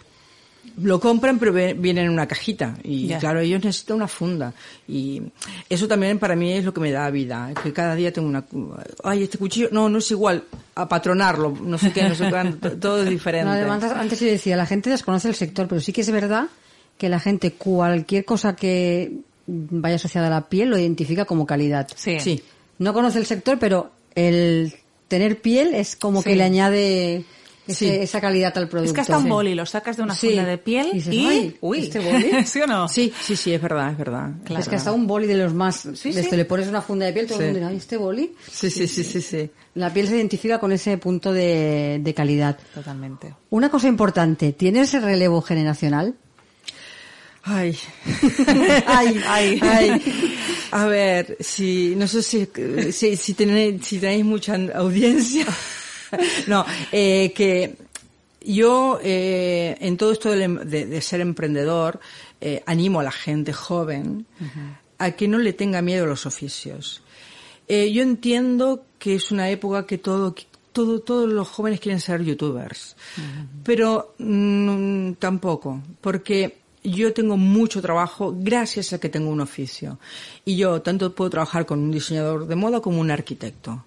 lo 0.77 0.99
compran 0.99 1.39
pero 1.39 1.53
vienen 1.53 2.05
en 2.05 2.09
una 2.09 2.27
cajita. 2.27 2.75
Y 2.83 3.13
claro 3.15 3.39
ellos 3.39 3.63
necesitan 3.63 3.97
una 3.97 4.07
funda. 4.07 4.53
Y 4.87 5.21
eso 5.69 5.87
también 5.87 6.19
para 6.19 6.35
mí 6.35 6.53
es 6.53 6.65
lo 6.65 6.73
que 6.73 6.81
me 6.81 6.91
da 6.91 7.09
vida 7.09 7.51
que 7.63 7.73
cada 7.73 7.95
día 7.95 8.11
tengo 8.11 8.27
una 8.27 8.45
ay 9.03 9.23
este 9.23 9.37
cuchillo 9.37 9.69
no 9.71 9.89
no 9.89 9.99
es 9.99 10.11
igual 10.11 10.43
a 10.75 10.87
patronarlo 10.87 11.51
no 11.61 11.77
sé 11.77 11.91
qué 11.91 12.03
no 12.03 12.15
sé 12.15 12.29
cuánto 12.29 12.71
todo 12.77 13.03
es 13.03 13.09
diferente. 13.09 13.49
Además 13.49 13.83
antes 13.83 14.19
yo 14.19 14.27
decía 14.27 14.55
la 14.55 14.65
gente 14.65 14.89
desconoce 14.89 15.27
el 15.27 15.35
sector 15.35 15.67
pero 15.67 15.81
sí 15.81 15.93
que 15.93 16.01
es 16.01 16.11
verdad 16.11 16.47
que 16.97 17.09
la 17.09 17.19
gente 17.19 17.53
cualquier 17.53 18.25
cosa 18.25 18.55
que 18.55 19.11
vaya 19.47 19.95
asociada 19.95 20.27
a 20.27 20.29
la 20.29 20.49
piel 20.49 20.69
lo 20.69 20.77
identifica 20.77 21.25
como 21.25 21.45
calidad. 21.45 21.87
Sí, 21.95 22.19
sí. 22.19 22.43
no 22.77 22.93
conoce 22.93 23.19
el 23.19 23.25
sector 23.25 23.57
pero 23.59 23.91
el 24.15 24.73
tener 25.07 25.41
piel 25.41 25.73
es 25.73 25.95
como 25.95 26.23
que 26.23 26.35
le 26.35 26.43
añade 26.43 27.25
esa 27.79 28.21
calidad 28.21 28.57
al 28.57 28.67
producto. 28.67 28.91
Es 28.91 28.93
que 28.93 29.01
hasta 29.01 29.17
un 29.17 29.29
boli 29.29 29.55
lo 29.55 29.65
sacas 29.65 29.97
de 29.97 30.03
una 30.03 30.15
funda 30.15 30.45
de 30.45 30.57
piel 30.57 30.87
y, 30.93 31.55
uy, 31.61 31.79
¿este 31.79 31.99
boli? 31.99 32.31
¿Sí 32.45 32.61
o 32.61 32.67
no? 32.67 32.87
Sí, 32.87 33.11
sí, 33.21 33.35
sí, 33.35 33.53
es 33.53 33.61
verdad, 33.61 33.91
es 33.91 33.97
verdad. 33.97 34.29
Es 34.57 34.67
que 34.67 34.75
hasta 34.75 34.91
un 34.91 35.07
boli 35.07 35.27
de 35.27 35.37
los 35.37 35.53
más, 35.53 35.83
desde 36.03 36.37
le 36.37 36.45
pones 36.45 36.67
una 36.67 36.81
funda 36.81 37.05
de 37.05 37.13
piel, 37.13 37.27
todo 37.27 37.39
el 37.39 37.45
mundo 37.47 37.59
dirá, 37.59 37.71
¿este 37.71 37.97
boli? 37.97 38.33
Sí, 38.49 38.69
sí, 38.69 38.87
sí, 38.87 39.03
sí, 39.03 39.21
sí. 39.21 39.49
La 39.75 39.93
piel 39.93 40.07
se 40.07 40.15
identifica 40.17 40.59
con 40.59 40.71
ese 40.71 40.97
punto 40.97 41.31
de, 41.31 41.99
de 42.01 42.13
calidad. 42.13 42.57
Totalmente. 42.73 43.33
Una 43.49 43.69
cosa 43.69 43.87
importante, 43.87 44.51
¿tienes 44.53 44.93
el 44.93 45.03
relevo 45.03 45.41
generacional? 45.41 46.15
Ay. 47.43 47.77
ay, 48.87 49.21
ay, 49.27 49.59
ay. 49.61 50.35
A 50.71 50.85
ver, 50.85 51.37
si, 51.39 51.95
no 51.95 52.07
sé 52.07 52.21
si, 52.21 52.47
si, 52.91 53.15
si 53.17 53.33
tenéis, 53.33 53.85
si 53.85 53.99
tenéis 53.99 54.25
mucha 54.25 54.55
audiencia. 54.75 55.45
no, 56.47 56.65
eh, 56.91 57.31
que 57.35 57.75
yo 58.41 58.99
eh, 59.03 59.77
en 59.79 59.97
todo 59.97 60.11
esto 60.11 60.31
de, 60.31 61.01
ser 61.01 61.21
emprendedor 61.21 61.99
eh, 62.39 62.63
animo 62.65 62.99
a 62.99 63.03
la 63.03 63.11
gente 63.11 63.53
joven 63.53 64.25
a 64.97 65.11
que 65.11 65.27
no 65.27 65.37
le 65.37 65.53
tenga 65.53 65.81
miedo 65.81 66.05
a 66.05 66.07
los 66.07 66.25
oficios. 66.25 67.01
Eh, 67.67 67.91
yo 67.91 68.01
entiendo 68.01 68.85
que 68.99 69.15
es 69.15 69.31
una 69.31 69.49
época 69.49 69.85
que 69.85 69.97
todo, 69.97 70.35
todo, 70.73 70.99
todos 70.99 71.31
los 71.31 71.47
jóvenes 71.47 71.79
quieren 71.79 72.01
ser 72.01 72.23
youtubers, 72.23 72.95
pero 73.63 74.15
mm, 74.17 75.13
tampoco, 75.13 75.81
porque 76.01 76.57
yo 76.83 77.13
tengo 77.13 77.37
mucho 77.37 77.81
trabajo 77.81 78.35
gracias 78.37 78.91
a 78.93 78.99
que 78.99 79.09
tengo 79.09 79.29
un 79.29 79.41
oficio. 79.41 79.99
Y 80.43 80.57
yo 80.57 80.81
tanto 80.81 81.13
puedo 81.13 81.29
trabajar 81.29 81.65
con 81.65 81.79
un 81.79 81.91
diseñador 81.91 82.47
de 82.47 82.55
moda 82.55 82.81
como 82.81 82.99
un 82.99 83.11
arquitecto. 83.11 83.85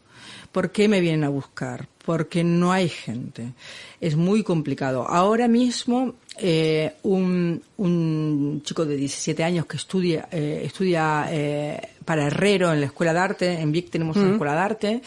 ¿Por 0.54 0.70
qué 0.70 0.86
me 0.86 1.00
vienen 1.00 1.24
a 1.24 1.30
buscar? 1.30 1.88
Porque 2.04 2.44
no 2.44 2.70
hay 2.70 2.88
gente. 2.88 3.54
Es 4.00 4.14
muy 4.14 4.44
complicado. 4.44 5.04
Ahora 5.04 5.48
mismo, 5.48 6.14
eh, 6.38 6.94
un, 7.02 7.60
un, 7.76 8.62
chico 8.64 8.84
de 8.86 8.96
17 8.96 9.42
años 9.42 9.66
que 9.66 9.76
estudia, 9.76 10.28
eh, 10.30 10.62
estudia 10.64 11.26
eh, 11.28 11.80
para 12.04 12.28
herrero 12.28 12.72
en 12.72 12.78
la 12.78 12.86
Escuela 12.86 13.12
de 13.12 13.18
Arte, 13.18 13.60
en 13.60 13.72
Vic 13.72 13.90
tenemos 13.90 14.16
una 14.16 14.30
Escuela 14.30 14.52
de 14.52 14.60
Arte, 14.60 15.02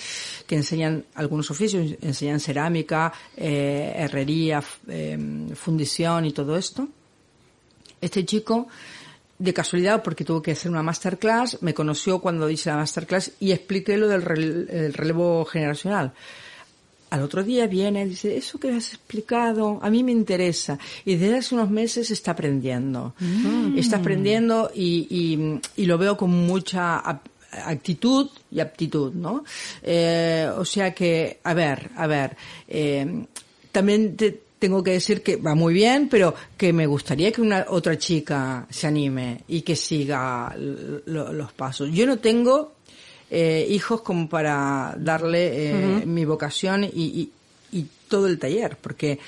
que 0.46 0.56
enseñan 0.56 1.06
algunos 1.16 1.50
oficios, 1.50 1.96
enseñan 2.02 2.42
cerámica, 2.42 3.14
herrería, 3.38 4.62
fundición 4.62 6.26
y 6.26 6.34
todo 6.34 6.58
esto. 6.58 6.90
Este 8.02 8.26
chico 8.26 8.68
de 9.40 9.54
casualidad, 9.54 10.02
porque 10.04 10.26
tuvo 10.26 10.42
que 10.42 10.52
hacer 10.52 10.72
una 10.72 10.84
masterclass, 10.84 11.62
me 11.62 11.74
conoció 11.74 12.20
cuando 12.20 12.50
hice 12.50 12.70
la 12.70 12.78
masterclass 12.78 13.32
y 13.40 13.52
expliqué 13.52 13.98
lo 13.98 14.08
del 14.08 14.24
relevo 14.24 15.46
generacional. 15.46 16.14
Al 17.10 17.22
otro 17.22 17.44
día 17.44 17.68
viene 17.68 18.04
y 18.04 18.10
dice, 18.10 18.36
eso 18.36 18.60
que 18.60 18.70
has 18.70 18.94
explicado, 18.94 19.80
a 19.82 19.90
mí 19.90 20.04
me 20.04 20.12
interesa. 20.12 20.78
Y 21.06 21.16
desde 21.16 21.38
hace 21.38 21.56
unos 21.56 21.70
meses 21.70 22.12
está 22.12 22.32
aprendiendo. 22.32 23.14
Mm. 23.20 23.78
Está 23.78 23.98
aprendiendo 23.98 24.72
y, 24.76 25.62
y, 25.78 25.86
lo 25.86 25.98
veo 25.98 26.18
con 26.18 26.32
mucha 26.32 27.02
actitud 27.66 28.30
y 28.52 28.60
aptitud, 28.60 29.14
¿no? 29.14 29.46
Eh, 29.84 30.52
o 30.58 30.66
sea 30.66 30.94
que, 30.94 31.40
a 31.44 31.54
ver, 31.54 31.92
a 31.96 32.08
ver, 32.08 32.36
eh, 32.68 33.26
también 33.72 34.18
te, 34.18 34.47
tengo 34.60 34.84
que 34.84 34.92
decir 34.92 35.22
que 35.22 35.36
va 35.36 35.56
muy 35.56 35.74
bien, 35.74 36.10
pero 36.10 36.34
que 36.58 36.74
me 36.74 36.88
gustaría 36.88 37.32
que 37.32 37.42
una 37.42 37.66
otra 37.70 37.98
chica 37.98 38.66
se 38.70 38.88
anime 38.88 39.44
y 39.48 39.62
que 39.62 39.76
siga 39.76 40.56
los 40.58 41.54
pasos. 41.54 41.90
Yo 41.92 42.06
no 42.06 42.18
tengo 42.18 42.74
eh, 43.30 43.68
hijos 43.70 44.02
como 44.02 44.28
para 44.28 44.96
darle 44.98 45.70
eh, 45.70 46.06
mi 46.06 46.26
vocación 46.26 46.84
y, 46.84 47.32
todo 48.08 48.28
el 48.28 48.40
taller, 48.40 48.78
porque 48.80 49.20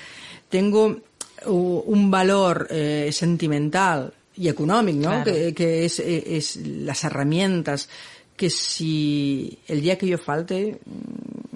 tengo 0.48 1.00
un 1.44 2.10
valor 2.10 2.66
eh, 2.70 3.10
sentimental 3.12 4.10
y 4.34 4.48
económico, 4.48 5.10
¿no? 5.10 5.22
Que, 5.22 5.84
es, 5.84 5.98
es, 5.98 6.56
las 6.56 7.04
herramientas 7.04 7.90
que 8.38 8.48
si 8.48 9.58
el 9.68 9.82
día 9.82 9.98
que 9.98 10.06
yo 10.06 10.16
falte, 10.16 10.80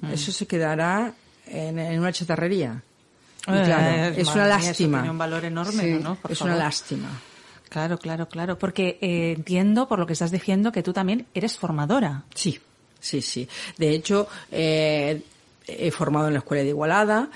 mm. 0.02 0.12
eso 0.12 0.32
se 0.32 0.46
quedará 0.46 1.14
en 1.46 1.98
una 1.98 2.12
chatarrería. 2.12 2.82
Eh, 3.46 4.14
es 4.16 4.28
una 4.28 4.46
lástima. 4.46 4.98
Tiene 4.98 5.10
un 5.10 5.18
valor 5.18 5.44
enorme, 5.44 5.98
¿no? 5.98 6.18
es 6.28 6.40
una 6.40 6.56
lástima. 6.56 7.08
Claro, 7.68 7.98
claro, 7.98 8.28
claro. 8.28 8.58
Porque 8.58 8.98
eh, 9.00 9.32
entiendo, 9.36 9.88
por 9.88 9.98
lo 9.98 10.06
que 10.06 10.12
estás 10.12 10.30
diciendo, 10.30 10.72
que 10.72 10.82
tú 10.82 10.92
también 10.92 11.26
eres 11.34 11.58
formadora. 11.58 12.24
Sí, 12.34 12.58
sí, 13.00 13.20
sí. 13.20 13.48
De 13.76 13.90
hecho, 13.90 14.28
eh, 14.52 15.22
he 15.66 15.90
formado 15.90 16.28
en 16.28 16.34
la 16.34 16.38
Escuela 16.38 16.62
de 16.62 16.68
Igualada. 16.68 17.28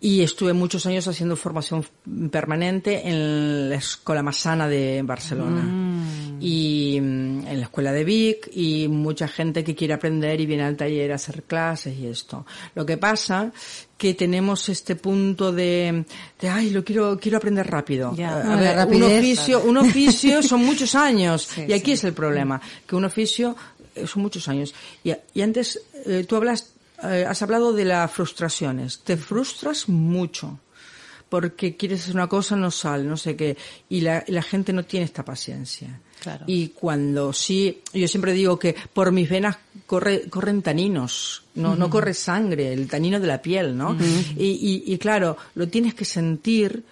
Y 0.00 0.22
estuve 0.22 0.52
muchos 0.52 0.86
años 0.86 1.08
haciendo 1.08 1.34
formación 1.34 1.84
permanente 2.30 3.08
en 3.08 3.68
la 3.68 3.76
Escuela 3.76 4.22
Masana 4.22 4.68
de 4.68 5.02
Barcelona. 5.02 5.62
Mm. 5.62 6.38
Y 6.40 7.00
mm, 7.00 7.46
en 7.48 7.58
la 7.58 7.64
Escuela 7.64 7.92
de 7.92 8.04
Vic 8.04 8.48
y 8.54 8.86
mucha 8.86 9.26
gente 9.26 9.64
que 9.64 9.74
quiere 9.74 9.94
aprender 9.94 10.40
y 10.40 10.46
viene 10.46 10.62
al 10.62 10.76
taller 10.76 11.10
a 11.10 11.16
hacer 11.16 11.42
clases 11.42 11.98
y 11.98 12.06
esto. 12.06 12.46
Lo 12.76 12.86
que 12.86 12.96
pasa 12.96 13.50
que 13.96 14.14
tenemos 14.14 14.68
este 14.68 14.94
punto 14.94 15.50
de, 15.50 16.04
de 16.40 16.48
ay, 16.48 16.70
lo 16.70 16.84
quiero, 16.84 17.18
quiero 17.18 17.38
aprender 17.38 17.66
rápido. 17.66 18.14
A 18.24 18.56
ver, 18.56 18.86
un 18.86 19.02
oficio, 19.02 19.62
un 19.62 19.76
oficio 19.78 20.42
son 20.44 20.64
muchos 20.64 20.94
años. 20.94 21.50
y 21.68 21.72
aquí 21.72 21.92
es 21.92 22.04
el 22.04 22.12
problema, 22.12 22.60
que 22.86 22.94
un 22.94 23.04
oficio 23.04 23.56
son 24.06 24.22
muchos 24.22 24.46
años. 24.46 24.72
Y, 25.02 25.12
y 25.34 25.42
antes, 25.42 25.80
eh, 26.06 26.24
tú 26.28 26.36
hablas 26.36 26.74
eh, 27.02 27.24
has 27.26 27.42
hablado 27.42 27.72
de 27.72 27.84
las 27.84 28.10
frustraciones. 28.10 29.00
Te 29.00 29.16
frustras 29.16 29.88
mucho 29.88 30.58
porque 31.28 31.76
quieres 31.76 32.02
hacer 32.02 32.14
una 32.14 32.26
cosa, 32.26 32.56
no 32.56 32.70
sale, 32.70 33.04
no 33.04 33.16
sé 33.16 33.36
qué. 33.36 33.56
Y 33.88 34.00
la, 34.00 34.24
la 34.28 34.42
gente 34.42 34.72
no 34.72 34.84
tiene 34.84 35.04
esta 35.04 35.24
paciencia. 35.24 36.00
Claro. 36.20 36.44
Y 36.48 36.68
cuando 36.68 37.32
sí, 37.32 37.80
yo 37.92 38.08
siempre 38.08 38.32
digo 38.32 38.58
que 38.58 38.74
por 38.92 39.12
mis 39.12 39.28
venas 39.28 39.56
corre, 39.86 40.28
corren 40.28 40.62
taninos, 40.62 41.44
no, 41.54 41.76
no 41.76 41.88
corre 41.88 42.14
sangre, 42.14 42.72
el 42.72 42.88
tanino 42.88 43.20
de 43.20 43.26
la 43.26 43.40
piel, 43.40 43.76
¿no? 43.76 43.96
y, 44.36 44.82
y, 44.86 44.92
y, 44.92 44.98
claro, 44.98 45.36
lo 45.54 45.68
tienes 45.68 45.94
que 45.94 46.04
sentir 46.04 46.82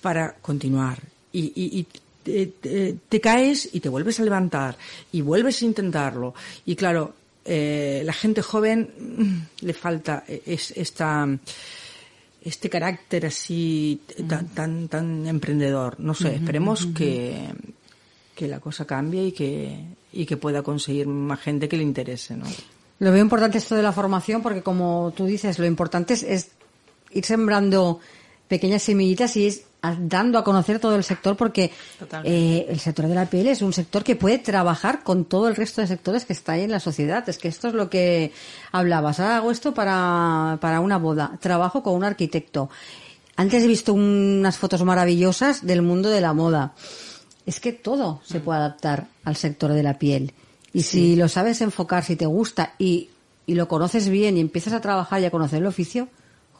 para 0.00 0.34
continuar. 0.34 0.98
Y, 1.32 1.52
y, 1.54 1.86
te, 2.22 2.94
te, 3.08 3.20
caes 3.20 3.68
y 3.72 3.80
te 3.80 3.88
vuelves 3.88 4.20
a 4.20 4.24
levantar 4.24 4.76
y 5.12 5.20
vuelves 5.20 5.62
a 5.62 5.64
intentarlo. 5.64 6.34
Y 6.64 6.76
claro, 6.76 7.14
eh, 7.44 8.02
la 8.04 8.12
gente 8.12 8.42
joven 8.42 8.90
mm, 8.98 9.64
le 9.66 9.72
falta 9.72 10.24
es, 10.26 10.72
esta 10.72 11.28
este 12.42 12.70
carácter 12.70 13.26
así 13.26 14.00
tan, 14.26 14.48
tan, 14.48 14.88
tan 14.88 15.26
emprendedor. 15.26 16.00
No 16.00 16.14
sé, 16.14 16.36
esperemos 16.36 16.86
que, 16.86 17.52
que 18.34 18.48
la 18.48 18.60
cosa 18.60 18.86
cambie 18.86 19.26
y 19.26 19.32
que, 19.32 19.78
y 20.12 20.24
que 20.24 20.36
pueda 20.36 20.62
conseguir 20.62 21.06
más 21.06 21.40
gente 21.40 21.68
que 21.68 21.76
le 21.76 21.82
interese, 21.82 22.36
¿no? 22.36 22.46
Lo 22.98 23.12
veo 23.12 23.22
importante 23.22 23.58
esto 23.58 23.74
de 23.76 23.82
la 23.82 23.92
formación 23.92 24.42
porque 24.42 24.62
como 24.62 25.12
tú 25.16 25.26
dices, 25.26 25.58
lo 25.58 25.66
importante 25.66 26.14
es, 26.14 26.22
es 26.22 26.50
ir 27.10 27.24
sembrando 27.24 28.00
pequeñas 28.48 28.82
semillitas 28.82 29.36
y 29.36 29.46
es 29.46 29.64
dando 29.98 30.38
a 30.38 30.44
conocer 30.44 30.78
todo 30.78 30.94
el 30.94 31.04
sector 31.04 31.36
porque 31.36 31.72
eh, 32.24 32.66
el 32.68 32.78
sector 32.80 33.06
de 33.06 33.14
la 33.14 33.26
piel 33.26 33.48
es 33.48 33.62
un 33.62 33.72
sector 33.72 34.04
que 34.04 34.16
puede 34.16 34.38
trabajar 34.38 35.02
con 35.02 35.24
todo 35.24 35.48
el 35.48 35.56
resto 35.56 35.80
de 35.80 35.86
sectores 35.86 36.24
que 36.24 36.32
está 36.32 36.52
ahí 36.52 36.62
en 36.62 36.70
la 36.70 36.80
sociedad. 36.80 37.26
Es 37.28 37.38
que 37.38 37.48
esto 37.48 37.68
es 37.68 37.74
lo 37.74 37.88
que 37.88 38.32
hablabas. 38.72 39.20
Ahora 39.20 39.36
hago 39.36 39.50
esto 39.50 39.72
para, 39.74 40.58
para 40.60 40.80
una 40.80 40.98
boda. 40.98 41.38
Trabajo 41.40 41.82
con 41.82 41.94
un 41.94 42.04
arquitecto. 42.04 42.70
Antes 43.36 43.64
he 43.64 43.68
visto 43.68 43.94
unas 43.94 44.58
fotos 44.58 44.84
maravillosas 44.84 45.64
del 45.64 45.82
mundo 45.82 46.10
de 46.10 46.20
la 46.20 46.34
moda. 46.34 46.74
Es 47.46 47.58
que 47.58 47.72
todo 47.72 48.20
se 48.24 48.38
mm. 48.38 48.42
puede 48.42 48.58
adaptar 48.58 49.06
al 49.24 49.36
sector 49.36 49.72
de 49.72 49.82
la 49.82 49.98
piel. 49.98 50.34
Y 50.72 50.82
si 50.82 51.16
lo 51.16 51.28
sabes 51.28 51.60
enfocar, 51.62 52.04
si 52.04 52.16
te 52.16 52.26
gusta 52.26 52.74
y, 52.78 53.08
y 53.46 53.54
lo 53.54 53.66
conoces 53.66 54.08
bien 54.08 54.36
y 54.36 54.40
empiezas 54.40 54.72
a 54.72 54.80
trabajar 54.80 55.20
y 55.20 55.24
a 55.24 55.30
conocer 55.30 55.60
el 55.60 55.66
oficio, 55.66 56.08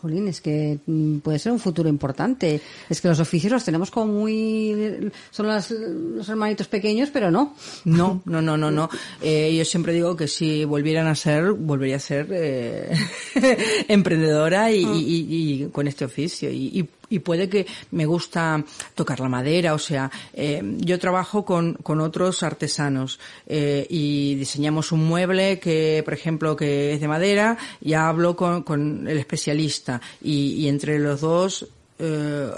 Jolín, 0.00 0.28
es 0.28 0.40
que 0.40 0.78
mm, 0.86 1.18
puede 1.18 1.38
ser 1.38 1.52
un 1.52 1.58
futuro 1.60 1.88
importante. 1.88 2.60
Es 2.88 3.00
que 3.00 3.08
los 3.08 3.20
oficios 3.20 3.52
los 3.52 3.64
tenemos 3.64 3.90
como 3.90 4.12
muy... 4.12 5.10
Son 5.30 5.46
las- 5.46 5.70
los 5.70 6.28
hermanitos 6.28 6.68
pequeños, 6.68 7.10
pero 7.12 7.30
no. 7.30 7.54
No, 7.84 8.22
no, 8.24 8.40
no, 8.42 8.56
no, 8.56 8.70
no. 8.70 8.88
Eh, 9.22 9.54
yo 9.56 9.64
siempre 9.64 9.92
digo 9.92 10.16
que 10.16 10.26
si 10.28 10.64
volvieran 10.64 11.06
a 11.06 11.14
ser, 11.14 11.52
volvería 11.52 11.96
a 11.96 12.00
ser 12.00 12.28
eh, 12.30 12.90
emprendedora 13.88 14.70
y, 14.72 14.84
y- 14.84 15.68
con 15.72 15.86
este 15.88 16.04
oficio. 16.04 16.50
Y, 16.50 16.88
y- 17.10 17.18
puede 17.18 17.48
que 17.50 17.66
me 17.90 18.06
gusta 18.06 18.64
tocar 18.94 19.20
la 19.20 19.28
madera, 19.28 19.74
o 19.74 19.78
sea, 19.78 20.10
eh, 20.32 20.62
yo 20.78 20.98
trabajo 20.98 21.44
con, 21.44 21.74
con 21.74 22.00
otros 22.00 22.42
artesanos 22.42 23.18
eh, 23.46 23.86
y 23.90 24.36
diseñamos 24.36 24.92
un 24.92 25.04
mueble 25.06 25.58
que, 25.58 26.02
por 26.04 26.14
ejemplo, 26.14 26.56
que 26.56 26.94
es 26.94 27.00
de 27.00 27.08
madera, 27.08 27.58
y 27.82 27.92
hablo 27.92 28.36
con, 28.36 28.62
con 28.62 29.06
el 29.06 29.18
especialista 29.18 30.00
y, 30.22 30.54
y 30.54 30.68
entre 30.68 30.98
los 30.98 31.20
dos 31.20 31.66
eh, 32.00 32.50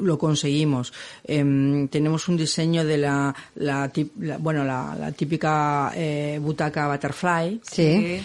lo 0.00 0.18
conseguimos. 0.18 0.92
Em, 1.24 1.88
tenemos 1.88 2.28
un 2.28 2.36
diseño 2.36 2.84
de 2.84 2.98
la, 2.98 3.34
la, 3.56 3.92
tip- 3.92 4.12
la- 4.20 4.38
bueno, 4.38 4.64
la, 4.64 4.94
la 4.98 5.12
típica 5.12 5.92
eh, 5.94 6.38
butaca 6.40 6.88
butterfly, 6.88 7.60
Sí. 7.62 8.20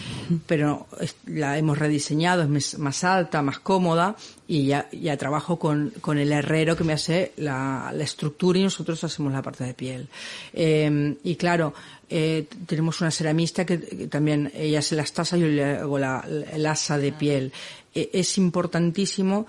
pero 0.46 0.86
la 1.26 1.58
hemos 1.58 1.78
rediseñado, 1.78 2.42
es 2.56 2.78
más 2.78 3.02
alta, 3.04 3.42
más 3.42 3.58
cómoda 3.58 4.16
y 4.46 4.66
ya, 4.66 4.88
ya 4.92 5.16
trabajo 5.16 5.58
con, 5.58 5.90
con 6.00 6.18
el 6.18 6.30
herrero 6.32 6.76
que 6.76 6.84
me 6.84 6.92
hace 6.92 7.32
la, 7.38 7.90
la 7.94 8.04
estructura 8.04 8.58
y 8.58 8.62
nosotros 8.62 9.02
hacemos 9.02 9.32
la 9.32 9.42
parte 9.42 9.64
de 9.64 9.74
piel. 9.74 10.08
Eh, 10.52 11.16
y 11.24 11.36
claro, 11.36 11.74
eh, 12.10 12.46
tenemos 12.66 13.00
una 13.00 13.10
ceramista 13.10 13.64
que, 13.64 13.80
que 13.80 14.06
también 14.06 14.52
ella 14.54 14.80
hace 14.80 14.94
las 14.94 15.12
tazas 15.12 15.38
y 15.38 15.42
yo 15.42 15.48
le 15.48 15.64
hago 15.64 15.98
la, 15.98 16.24
el 16.52 16.64
asa 16.66 16.98
de 16.98 17.12
piel. 17.12 17.52
Eh, 17.94 18.10
es 18.12 18.36
importantísimo 18.38 19.46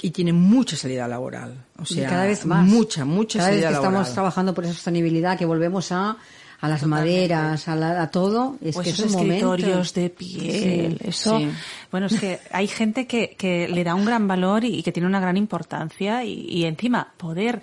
y 0.00 0.10
tiene 0.10 0.32
mucha 0.32 0.76
salida 0.76 1.08
laboral. 1.08 1.64
O 1.78 1.82
Y 1.82 1.94
sea, 1.94 2.08
cada 2.08 2.26
vez 2.26 2.44
más. 2.46 2.64
Mucha, 2.66 3.04
mucha 3.04 3.38
Cada 3.38 3.50
vez 3.50 3.62
salida 3.62 3.68
que 3.80 3.84
estamos 3.86 4.12
trabajando 4.12 4.54
por 4.54 4.64
esa 4.64 4.74
sostenibilidad, 4.74 5.38
que 5.38 5.46
volvemos 5.46 5.90
a, 5.92 6.16
a 6.60 6.68
las 6.68 6.84
maderas, 6.86 7.68
a, 7.68 7.76
la- 7.76 8.02
a 8.02 8.10
todo, 8.10 8.56
es 8.62 8.74
Pues 8.74 8.84
que 8.84 8.90
es 8.92 8.98
esos 8.98 9.12
momento. 9.12 9.54
escritorios 9.54 9.94
de 9.94 10.10
piel, 10.10 10.98
Sí, 11.00 11.08
eso. 11.08 11.38
sí. 11.38 11.48
Bueno, 11.90 12.06
es 12.06 12.18
que 12.20 12.40
hay 12.50 12.66
gente 12.66 13.06
que, 13.06 13.36
que 13.38 13.68
le 13.68 13.84
da 13.84 13.94
un 13.94 14.04
gran 14.04 14.26
valor 14.28 14.64
y, 14.64 14.78
y 14.78 14.82
que 14.82 14.92
tiene 14.92 15.06
una 15.06 15.20
gran 15.20 15.36
importancia 15.36 16.24
y, 16.24 16.46
y 16.48 16.64
encima 16.64 17.12
poder 17.16 17.62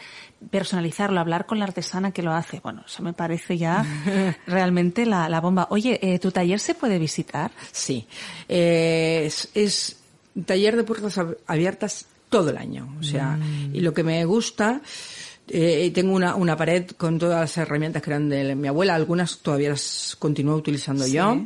personalizarlo, 0.52 1.20
hablar 1.20 1.46
con 1.46 1.58
la 1.60 1.66
artesana 1.66 2.12
que 2.12 2.22
lo 2.22 2.34
hace, 2.34 2.60
bueno, 2.62 2.84
eso 2.86 3.02
me 3.04 3.14
parece 3.14 3.58
ya 3.58 3.86
realmente 4.48 5.06
la, 5.06 5.30
la 5.30 5.40
bomba. 5.42 5.68
Oye, 5.70 6.00
eh, 6.02 6.20
¿tu 6.20 6.32
taller 6.32 6.60
se 6.60 6.76
puede 6.76 7.00
visitar? 7.00 7.52
Sí. 7.72 8.08
Eh, 8.50 9.24
es, 9.26 9.50
es 9.54 9.98
taller 10.46 10.76
de 10.76 10.84
puertas 10.84 11.18
ab- 11.18 11.38
abiertas 11.48 12.06
todo 12.34 12.50
el 12.50 12.58
año. 12.58 12.98
O 13.00 13.04
sea, 13.04 13.38
y 13.72 13.80
lo 13.82 13.94
que 13.94 14.04
me 14.04 14.26
gusta, 14.26 14.82
eh, 15.48 15.92
tengo 15.94 16.16
una, 16.16 16.34
una 16.34 16.58
pared 16.58 16.88
con 16.98 17.20
todas 17.20 17.42
las 17.42 17.58
herramientas 17.58 18.02
que 18.02 18.10
eran 18.10 18.28
de 18.28 18.56
mi 18.56 18.68
abuela, 18.68 18.96
algunas 18.96 19.38
todavía 19.38 19.70
las 19.70 20.16
continúo 20.18 20.56
utilizando 20.56 21.06
yo, 21.06 21.46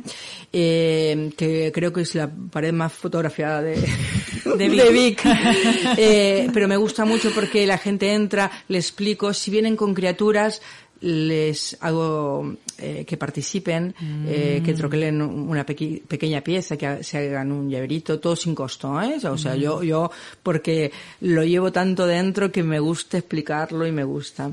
eh, 0.50 1.30
que 1.36 1.70
creo 1.74 1.92
que 1.92 2.00
es 2.00 2.14
la 2.14 2.30
pared 2.50 2.72
más 2.72 2.90
fotografiada 2.90 3.60
de, 3.60 3.76
De. 4.56 4.68
Vic. 4.90 5.22
Eh, 5.98 6.48
pero 6.54 6.68
me 6.68 6.78
gusta 6.78 7.04
mucho 7.04 7.32
porque 7.34 7.66
la 7.66 7.76
gente 7.76 8.14
entra, 8.14 8.50
le 8.68 8.78
explico, 8.78 9.34
si 9.34 9.50
vienen 9.50 9.76
con 9.76 9.92
criaturas, 9.92 10.62
les 11.00 11.76
hago 11.80 12.54
eh, 12.78 13.04
que 13.06 13.16
participen, 13.16 13.94
eh, 14.26 14.62
que 14.64 14.74
troquelen 14.74 15.20
una 15.22 15.64
pequi- 15.66 16.02
pequeña 16.02 16.40
pieza, 16.42 16.76
que 16.76 17.02
se 17.04 17.18
hagan 17.18 17.50
un 17.52 17.70
llaverito, 17.70 18.18
todo 18.20 18.36
sin 18.36 18.54
costo, 18.54 19.00
¿eh? 19.00 19.16
O 19.24 19.36
sea, 19.38 19.56
yo, 19.56 19.82
yo, 19.82 20.10
porque 20.42 20.90
lo 21.20 21.44
llevo 21.44 21.72
tanto 21.72 22.06
dentro 22.06 22.50
que 22.52 22.62
me 22.62 22.78
gusta 22.80 23.18
explicarlo 23.18 23.86
y 23.86 23.92
me 23.92 24.04
gusta. 24.04 24.52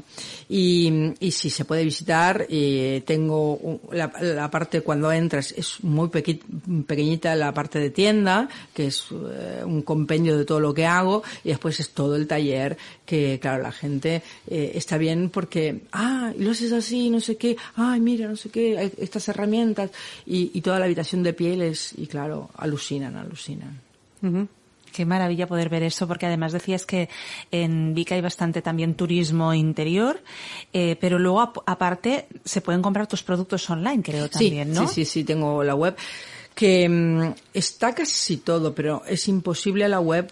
Y, 0.50 1.14
y 1.20 1.32
si 1.32 1.50
se 1.50 1.66
puede 1.66 1.84
visitar, 1.84 2.46
eh, 2.50 3.04
tengo 3.06 3.80
la, 3.91 4.12
la 4.22 4.50
parte 4.52 4.82
cuando 4.82 5.12
entras, 5.12 5.52
es 5.52 5.84
muy 5.84 6.10
pequi- 6.10 6.41
pequeñita 6.86 7.36
la 7.36 7.54
parte 7.54 7.80
de 7.80 7.89
tienda, 7.89 8.50
que 8.74 8.88
es 8.88 9.06
eh, 9.12 9.64
un 9.66 9.82
compendio 9.82 10.38
de 10.38 10.46
todo 10.46 10.60
lo 10.60 10.74
que 10.74 10.86
hago, 10.86 11.24
y 11.43 11.50
después 11.50 11.80
es 11.80 11.89
todo 11.91 12.16
el 12.16 12.28
taller, 12.28 12.78
que 13.06 13.39
claro, 13.39 13.62
la 13.62 13.72
gente 13.72 14.24
eh, 14.48 14.72
está 14.76 14.98
bien 14.98 15.30
porque, 15.30 15.82
ah, 15.91 16.34
y 16.38 16.44
lo 16.44 16.52
haces 16.52 16.72
así, 16.72 17.10
no 17.10 17.20
sé 17.20 17.38
qué, 17.38 17.56
ay, 17.76 18.00
mira, 18.00 18.28
no 18.28 18.36
sé 18.36 18.50
qué, 18.50 18.78
hay 18.78 18.92
estas 18.98 19.28
herramientas, 19.30 19.92
y, 20.26 20.52
y 20.54 20.62
toda 20.62 20.80
la 20.80 20.86
habitación 20.86 21.24
de 21.24 21.34
pieles, 21.34 21.94
y 21.98 22.08
claro, 22.08 22.50
alucinan, 22.58 23.16
alucinan. 23.16 23.80
Qué 24.92 25.06
maravilla 25.06 25.46
poder 25.46 25.68
ver 25.70 25.84
eso, 25.84 26.08
porque 26.08 26.26
además 26.26 26.54
decías 26.54 26.86
que 26.86 27.10
en 27.52 27.94
Vic 27.94 28.14
hay 28.14 28.22
bastante 28.22 28.62
también 28.62 28.96
turismo 28.96 29.54
interior, 29.54 30.22
eh, 30.72 30.96
pero 31.02 31.20
luego 31.20 31.42
ap- 31.42 31.58
aparte 31.66 32.28
se 32.46 32.62
pueden 32.62 32.82
comprar 32.82 33.06
tus 33.06 33.22
productos 33.22 33.70
online, 33.70 34.02
creo 34.02 34.30
también, 34.30 34.70
sí, 34.70 34.80
¿no? 34.80 34.88
Sí, 34.88 34.94
sí, 34.94 35.06
sí, 35.06 35.24
tengo 35.26 35.64
la 35.66 35.76
web 35.76 35.96
que 36.56 36.88
mm, 36.88 37.34
está 37.54 37.94
casi 37.94 38.38
todo, 38.38 38.74
pero 38.74 39.04
es 39.06 39.28
imposible 39.28 39.84
a 39.84 39.90
la 39.90 40.00
web 40.00 40.32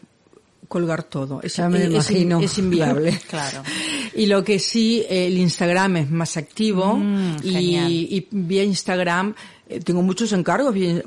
colgar 0.68 1.04
todo. 1.04 1.42
Es, 1.42 1.56
Ya 1.58 1.70
me 1.70 1.78
es- 1.78 1.84
es 1.84 2.12
in- 2.12 2.18
imagino. 2.18 2.40
es 2.42 2.58
inviable. 2.58 3.20
Claro. 3.30 3.64
Y 4.16 4.28
lo 4.28 4.44
que 4.44 4.60
sí, 4.60 5.04
el 5.10 5.38
Instagram 5.40 5.98
es 5.98 6.12
más 6.12 6.38
activo 6.38 6.96
Mm, 6.98 7.38
y, 7.44 7.78
y 8.16 8.28
vía 8.30 8.64
Instagram 8.64 9.34
tengo 9.80 10.02
muchos 10.02 10.32
encargos. 10.34 10.74
bien- 10.74 11.04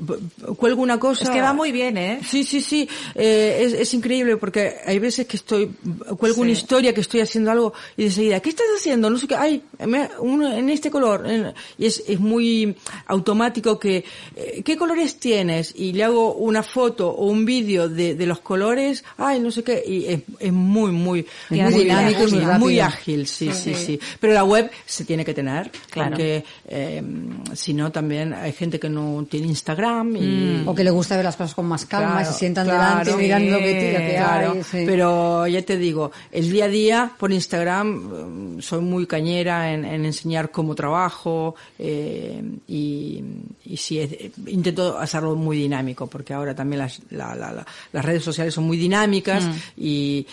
Cuelgo 0.57 0.81
una 0.81 0.99
cosa. 0.99 1.23
Es 1.25 1.29
que 1.29 1.41
va 1.41 1.53
muy 1.53 1.71
bien, 1.71 1.97
¿eh? 1.97 2.19
Sí, 2.27 2.43
sí, 2.43 2.61
sí. 2.61 2.87
Eh, 3.15 3.59
es, 3.61 3.73
es 3.73 3.93
increíble 3.93 4.37
porque 4.37 4.75
hay 4.85 4.99
veces 4.99 5.25
que 5.27 5.37
estoy, 5.37 5.71
cuelgo 6.17 6.41
una 6.41 6.51
historia, 6.51 6.93
que 6.93 7.01
estoy 7.01 7.21
haciendo 7.21 7.51
algo 7.51 7.73
y 7.95 8.05
de 8.05 8.11
seguida, 8.11 8.39
¿qué 8.39 8.49
estás 8.49 8.67
haciendo? 8.77 9.09
No 9.09 9.17
sé 9.17 9.27
qué, 9.27 9.35
ay, 9.35 9.61
me- 9.85 10.09
uno 10.19 10.51
en 10.51 10.69
este 10.69 10.89
color. 10.91 11.25
en- 11.29 11.53
y 11.77 11.85
es, 11.85 12.03
es 12.07 12.19
muy 12.19 12.75
automático 13.07 13.79
que, 13.79 14.03
eh, 14.35 14.61
¿qué 14.63 14.77
colores 14.77 15.19
tienes? 15.19 15.73
Y 15.75 15.93
le 15.93 16.03
hago 16.03 16.33
una 16.35 16.63
foto 16.63 17.09
o 17.09 17.25
un 17.27 17.45
vídeo 17.45 17.87
de, 17.89 18.15
de 18.15 18.25
los 18.25 18.39
colores, 18.39 19.03
ay, 19.17 19.39
no 19.39 19.51
sé 19.51 19.63
qué, 19.63 19.83
y 19.85 20.05
es, 20.05 20.19
es 20.39 20.51
muy, 20.53 20.91
muy, 20.91 21.25
muy 21.49 21.61
muy 21.61 21.83
dinámico 21.83 22.25
muy 22.59 22.79
ágil, 22.79 23.27
sí, 23.27 23.51
sí, 23.53 23.73
sí. 23.73 23.99
Pero 24.19 24.33
la 24.33 24.43
web 24.43 24.69
se 24.85 25.05
tiene 25.05 25.23
que 25.25 25.33
tener, 25.33 25.71
Claro. 25.89 26.11
porque 26.11 26.43
eh, 26.67 27.01
si 27.53 27.73
no 27.73 27.91
también 27.91 28.33
hay 28.33 28.51
gente 28.57 28.79
que 28.79 28.89
no 28.89 29.25
tiene 29.29 29.47
Instagram 29.47 30.15
y, 30.17 30.63
O 30.65 30.73
que 30.75 30.83
le 30.83 30.89
gusta 30.89 31.15
ver 31.15 31.23
las 31.25 31.35
cosas 31.35 31.53
con 31.55 31.65
más 31.67 31.85
calma, 31.85 32.13
Claro, 32.15 32.29
y 32.29 32.33
se 32.33 32.39
sientan 32.39 32.65
claro, 32.65 32.99
delante 33.05 33.21
mirando 33.23 33.51
lo 33.51 33.59
que, 33.59 33.79
sí, 33.81 33.91
lo 33.93 33.97
que 33.99 34.15
Claro, 34.15 34.51
hay. 34.53 34.63
sí. 34.63 34.83
pero 34.85 35.47
ya 35.47 35.61
te 35.61 35.77
digo, 35.77 36.11
el 36.31 36.51
día 36.51 36.65
a 36.65 36.67
día 36.67 37.11
por 37.17 37.31
Instagram 37.31 38.57
eh, 38.57 38.61
soy 38.61 38.81
muy 38.81 39.05
cañera 39.05 39.71
en, 39.73 39.85
en 39.85 40.05
enseñar 40.05 40.51
cómo 40.51 40.75
trabajo 40.75 41.55
eh, 41.79 42.41
y, 42.67 43.23
y 43.65 43.77
sí, 43.77 43.99
es- 43.99 44.31
intento 44.47 44.97
hacerlo 44.97 45.35
muy 45.35 45.57
dinámico 45.57 46.07
porque 46.07 46.33
ahora 46.33 46.55
también 46.55 46.79
las, 46.79 46.99
la- 47.11 47.35
la- 47.35 47.51
la- 47.51 47.65
las 47.93 48.05
redes 48.05 48.23
sociales 48.23 48.53
son 48.53 48.63
muy 48.65 48.77
dinámicas 48.77 49.43
Mm. 49.45 49.51
y 49.77 50.27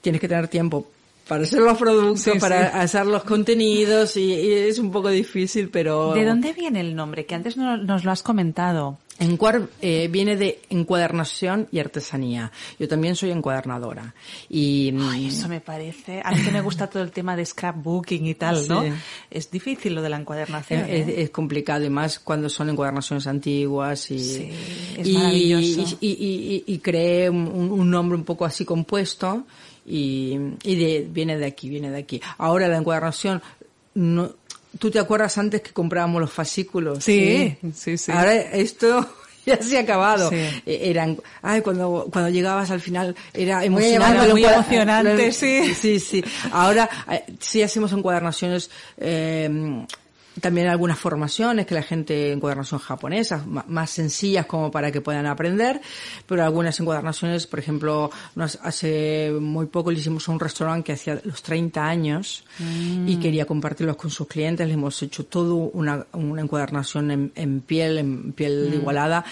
tienes 0.00 0.20
que 0.20 0.28
tener 0.28 0.48
tiempo 0.48 0.86
para 1.28 1.44
hacer 1.44 1.60
los 1.60 1.78
productos, 1.78 2.20
Sí, 2.20 2.38
para 2.38 2.70
sí. 2.72 2.76
hacer 2.78 3.06
los 3.06 3.24
contenidos 3.24 4.16
y, 4.16 4.32
y 4.34 4.52
es 4.52 4.78
un 4.78 4.90
poco 4.90 5.08
difícil, 5.10 5.68
pero... 5.70 6.12
¿De 6.14 6.24
dónde 6.24 6.52
viene 6.52 6.80
el 6.80 6.94
nombre? 6.94 7.24
Que 7.26 7.34
antes 7.34 7.56
no- 7.56 7.76
nos 7.76 8.04
lo 8.04 8.10
has 8.10 8.22
comentado. 8.22 8.98
Encuar 9.18 9.68
eh, 9.82 10.08
viene 10.10 10.36
de 10.36 10.60
encuadernación 10.70 11.68
y 11.70 11.78
artesanía. 11.78 12.50
Yo 12.80 12.88
también 12.88 13.14
soy 13.14 13.30
encuadernadora. 13.30 14.14
Y, 14.48 14.90
mm, 14.92 15.08
Ay, 15.10 15.26
eso 15.28 15.48
me 15.48 15.60
parece. 15.60 16.20
A 16.24 16.32
mí 16.32 16.42
que 16.42 16.50
me 16.50 16.60
gusta 16.60 16.88
todo 16.88 17.02
el 17.02 17.12
tema 17.12 17.36
de 17.36 17.44
scrapbooking 17.46 18.26
y 18.26 18.34
tal, 18.34 18.66
¿no? 18.66 18.82
Sí. 18.82 18.88
Es 19.30 19.50
difícil 19.50 19.94
lo 19.94 20.02
de 20.02 20.08
la 20.08 20.16
encuadernación. 20.18 20.80
Es, 20.88 21.06
¿eh? 21.08 21.22
es 21.22 21.30
complicado 21.30 21.84
y 21.84 21.90
más 21.90 22.18
cuando 22.18 22.48
son 22.48 22.70
encuadernaciones 22.70 23.26
antiguas 23.28 24.10
y, 24.10 24.18
Sí, 24.18 24.48
es 24.98 25.06
y, 25.06 25.16
y, 25.16 25.52
y- 26.00 26.08
y- 26.10 26.64
y 26.66 26.78
creé 26.78 27.30
un, 27.30 27.46
un 27.46 27.90
nombre 27.90 28.16
un 28.18 28.24
poco 28.24 28.44
así 28.44 28.64
compuesto 28.64 29.44
y, 29.86 30.38
y 30.62 30.76
de- 30.76 31.06
viene 31.10 31.36
de 31.38 31.46
aquí, 31.46 31.68
viene 31.68 31.90
de 31.90 31.98
aquí. 31.98 32.20
Ahora 32.38 32.68
la 32.68 32.76
encuadernación, 32.78 33.42
no, 33.94 34.32
¿tú 34.78 34.90
te 34.90 34.98
acuerdas 34.98 35.36
antes 35.38 35.60
que 35.62 35.72
comprábamos 35.72 36.20
los 36.20 36.32
fascículos? 36.32 37.04
Sí, 37.04 37.56
sí, 37.74 37.98
sí. 37.98 38.12
Ahora 38.12 38.34
esto 38.34 39.06
ya 39.46 39.60
se 39.62 39.76
ha 39.76 39.80
acabado. 39.80 40.30
Sí. 40.30 40.36
Eh, 40.36 40.80
Eran, 40.84 41.18
ay, 41.42 41.60
cuando, 41.62 42.08
cuando 42.12 42.30
llegabas 42.30 42.70
al 42.70 42.80
final 42.80 43.14
era 43.34 43.64
emocionante. 43.64 44.30
muy 44.32 44.44
emocionante, 44.44 45.32
sí. 45.32 45.74
Sí, 45.74 45.98
sí. 46.00 46.24
Ahora 46.52 46.88
eh, 47.10 47.24
sí 47.40 47.62
hacemos 47.62 47.92
encuadernaciones, 47.92 48.70
eh, 48.98 49.84
también 50.40 50.68
algunas 50.68 50.98
formaciones 50.98 51.66
que 51.66 51.74
la 51.74 51.82
gente 51.82 52.32
encuadernación 52.32 52.80
japonesa, 52.80 53.44
ma- 53.46 53.64
más 53.68 53.90
sencillas 53.90 54.46
como 54.46 54.70
para 54.70 54.90
que 54.90 55.00
puedan 55.00 55.26
aprender, 55.26 55.80
pero 56.26 56.42
algunas 56.44 56.78
encuadernaciones, 56.80 57.46
por 57.46 57.58
ejemplo, 57.58 58.10
nos- 58.34 58.58
hace 58.62 59.30
muy 59.40 59.66
poco 59.66 59.90
le 59.90 59.98
hicimos 59.98 60.28
a 60.28 60.32
un 60.32 60.40
restaurante 60.40 60.84
que 60.86 60.92
hacía 60.92 61.20
los 61.24 61.42
30 61.42 61.86
años 61.86 62.44
y 63.06 63.16
quería 63.16 63.44
compartirlos 63.44 63.96
con 63.96 64.10
sus 64.10 64.26
clientes, 64.26 64.66
le 64.66 64.74
hemos 64.74 65.02
hecho 65.02 65.24
todo 65.26 65.54
una, 65.56 66.06
una 66.12 66.42
encuadernación 66.42 67.10
en, 67.10 67.32
en 67.34 67.60
piel, 67.60 67.98
en 67.98 68.32
piel 68.32 68.70
igualada 68.74 69.24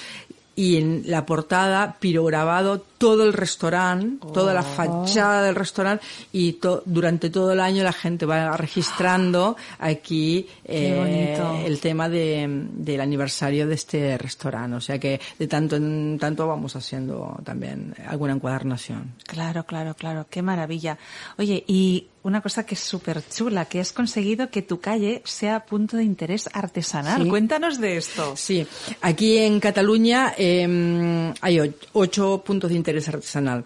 y 0.61 0.76
en 0.76 1.04
la 1.06 1.24
portada 1.24 1.96
pirograbado 1.98 2.80
todo 2.98 3.24
el 3.24 3.32
restaurante, 3.32 4.26
toda 4.34 4.52
la 4.52 4.62
fachada 4.62 5.42
del 5.42 5.54
restaurante 5.54 6.04
y 6.34 6.58
durante 6.84 7.30
todo 7.30 7.52
el 7.52 7.61
año 7.61 7.82
la 7.82 7.94
gente 7.94 8.26
va 8.26 8.54
registrando 8.58 9.56
aquí 9.78 10.46
eh, 10.66 11.64
el 11.64 11.80
tema 11.80 12.11
de, 12.11 12.46
del 12.74 13.00
aniversario 13.00 13.66
de 13.66 13.74
este 13.74 14.18
restaurante. 14.18 14.76
O 14.76 14.82
sea 14.82 14.98
que 14.98 15.18
de 15.38 15.48
tanto 15.48 15.76
en 15.76 16.18
tanto 16.20 16.46
vamos 16.46 16.76
haciendo 16.76 17.40
también 17.42 17.94
alguna 18.06 18.34
encuadernación. 18.34 19.14
Claro, 19.26 19.64
claro, 19.64 19.94
claro. 19.94 20.26
Qué 20.28 20.42
maravilla. 20.42 20.98
Oye, 21.38 21.64
y 21.66 22.08
una 22.23 22.41
cosa 22.41 22.64
que 22.64 22.75
es 22.75 22.81
súper 22.81 23.23
chula, 23.29 23.64
que 23.64 23.81
has 23.81 23.93
conseguido 23.93 24.51
que 24.51 24.62
tu 24.62 24.81
calle 24.81 25.23
sea 25.25 25.64
punto 25.64 25.97
de 25.97 26.05
interés 26.05 26.49
artesanal. 26.53 27.27
Cuéntanos 27.29 27.81
de 27.81 27.97
esto. 27.97 28.35
Sí, 28.37 28.66
aquí 29.01 29.39
en 29.39 29.61
Cataluña 29.61 30.35
eh, 30.37 31.33
hay 31.41 31.75
ocho 31.93 32.43
puntos 32.45 32.71
de 32.71 32.77
interés 32.77 33.09
artesanal. 33.09 33.64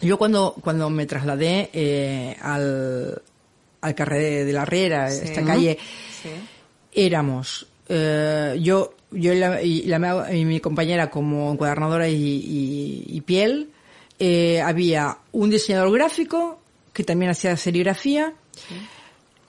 Yo 0.00 0.18
cuando, 0.18 0.54
cuando 0.60 0.90
me 0.90 1.06
trasladé 1.06 1.70
eh, 1.72 2.36
al, 2.40 3.22
al 3.80 3.94
carrer 3.94 4.44
de 4.44 4.52
la 4.52 4.64
Riera, 4.64 5.08
esta 5.08 5.42
calle, 5.42 5.78
éramos 6.92 7.66
eh, 7.88 8.58
yo, 8.60 8.94
yo 9.10 9.32
y, 9.32 9.38
la, 9.38 9.62
y, 10.32 10.44
mi 10.44 10.60
compañera 10.60 11.10
como 11.10 11.52
encuadernadora 11.52 12.08
y, 12.08 13.22
piel, 13.26 13.70
eh, 14.18 14.60
había 14.60 15.18
un 15.32 15.50
diseñador 15.50 15.92
gráfico 15.92 16.60
que 16.94 17.04
también 17.04 17.30
hacía 17.30 17.56
serigrafía, 17.58 18.32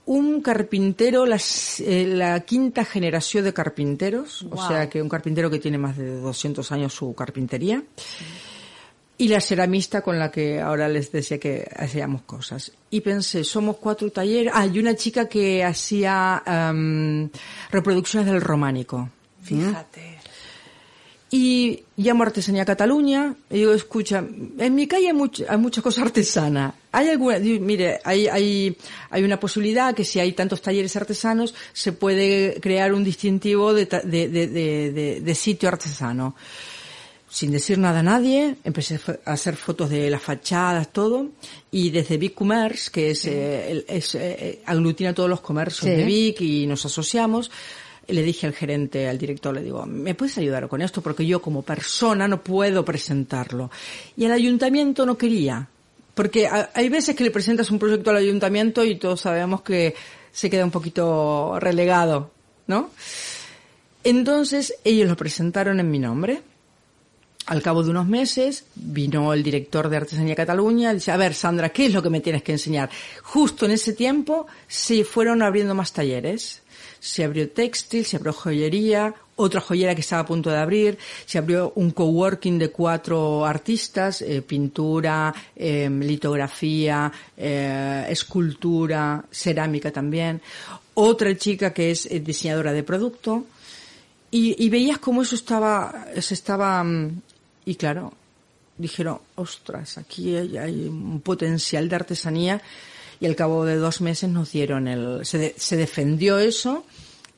un 0.05 0.41
carpintero, 0.41 1.25
la 1.25 2.39
quinta 2.41 2.83
generación 2.83 3.45
de 3.45 3.53
carpinteros, 3.53 4.45
o 4.51 4.67
sea 4.67 4.89
que 4.89 5.01
un 5.01 5.07
carpintero 5.07 5.49
que 5.49 5.59
tiene 5.59 5.77
más 5.77 5.95
de 5.97 6.19
200 6.19 6.69
años 6.73 6.93
su 6.93 7.15
carpintería 7.15 7.83
y 9.17 9.27
la 9.29 9.39
ceramista 9.39 10.01
con 10.01 10.19
la 10.19 10.29
que 10.29 10.59
ahora 10.59 10.89
les 10.89 11.11
decía 11.11 11.39
que 11.39 11.67
hacíamos 11.75 12.23
cosas. 12.23 12.71
Y 12.89 13.01
pensé, 13.01 13.43
somos 13.43 13.77
cuatro 13.77 14.11
talleres. 14.11 14.51
Ah, 14.53 14.65
y 14.65 14.77
una 14.79 14.95
chica 14.95 15.27
que 15.29 15.63
hacía 15.63 16.43
um, 16.45 17.29
reproducciones 17.71 18.29
del 18.29 18.41
románico. 18.41 19.09
Fíjate. 19.41 20.19
Y 21.31 21.83
llamo 21.97 22.23
a 22.23 22.27
Artesanía 22.27 22.65
Cataluña 22.65 23.35
y 23.49 23.55
digo, 23.55 23.73
escucha, 23.73 24.19
en 24.19 24.75
mi 24.75 24.87
calle 24.87 25.07
hay, 25.07 25.13
mucha 25.13 25.45
hay 25.49 25.57
muchas 25.57 25.83
cosas 25.83 26.05
artesanas. 26.05 26.73
Hay 26.95 27.09
alguna, 27.09 27.39
mire, 27.39 27.99
hay, 28.03 28.27
hay, 28.27 28.77
hay 29.09 29.23
una 29.23 29.39
posibilidad 29.39 29.93
que 29.93 30.05
si 30.05 30.19
hay 30.19 30.31
tantos 30.31 30.61
talleres 30.61 30.95
artesanos 30.95 31.53
se 31.73 31.91
puede 31.91 32.59
crear 32.61 32.93
un 32.93 33.03
distintivo 33.03 33.73
de, 33.73 33.85
de, 33.85 34.29
de, 34.29 35.21
de 35.21 35.35
sitio 35.35 35.67
artesano 35.67 36.35
sin 37.35 37.51
decir 37.51 37.77
nada 37.77 37.99
a 37.99 38.03
nadie, 38.03 38.55
empecé 38.63 38.97
a 39.25 39.33
hacer 39.33 39.57
fotos 39.57 39.89
de 39.89 40.09
las 40.09 40.21
fachadas, 40.21 40.93
todo, 40.93 41.31
y 41.69 41.89
desde 41.89 42.15
Big 42.15 42.33
Commerce, 42.33 42.89
que 42.89 43.11
es, 43.11 43.25
eh, 43.25 43.83
es 43.89 44.15
eh, 44.15 44.61
aglutina 44.65 45.13
todos 45.13 45.29
los 45.29 45.41
comercios 45.41 45.97
de 45.97 46.05
Vic 46.05 46.39
y 46.39 46.65
nos 46.65 46.85
asociamos, 46.85 47.51
le 48.07 48.23
dije 48.23 48.47
al 48.47 48.53
gerente, 48.53 49.09
al 49.09 49.17
director, 49.17 49.53
le 49.53 49.63
digo, 49.63 49.85
¿me 49.85 50.15
puedes 50.15 50.37
ayudar 50.37 50.69
con 50.69 50.81
esto? 50.81 51.01
Porque 51.01 51.25
yo 51.25 51.41
como 51.41 51.61
persona 51.61 52.25
no 52.25 52.41
puedo 52.41 52.85
presentarlo. 52.85 53.69
Y 54.15 54.23
el 54.23 54.31
ayuntamiento 54.31 55.05
no 55.05 55.17
quería. 55.17 55.67
Porque 56.15 56.49
hay 56.73 56.89
veces 56.89 57.15
que 57.15 57.23
le 57.23 57.29
presentas 57.29 57.69
un 57.69 57.77
proyecto 57.77 58.09
al 58.09 58.17
ayuntamiento 58.17 58.83
y 58.83 58.95
todos 58.95 59.21
sabemos 59.21 59.61
que 59.61 59.93
se 60.31 60.49
queda 60.49 60.65
un 60.65 60.71
poquito 60.71 61.59
relegado, 61.59 62.31
¿no? 62.65 62.89
Entonces 64.03 64.73
ellos 64.83 65.07
lo 65.07 65.15
presentaron 65.15 65.79
en 65.79 65.91
mi 65.91 65.99
nombre 65.99 66.41
al 67.45 67.61
cabo 67.61 67.83
de 67.83 67.91
unos 67.91 68.07
meses 68.07 68.65
vino 68.75 69.33
el 69.33 69.43
director 69.43 69.89
de 69.89 69.97
Artesanía 69.97 70.35
Cataluña 70.35 70.91
y 70.91 70.95
dice, 70.95 71.11
a 71.11 71.17
ver, 71.17 71.33
Sandra, 71.33 71.69
¿qué 71.69 71.85
es 71.85 71.93
lo 71.93 72.01
que 72.01 72.09
me 72.09 72.21
tienes 72.21 72.43
que 72.43 72.53
enseñar? 72.53 72.89
Justo 73.23 73.65
en 73.65 73.71
ese 73.71 73.93
tiempo 73.93 74.47
se 74.67 75.03
fueron 75.03 75.43
abriendo 75.43 75.75
más 75.75 75.93
talleres. 75.93 76.63
Se 76.99 77.23
abrió 77.23 77.49
textil, 77.49 78.03
se 78.03 78.17
abrió 78.17 78.33
joyería, 78.33 79.13
otra 79.37 79.59
joyera 79.59 79.93
que 79.93 80.01
estaba 80.01 80.21
a 80.21 80.25
punto 80.25 80.49
de 80.49 80.57
abrir, 80.57 80.97
se 81.25 81.37
abrió 81.37 81.73
un 81.75 81.91
coworking 81.91 82.57
de 82.57 82.69
cuatro 82.69 83.45
artistas, 83.45 84.21
eh, 84.21 84.41
pintura, 84.41 85.33
em, 85.55 85.99
litografía, 85.99 87.11
eh, 87.35 88.05
escultura, 88.09 89.23
cerámica 89.29 89.91
también. 89.91 90.41
Otra 90.93 91.35
chica 91.35 91.73
que 91.73 91.91
es 91.91 92.05
eh, 92.05 92.19
diseñadora 92.19 92.71
de 92.71 92.83
producto. 92.83 93.45
Y, 94.31 94.67
veías 94.67 94.99
cómo 94.99 95.21
eso 95.21 95.35
estaba, 95.35 96.07
se 96.19 96.33
estaba 96.33 96.83
mm, 96.83 97.21
y 97.65 97.75
claro, 97.75 98.11
dijeron, 98.77 99.19
ostras, 99.35 99.97
aquí 99.97 100.35
hay, 100.35 100.87
un 100.89 101.21
potencial 101.21 101.87
de 101.87 101.95
artesanía 101.95 102.61
y 103.21 103.27
al 103.27 103.35
cabo 103.37 103.63
de 103.63 103.77
dos 103.77 104.01
meses 104.01 104.29
nos 104.29 104.51
dieron 104.51 104.89
el, 104.89 105.25
se, 105.25 105.55
se 105.57 105.77
defendió 105.77 106.37
eso 106.37 106.85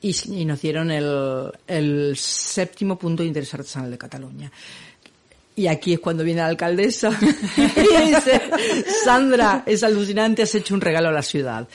y, 0.01 0.15
y, 0.31 0.45
nos 0.45 0.61
dieron 0.61 0.91
el, 0.91 1.51
el 1.67 2.17
séptimo 2.17 2.97
punto 2.97 3.23
de 3.23 3.27
interés 3.27 3.53
artesanal 3.53 3.91
de 3.91 3.97
Cataluña. 3.97 4.51
Y 5.55 5.65
aquí 5.65 5.93
es 5.93 5.99
cuando 5.99 6.23
viene 6.23 6.41
la 6.41 6.47
alcaldesa 6.47 7.09
y 7.57 8.05
dice, 8.05 8.41
Sandra, 9.03 9.63
es 9.65 9.83
alucinante, 9.83 10.43
has 10.43 10.53
hecho 10.53 10.75
un 10.75 10.81
regalo 10.81 11.09
a 11.09 11.11
la 11.11 11.23
ciudad. 11.23 11.67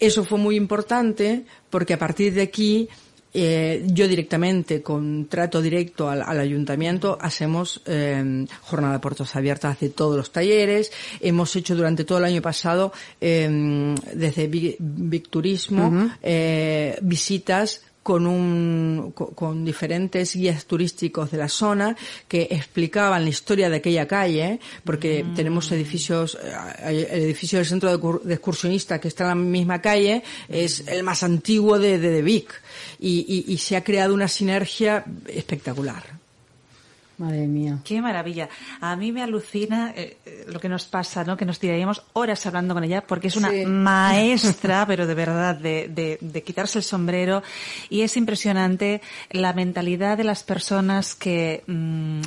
Eso 0.00 0.24
fue 0.24 0.38
muy 0.38 0.56
importante 0.56 1.44
porque 1.70 1.94
a 1.94 1.98
partir 1.98 2.34
de 2.34 2.42
aquí 2.42 2.88
eh, 3.34 3.84
yo 3.86 4.08
directamente, 4.08 4.82
con 4.82 5.26
trato 5.26 5.60
directo 5.60 6.08
al, 6.08 6.22
ayuntamiento, 6.22 7.18
hacemos 7.20 7.80
eh, 7.86 8.46
jornada 8.62 8.94
de 8.94 9.00
puertas 9.00 9.36
abiertas 9.36 9.78
de 9.80 9.90
todos 9.90 10.16
los 10.16 10.30
talleres. 10.30 10.92
Hemos 11.20 11.54
hecho 11.56 11.76
durante 11.76 12.04
todo 12.04 12.18
el 12.18 12.24
año 12.24 12.42
pasado, 12.42 12.92
eh, 13.20 13.94
desde 14.14 14.46
Big, 14.46 15.28
Turismo, 15.28 16.10
eh, 16.22 16.98
visitas 17.02 17.82
con, 18.02 18.26
un, 18.26 19.12
con, 19.12 19.64
diferentes 19.64 20.34
guías 20.34 20.64
turísticos 20.64 21.30
de 21.30 21.38
la 21.38 21.48
zona 21.48 21.96
que 22.26 22.48
explicaban 22.50 23.24
la 23.24 23.30
historia 23.30 23.68
de 23.68 23.76
aquella 23.76 24.06
calle, 24.06 24.60
porque 24.84 25.24
mm. 25.24 25.34
tenemos 25.34 25.70
edificios, 25.72 26.38
eh, 26.42 27.06
el 27.10 27.22
edificio 27.22 27.58
del 27.58 27.66
centro 27.66 27.96
de, 27.96 28.34
excursionista 28.34 29.00
que 29.00 29.08
está 29.08 29.24
en 29.24 29.28
la 29.28 29.34
misma 29.34 29.80
calle, 29.80 30.22
es 30.48 30.86
el 30.88 31.02
más 31.02 31.22
antiguo 31.22 31.78
de, 31.78 31.98
de, 31.98 32.10
de 32.10 32.22
Vic 32.22 32.62
y, 32.98 33.44
y, 33.46 33.52
y 33.52 33.58
se 33.58 33.76
ha 33.76 33.84
creado 33.84 34.14
una 34.14 34.28
sinergia 34.28 35.04
espectacular. 35.26 36.18
Madre 37.18 37.48
mía. 37.48 37.80
Qué 37.84 38.00
maravilla. 38.00 38.48
A 38.80 38.94
mí 38.94 39.10
me 39.10 39.24
alucina 39.24 39.92
eh, 39.96 40.18
eh, 40.24 40.46
lo 40.48 40.60
que 40.60 40.68
nos 40.68 40.86
pasa, 40.86 41.24
¿no? 41.24 41.36
Que 41.36 41.44
nos 41.44 41.58
tiraríamos 41.58 42.04
horas 42.12 42.46
hablando 42.46 42.74
con 42.74 42.84
ella 42.84 43.04
porque 43.04 43.26
es 43.26 43.36
una 43.36 43.50
maestra, 43.66 44.84
pero 44.86 45.04
de 45.04 45.14
verdad, 45.14 45.56
de, 45.56 45.88
de, 45.88 46.18
de, 46.20 46.42
quitarse 46.44 46.78
el 46.78 46.84
sombrero. 46.84 47.42
Y 47.90 48.02
es 48.02 48.16
impresionante 48.16 49.02
la 49.30 49.52
mentalidad 49.52 50.16
de 50.16 50.24
las 50.24 50.44
personas 50.44 51.16
que 51.16 51.64
mm, 51.66 52.20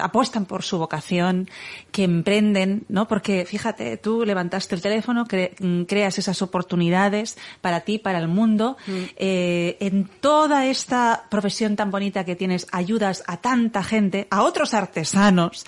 apuestan 0.00 0.46
por 0.46 0.62
su 0.62 0.78
vocación, 0.78 1.48
que 1.92 2.04
emprenden, 2.04 2.84
¿no? 2.88 3.08
Porque 3.08 3.44
fíjate, 3.44 3.96
tú 3.96 4.24
levantaste 4.24 4.74
el 4.74 4.82
teléfono, 4.82 5.24
mm, 5.24 5.82
creas 5.82 6.18
esas 6.18 6.42
oportunidades 6.42 7.36
para 7.60 7.80
ti, 7.80 7.98
para 7.98 8.18
el 8.18 8.28
mundo. 8.28 8.76
Mm. 8.86 8.92
Eh, 9.16 9.76
en 9.80 10.04
toda 10.20 10.66
esta 10.66 11.24
profesión 11.30 11.76
tan 11.76 11.90
bonita 11.90 12.24
que 12.24 12.36
tienes, 12.36 12.66
ayudas 12.72 13.24
a 13.26 13.38
tanta 13.38 13.82
gente, 13.82 14.26
a 14.30 14.42
otros 14.42 14.74
artesanos, 14.74 15.64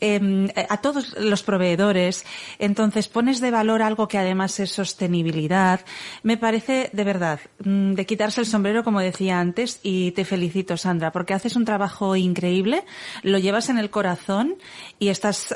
em, 0.00 0.48
a 0.68 0.76
todos 0.78 1.16
los 1.18 1.42
proveedores. 1.42 2.24
Entonces 2.58 3.08
pones 3.08 3.40
de 3.40 3.50
valor 3.50 3.82
algo 3.82 4.08
que 4.08 4.18
además 4.18 4.60
es 4.60 4.70
sostenibilidad. 4.70 5.80
Me 6.22 6.36
parece 6.36 6.90
de 6.92 7.04
verdad 7.04 7.40
mm, 7.64 7.94
de 7.94 8.06
quitarse 8.06 8.40
el 8.40 8.46
sombrero, 8.46 8.84
como 8.84 9.00
decía 9.00 9.40
antes, 9.40 9.80
y 9.82 10.12
te 10.12 10.24
felicito, 10.24 10.76
Sandra, 10.76 11.12
porque 11.12 11.34
haces 11.34 11.56
un 11.56 11.64
trabajo 11.64 12.16
increíble. 12.16 12.84
Lo 13.22 13.38
llevas 13.38 13.55
en 13.68 13.78
el 13.78 13.90
corazón 13.90 14.56
y 14.98 15.08
estás 15.08 15.54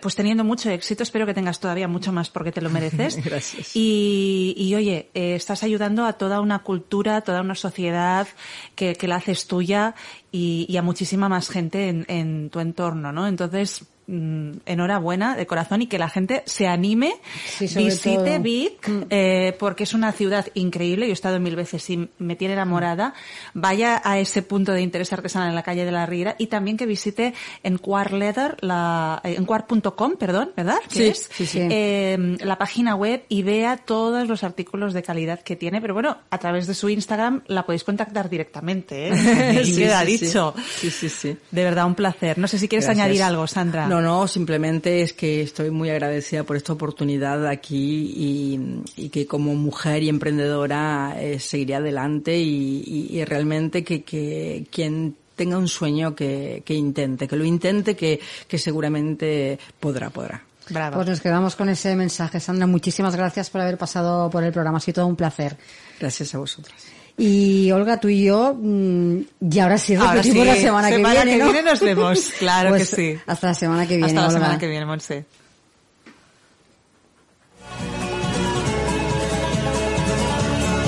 pues 0.00 0.14
teniendo 0.14 0.44
mucho 0.44 0.70
éxito. 0.70 1.02
Espero 1.02 1.26
que 1.26 1.34
tengas 1.34 1.60
todavía 1.60 1.88
mucho 1.88 2.12
más 2.12 2.30
porque 2.30 2.52
te 2.52 2.60
lo 2.60 2.70
mereces. 2.70 3.16
Gracias. 3.24 3.74
Y, 3.74 4.54
y 4.56 4.74
oye, 4.74 5.10
eh, 5.14 5.34
estás 5.34 5.62
ayudando 5.62 6.04
a 6.04 6.14
toda 6.14 6.40
una 6.40 6.60
cultura, 6.60 7.20
toda 7.20 7.40
una 7.40 7.54
sociedad 7.54 8.28
que, 8.74 8.94
que 8.94 9.08
la 9.08 9.16
haces 9.16 9.46
tuya 9.46 9.94
y, 10.32 10.66
y, 10.68 10.76
a 10.76 10.82
muchísima 10.82 11.28
más 11.28 11.48
gente 11.48 11.88
en, 11.88 12.04
en 12.08 12.50
tu 12.50 12.60
entorno, 12.60 13.12
¿no? 13.12 13.26
Entonces, 13.26 13.84
mm, 14.08 14.50
enhorabuena 14.66 15.36
de 15.36 15.46
corazón 15.46 15.82
y 15.82 15.86
que 15.86 15.98
la 15.98 16.08
gente 16.08 16.42
se 16.46 16.66
anime, 16.66 17.14
Sí, 17.46 17.66
visite 17.76 18.16
todo. 18.16 18.40
Vic, 18.40 18.88
Mm. 18.88 19.02
eh, 19.10 19.56
porque 19.58 19.84
es 19.84 19.94
una 19.94 20.10
ciudad 20.12 20.46
increíble. 20.54 21.06
Yo 21.06 21.10
he 21.10 21.12
estado 21.12 21.38
mil 21.40 21.54
veces 21.54 21.88
y 21.90 22.08
me 22.18 22.34
tiene 22.34 22.54
enamorada. 22.54 23.14
Vaya 23.54 24.00
a 24.04 24.18
ese 24.18 24.42
punto 24.42 24.72
de 24.72 24.82
interés 24.82 25.12
artesanal 25.12 25.48
en 25.50 25.54
la 25.54 25.62
calle 25.62 25.84
de 25.84 25.92
la 25.92 26.06
Riera 26.06 26.34
y 26.38 26.46
también 26.48 26.76
que 26.76 26.86
visite 26.86 27.34
en 27.62 27.78
Leather, 28.18 28.56
la, 28.60 29.20
eh, 29.24 29.34
en 29.36 29.44
quart.com, 29.44 30.16
perdón, 30.18 30.50
¿verdad? 30.56 30.78
¿Qué 30.88 30.94
Sí, 30.98 31.04
es? 31.06 31.30
sí, 31.32 31.46
sí. 31.46 31.58
Eh, 31.70 32.36
la 32.40 32.56
página 32.58 32.94
web 32.96 33.24
y 33.28 33.42
vea 33.42 33.76
todos 33.76 34.26
los 34.26 34.42
artículos 34.44 34.94
de 34.94 35.02
calidad 35.02 35.40
que 35.40 35.56
tiene. 35.56 35.80
Pero 35.80 35.94
bueno, 35.94 36.16
a 36.30 36.38
través 36.38 36.66
de 36.66 36.74
su 36.74 36.88
Instagram 36.88 37.42
la 37.46 37.64
podéis 37.66 37.84
contactar 37.84 38.28
directamente, 38.30 39.08
¿eh? 39.08 39.12
Sí, 39.64 39.76
queda 39.76 40.04
dicho. 40.04 40.54
Sí, 40.78 40.90
sí, 40.90 41.08
sí. 41.08 41.36
De 41.50 41.64
verdad, 41.64 41.86
un 41.86 41.94
placer. 41.94 42.38
No 42.38 42.48
sé 42.48 42.58
si 42.58 42.68
quieres 42.68 42.86
Gracias. 42.86 43.04
añadir 43.04 43.22
algo, 43.22 43.46
Sandra. 43.46 43.86
No, 43.86 43.97
no, 44.00 44.26
simplemente 44.28 45.02
es 45.02 45.12
que 45.12 45.42
estoy 45.42 45.70
muy 45.70 45.90
agradecida 45.90 46.44
por 46.44 46.56
esta 46.56 46.72
oportunidad 46.72 47.46
aquí 47.46 48.12
y, 48.16 48.82
y 48.96 49.08
que 49.10 49.26
como 49.26 49.54
mujer 49.54 50.02
y 50.02 50.08
emprendedora 50.08 51.14
eh, 51.18 51.38
seguiré 51.38 51.74
adelante 51.76 52.38
y, 52.38 52.82
y- 52.86 53.18
y 53.18 53.24
realmente 53.24 53.84
que, 53.84 54.02
que 54.02 54.66
quien 54.70 55.16
tenga 55.36 55.56
un 55.58 55.68
sueño 55.68 56.14
que, 56.16 56.62
que 56.64 56.74
intente, 56.74 57.28
que 57.28 57.36
lo 57.36 57.44
intente, 57.44 57.94
que, 57.96 58.18
que 58.48 58.58
seguramente 58.58 59.58
podrá, 59.78 60.10
podrá. 60.10 60.42
Bravo. 60.70 60.96
Pues 60.96 61.08
nos 61.08 61.20
quedamos 61.20 61.56
con 61.56 61.68
ese 61.68 61.94
mensaje. 61.96 62.40
Sandra, 62.40 62.66
muchísimas 62.66 63.14
gracias 63.16 63.48
por 63.48 63.60
haber 63.60 63.78
pasado 63.78 64.28
por 64.28 64.44
el 64.44 64.52
programa. 64.52 64.78
Ha 64.78 64.80
sido 64.80 64.96
todo 64.96 65.06
un 65.06 65.16
placer. 65.16 65.56
Gracias 65.98 66.34
a 66.34 66.38
vosotras. 66.38 66.74
Y 67.20 67.70
Olga, 67.72 67.98
tú 67.98 68.08
y 68.08 68.22
yo, 68.24 68.54
mm, 68.56 69.18
y 69.50 69.58
ahora 69.58 69.76
sí 69.76 69.96
Ahora 69.96 70.12
repetimos 70.14 70.44
sí, 70.44 70.46
la 70.46 70.54
semana, 70.56 70.88
que 70.88 70.94
semana 70.96 71.24
viene, 71.24 71.32
que 71.32 71.38
¿no? 71.44 71.52
viene 71.52 71.62
nos 71.70 71.80
vemos, 71.80 72.20
claro 72.38 72.68
Pues 72.70 72.90
que 72.90 72.96
sí. 72.96 73.20
Hasta 73.26 73.48
la 73.48 73.54
semana 73.54 73.86
que 73.88 73.96
viene, 73.96 74.06
Hasta 74.06 74.20
la 74.20 74.26
Olga. 74.28 74.38
semana 74.38 74.58
que 74.58 74.68
viene, 74.68 74.86
Monse. 74.86 75.24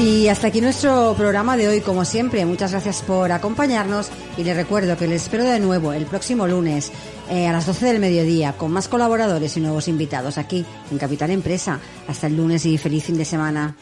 Y 0.01 0.29
hasta 0.29 0.47
aquí 0.47 0.63
nuestro 0.63 1.15
programa 1.17 1.59
de 1.59 1.69
hoy, 1.69 1.81
como 1.83 2.07
siempre. 2.07 2.47
Muchas 2.47 2.71
gracias 2.71 3.03
por 3.03 3.31
acompañarnos 3.33 4.09
y 4.39 4.45
les 4.45 4.57
recuerdo 4.57 4.97
que 4.97 5.07
les 5.07 5.23
espero 5.25 5.45
de 5.45 5.61
nuevo 5.61 5.93
el 5.93 6.07
próximo 6.07 6.47
lunes 6.47 6.91
eh, 7.29 7.47
a 7.47 7.53
las 7.53 7.67
12 7.67 7.85
del 7.87 7.99
mediodía 8.01 8.55
con 8.55 8.73
más 8.73 8.89
colaboradores 8.89 9.57
y 9.59 9.61
nuevos 9.61 9.89
invitados 9.89 10.39
aquí 10.39 10.65
en 10.91 10.97
Capital 10.99 11.31
Empresa. 11.31 11.81
Hasta 12.09 12.29
el 12.29 12.37
lunes 12.37 12.65
y 12.65 12.79
feliz 12.79 13.05
fin 13.05 13.19
de 13.19 13.27
semana. 13.27 13.77